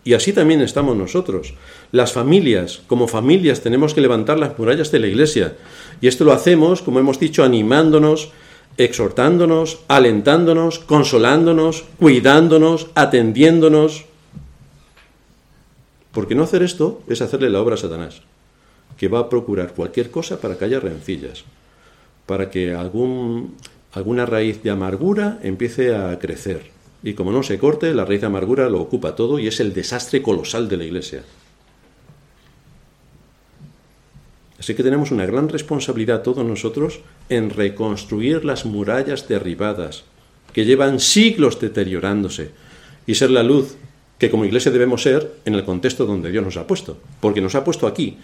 Y 0.05 0.15
así 0.15 0.33
también 0.33 0.61
estamos 0.61 0.97
nosotros. 0.97 1.55
Las 1.95 2.13
familias, 2.13 2.83
como 2.89 3.07
familias, 3.07 3.61
tenemos 3.61 3.95
que 3.95 4.01
levantar 4.01 4.37
las 4.37 4.59
murallas 4.59 4.91
de 4.91 4.99
la 4.99 5.07
iglesia. 5.07 5.55
Y 6.01 6.09
esto 6.09 6.25
lo 6.25 6.33
hacemos, 6.33 6.83
como 6.83 6.99
hemos 6.99 7.21
dicho, 7.21 7.45
animándonos, 7.45 8.33
exhortándonos, 8.77 9.79
alentándonos, 9.87 10.81
consolándonos, 10.81 11.85
cuidándonos, 12.01 12.89
atendiéndonos. 12.97 14.07
Porque 16.11 16.35
no 16.35 16.43
hacer 16.43 16.65
esto 16.65 17.01
es 17.09 17.23
hacerle 17.23 17.49
la 17.49 17.61
obra 17.61 17.77
a 17.77 17.79
Satanás 17.79 18.23
que 18.97 19.07
va 19.07 19.21
a 19.21 19.29
procurar 19.29 19.73
cualquier 19.73 20.11
cosa 20.11 20.41
para 20.41 20.59
que 20.59 20.65
haya 20.65 20.81
rencillas, 20.81 21.45
para 22.27 22.51
que 22.51 22.75
algún, 22.75 23.55
alguna 23.93 24.27
raíz 24.27 24.65
de 24.65 24.71
amargura 24.71 25.39
empiece 25.45 25.95
a 25.95 26.19
crecer. 26.19 26.73
Y 27.05 27.15
como 27.15 27.31
no 27.31 27.45
se 27.45 27.61
corte, 27.61 27.95
la 27.95 28.05
raíz 28.05 28.23
de 28.23 28.27
amargura 28.27 28.69
lo 28.69 28.81
ocupa 28.81 29.15
todo 29.15 29.39
y 29.39 29.47
es 29.47 29.61
el 29.61 29.73
desastre 29.73 30.23
colosal 30.23 30.69
de 30.69 30.77
la 30.77 30.85
Iglesia. 30.87 31.23
Así 34.65 34.75
que 34.75 34.83
tenemos 34.83 35.11
una 35.11 35.27
gran 35.27 35.51
responsabilidad 35.51 36.23
todos 36.23 36.43
nosotros 36.43 37.01
en 37.29 37.51
reconstruir 37.51 38.47
las 38.47 38.65
murallas 38.65 39.29
derribadas, 39.29 40.05
que 40.55 40.65
llevan 40.65 41.01
siglos 41.01 41.61
deteriorándose, 41.61 42.51
y 43.07 43.17
ser 43.17 43.31
la 43.31 43.43
luz 43.43 43.77
que 44.17 44.31
como 44.31 44.47
iglesia 44.47 44.73
debemos 44.73 45.03
ser 45.03 45.35
en 45.45 45.53
el 45.53 45.65
contexto 45.65 46.07
donde 46.07 46.31
Dios 46.31 46.43
nos 46.43 46.57
ha 46.57 46.67
puesto, 46.67 46.97
porque 47.21 47.43
nos 47.43 47.55
ha 47.57 47.62
puesto 47.62 47.87
aquí, 47.87 48.17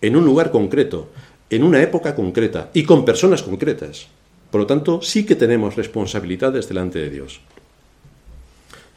en 0.00 0.14
un 0.14 0.24
lugar 0.24 0.52
concreto, 0.52 1.08
en 1.50 1.64
una 1.64 1.82
época 1.82 2.14
concreta 2.14 2.70
y 2.72 2.84
con 2.84 3.04
personas 3.04 3.42
concretas. 3.42 4.06
Por 4.52 4.60
lo 4.60 4.68
tanto, 4.68 5.02
sí 5.02 5.26
que 5.26 5.34
tenemos 5.34 5.74
responsabilidades 5.74 6.68
delante 6.68 7.00
de 7.00 7.10
Dios. 7.10 7.40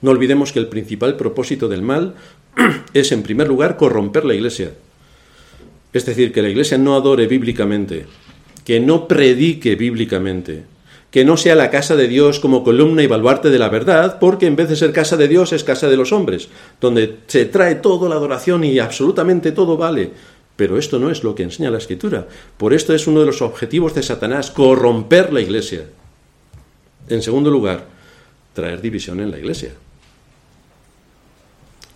No 0.01 0.11
olvidemos 0.11 0.51
que 0.51 0.59
el 0.59 0.67
principal 0.67 1.17
propósito 1.17 1.67
del 1.67 1.81
mal 1.81 2.13
es, 2.93 3.11
en 3.11 3.23
primer 3.23 3.47
lugar, 3.47 3.75
corromper 3.75 4.23
la 4.23 4.35
iglesia. 4.35 4.73
Es 5.95 6.05
decir, 6.05 6.33
que 6.33 6.41
la 6.41 6.49
iglesia 6.49 6.77
no 6.77 6.93
adore 6.93 7.25
bíblicamente, 7.25 8.05
que 8.65 8.81
no 8.81 9.07
predique 9.07 9.75
bíblicamente, 9.75 10.65
que 11.09 11.23
no 11.23 11.37
sea 11.37 11.55
la 11.55 11.69
casa 11.69 11.95
de 11.95 12.09
Dios 12.09 12.41
como 12.41 12.65
columna 12.65 13.01
y 13.01 13.07
baluarte 13.07 13.49
de 13.49 13.57
la 13.57 13.69
verdad, 13.69 14.19
porque 14.19 14.45
en 14.45 14.57
vez 14.57 14.67
de 14.67 14.75
ser 14.75 14.91
casa 14.91 15.15
de 15.15 15.29
Dios 15.29 15.53
es 15.53 15.63
casa 15.63 15.87
de 15.87 15.95
los 15.95 16.11
hombres, 16.11 16.49
donde 16.81 17.19
se 17.27 17.45
trae 17.45 17.75
toda 17.75 18.09
la 18.09 18.15
adoración 18.15 18.65
y 18.65 18.77
absolutamente 18.77 19.53
todo 19.53 19.77
vale, 19.77 20.11
pero 20.57 20.77
esto 20.77 20.99
no 20.99 21.09
es 21.09 21.23
lo 21.23 21.33
que 21.33 21.43
enseña 21.43 21.71
la 21.71 21.77
Escritura. 21.77 22.27
Por 22.57 22.73
esto 22.73 22.93
es 22.93 23.07
uno 23.07 23.21
de 23.21 23.27
los 23.27 23.41
objetivos 23.41 23.95
de 23.95 24.03
Satanás, 24.03 24.51
corromper 24.51 25.31
la 25.31 25.39
iglesia. 25.39 25.85
En 27.07 27.21
segundo 27.21 27.49
lugar, 27.49 27.85
traer 28.53 28.81
división 28.81 29.21
en 29.21 29.31
la 29.31 29.39
iglesia. 29.39 29.71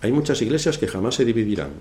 Hay 0.02 0.14
muchas 0.14 0.42
iglesias 0.42 0.78
que 0.78 0.88
jamás 0.88 1.16
se 1.16 1.26
dividirán, 1.26 1.72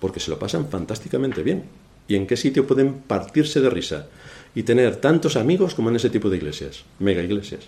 porque 0.00 0.20
se 0.20 0.30
lo 0.30 0.38
pasan 0.38 0.68
fantásticamente 0.68 1.42
bien. 1.42 1.64
¿Y 2.06 2.16
en 2.16 2.26
qué 2.26 2.36
sitio 2.36 2.66
pueden 2.66 2.94
partirse 2.94 3.60
de 3.60 3.70
risa 3.70 4.06
y 4.54 4.62
tener 4.62 4.96
tantos 4.96 5.36
amigos 5.36 5.74
como 5.74 5.88
en 5.88 5.96
ese 5.96 6.10
tipo 6.10 6.28
de 6.28 6.36
iglesias, 6.36 6.84
mega 6.98 7.22
iglesias? 7.22 7.62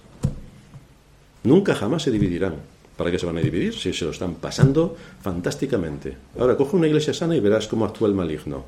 Nunca 1.42 1.74
jamás 1.74 2.02
se 2.02 2.10
dividirán. 2.10 2.56
¿Para 2.96 3.10
qué 3.10 3.18
se 3.18 3.26
van 3.26 3.36
a 3.36 3.42
dividir? 3.42 3.74
Si 3.74 3.92
se 3.92 4.04
lo 4.04 4.10
están 4.10 4.34
pasando 4.34 4.96
fantásticamente. 5.22 6.16
Ahora, 6.38 6.56
coge 6.56 6.76
una 6.76 6.86
iglesia 6.86 7.12
sana 7.12 7.36
y 7.36 7.40
verás 7.40 7.68
cómo 7.68 7.84
actúa 7.84 8.08
el 8.08 8.14
maligno. 8.14 8.64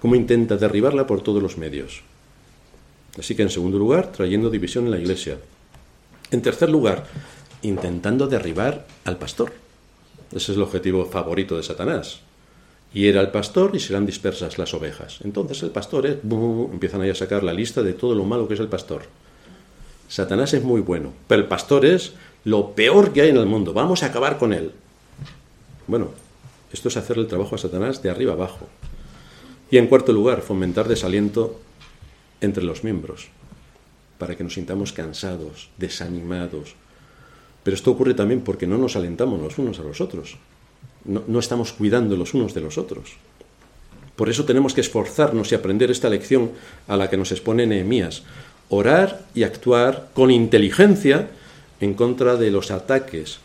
Cómo 0.00 0.14
intenta 0.14 0.56
derribarla 0.56 1.06
por 1.06 1.22
todos 1.22 1.42
los 1.42 1.56
medios. 1.56 2.02
Así 3.18 3.34
que, 3.34 3.42
en 3.42 3.50
segundo 3.50 3.78
lugar, 3.78 4.12
trayendo 4.12 4.50
división 4.50 4.84
en 4.84 4.90
la 4.92 4.98
iglesia. 4.98 5.38
En 6.30 6.42
tercer 6.42 6.70
lugar, 6.70 7.06
intentando 7.62 8.26
derribar 8.26 8.86
al 9.04 9.16
pastor. 9.16 9.52
Ese 10.30 10.52
es 10.52 10.56
el 10.56 10.62
objetivo 10.62 11.06
favorito 11.06 11.56
de 11.56 11.62
Satanás. 11.62 12.20
Y 12.92 13.06
era 13.06 13.20
el 13.20 13.30
pastor 13.30 13.74
y 13.74 13.80
serán 13.80 14.04
dispersas 14.04 14.58
las 14.58 14.74
ovejas. 14.74 15.18
Entonces 15.22 15.62
el 15.62 15.70
pastor 15.70 16.06
es, 16.06 16.16
empiezan 16.24 17.02
ahí 17.02 17.10
a 17.10 17.14
sacar 17.14 17.44
la 17.44 17.52
lista 17.52 17.82
de 17.82 17.92
todo 17.92 18.14
lo 18.14 18.24
malo 18.24 18.48
que 18.48 18.54
es 18.54 18.60
el 18.60 18.68
pastor. 18.68 19.02
Satanás 20.08 20.54
es 20.54 20.64
muy 20.64 20.80
bueno, 20.80 21.12
pero 21.28 21.42
el 21.42 21.48
pastor 21.48 21.86
es 21.86 22.14
lo 22.44 22.72
peor 22.72 23.12
que 23.12 23.22
hay 23.22 23.30
en 23.30 23.36
el 23.36 23.46
mundo, 23.46 23.72
vamos 23.72 24.02
a 24.02 24.06
acabar 24.06 24.38
con 24.38 24.52
él. 24.52 24.72
Bueno, 25.86 26.08
esto 26.72 26.88
es 26.88 26.96
hacerle 26.96 27.24
el 27.24 27.28
trabajo 27.28 27.54
a 27.54 27.58
Satanás 27.58 28.02
de 28.02 28.10
arriba 28.10 28.32
abajo. 28.32 28.66
Y 29.70 29.78
en 29.78 29.86
cuarto 29.86 30.12
lugar, 30.12 30.42
fomentar 30.42 30.88
desaliento 30.88 31.60
entre 32.40 32.64
los 32.64 32.82
miembros, 32.82 33.28
para 34.18 34.36
que 34.36 34.42
nos 34.42 34.54
sintamos 34.54 34.92
cansados, 34.92 35.70
desanimados. 35.78 36.74
Pero 37.62 37.74
esto 37.76 37.90
ocurre 37.90 38.14
también 38.14 38.40
porque 38.40 38.66
no 38.66 38.78
nos 38.78 38.96
alentamos 38.96 39.40
los 39.40 39.58
unos 39.58 39.78
a 39.78 39.82
los 39.82 40.00
otros. 40.00 40.38
No, 41.10 41.38
estamos 41.40 41.72
cuidando 41.72 42.16
los 42.16 42.34
unos 42.34 42.54
de 42.54 42.60
los 42.60 42.78
otros. 42.78 43.16
Por 44.14 44.28
eso 44.28 44.44
tenemos 44.44 44.74
que 44.74 44.80
esforzarnos 44.80 45.50
y 45.50 45.56
aprender 45.56 45.90
esta 45.90 46.08
lección 46.08 46.52
a 46.86 46.96
la 46.96 47.10
que 47.10 47.16
nos 47.16 47.32
expone 47.32 47.66
Nehemías. 47.66 48.22
Orar 48.68 49.26
y 49.34 49.42
actuar 49.42 50.10
con 50.14 50.30
inteligencia 50.30 51.30
en 51.80 51.94
contra 51.94 52.36
de 52.36 52.50
los 52.50 52.70
ataques 52.70 53.40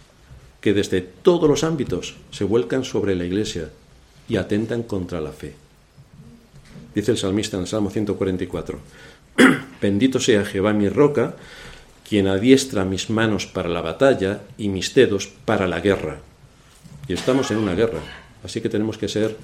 que 0.62 0.74
desde 0.74 1.02
todos 1.02 1.50
los 1.50 1.64
ámbitos 1.64 2.16
se 2.32 2.44
vuelcan 2.44 2.84
sobre 2.84 3.16
la 3.16 3.26
Iglesia 3.26 3.70
y 4.28 4.38
atentan 4.38 4.84
contra 4.84 5.22
la 5.22 5.32
fe. 5.32 5.56
Dice 6.94 7.12
el 7.12 7.18
salmista 7.18 7.58
en 7.58 7.62
el 7.62 7.68
Salmo 7.68 7.90
144, 7.90 8.80
Bendito 9.82 10.20
sea 10.20 10.46
Jehová 10.46 10.74
mi 10.74 10.90
roca, 10.90 11.36
quien 12.08 12.28
adiestra 12.28 12.86
mis 12.86 13.10
manos 13.10 13.48
para 13.48 13.70
la 13.70 13.82
batalla 13.82 14.42
y 14.58 14.70
mis 14.70 14.94
dedos 14.94 15.28
para 15.28 15.68
la 15.68 15.80
guerra. 15.80 16.20
Y 17.08 17.14
estamos 17.14 17.52
en 17.52 17.58
una 17.58 17.76
guerra, 17.76 18.00
así 18.44 18.62
que 18.62 18.70
tenemos 18.70 18.98
que 18.98 19.08
ser 19.08 19.38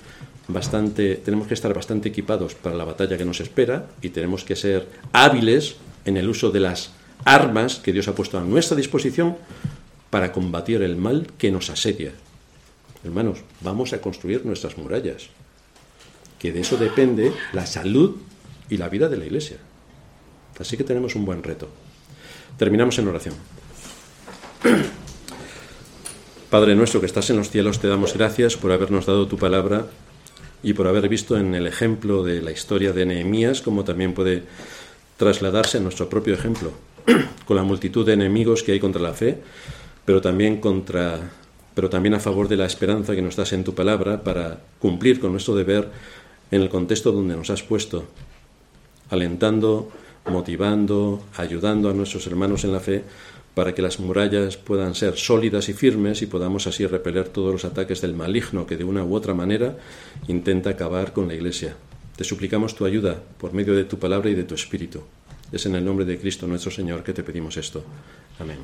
bastante, 0.48 1.16
tenemos 1.16 1.48
que 1.48 1.54
estar 1.54 1.74
bastante 1.74 2.10
equipados 2.10 2.56
para 2.56 2.76
la 2.76 2.86
batalla 2.86 3.18
que 3.18 3.26
nos 3.26 3.40
espera 3.40 3.88
y 4.02 4.10
tenemos 4.10 4.44
que 4.44 4.56
ser 4.56 4.88
hábiles 5.14 5.76
en 6.06 6.18
el 6.18 6.30
uso 6.30 6.52
de 6.52 6.60
las 6.60 6.92
armas 7.26 7.76
que 7.76 7.94
Dios 7.94 8.08
ha 8.08 8.16
puesto 8.16 8.38
a 8.38 8.44
nuestra 8.44 8.76
disposición 8.76 9.38
para 10.10 10.32
combatir 10.32 10.82
el 10.82 10.96
mal 10.96 11.28
que 11.38 11.52
nos 11.52 11.70
asedia. 11.70 12.12
Hermanos, 13.04 13.40
vamos 13.62 13.94
a 13.94 14.02
construir 14.02 14.46
nuestras 14.46 14.78
murallas, 14.78 15.30
que 16.40 16.52
de 16.52 16.62
eso 16.62 16.78
depende 16.78 17.32
la 17.54 17.66
salud 17.66 18.18
y 18.70 18.78
la 18.78 18.90
vida 18.90 19.10
de 19.10 19.18
la 19.18 19.26
Iglesia. 19.26 19.58
Así 20.60 20.78
que 20.78 20.84
tenemos 20.84 21.16
un 21.16 21.26
buen 21.26 21.44
reto. 21.44 21.70
Terminamos 22.58 22.98
en 23.00 23.08
oración. 23.08 23.36
Padre 26.52 26.76
nuestro 26.76 27.00
que 27.00 27.06
estás 27.06 27.30
en 27.30 27.38
los 27.38 27.50
cielos, 27.50 27.80
te 27.80 27.88
damos 27.88 28.14
gracias 28.14 28.58
por 28.58 28.74
habernos 28.74 29.06
dado 29.06 29.26
tu 29.26 29.38
palabra 29.38 29.86
y 30.62 30.74
por 30.74 30.86
haber 30.86 31.08
visto 31.08 31.38
en 31.38 31.56
el 31.56 31.66
ejemplo 31.66 32.24
de 32.24 32.42
la 32.42 32.52
historia 32.52 32.92
de 32.92 33.06
Nehemías 33.06 33.62
como 33.62 33.86
también 33.86 34.14
puede 34.14 34.44
trasladarse 35.16 35.78
a 35.78 35.80
nuestro 35.80 36.10
propio 36.10 36.34
ejemplo, 36.34 36.74
con 37.46 37.56
la 37.56 37.64
multitud 37.64 38.06
de 38.06 38.12
enemigos 38.12 38.64
que 38.64 38.74
hay 38.74 38.82
contra 38.82 39.02
la 39.02 39.14
fe, 39.14 39.38
pero 40.04 40.20
también 40.20 40.60
contra 40.60 41.22
pero 41.74 41.90
también 41.90 42.16
a 42.16 42.20
favor 42.20 42.50
de 42.50 42.58
la 42.58 42.66
esperanza 42.66 43.16
que 43.16 43.22
nos 43.22 43.38
das 43.38 43.54
en 43.54 43.64
tu 43.64 43.74
palabra 43.74 44.22
para 44.22 44.60
cumplir 44.80 45.22
con 45.22 45.32
nuestro 45.32 45.56
deber 45.56 45.88
en 46.52 46.62
el 46.62 46.68
contexto 46.68 47.14
donde 47.14 47.38
nos 47.38 47.50
has 47.50 47.64
puesto, 47.64 48.08
alentando, 49.10 49.90
motivando, 50.26 51.24
ayudando 51.38 51.90
a 51.90 51.94
nuestros 51.94 52.28
hermanos 52.28 52.66
en 52.66 52.74
la 52.74 52.82
fe 52.82 53.06
para 53.54 53.74
que 53.76 53.82
las 53.82 54.00
murallas 54.00 54.58
puedan 54.58 54.96
ser 54.96 55.18
sólidas 55.18 55.70
y 55.70 55.74
firmes 55.74 56.22
y 56.22 56.28
podamos 56.28 56.68
así 56.68 56.86
repeler 56.86 57.30
todos 57.30 57.52
los 57.52 57.66
ataques 57.66 58.02
del 58.02 58.14
maligno 58.14 58.66
que 58.66 58.78
de 58.78 58.84
una 58.84 59.04
u 59.04 59.16
otra 59.16 59.34
manera 59.34 59.78
intenta 60.28 60.70
acabar 60.70 61.14
con 61.14 61.28
la 61.28 61.36
Iglesia. 61.36 61.76
Te 62.16 62.24
suplicamos 62.24 62.76
tu 62.76 62.86
ayuda 62.86 63.22
por 63.38 63.54
medio 63.54 63.76
de 63.76 63.86
tu 63.86 64.00
palabra 64.00 64.30
y 64.30 64.36
de 64.36 64.44
tu 64.44 64.56
espíritu. 64.56 65.02
Es 65.52 65.66
en 65.66 65.76
el 65.76 65.84
nombre 65.84 66.06
de 66.06 66.18
Cristo 66.18 66.48
nuestro 66.48 66.72
Señor 66.72 67.04
que 67.04 67.14
te 67.14 67.24
pedimos 67.24 67.58
esto. 67.58 67.84
Amén. 68.40 68.58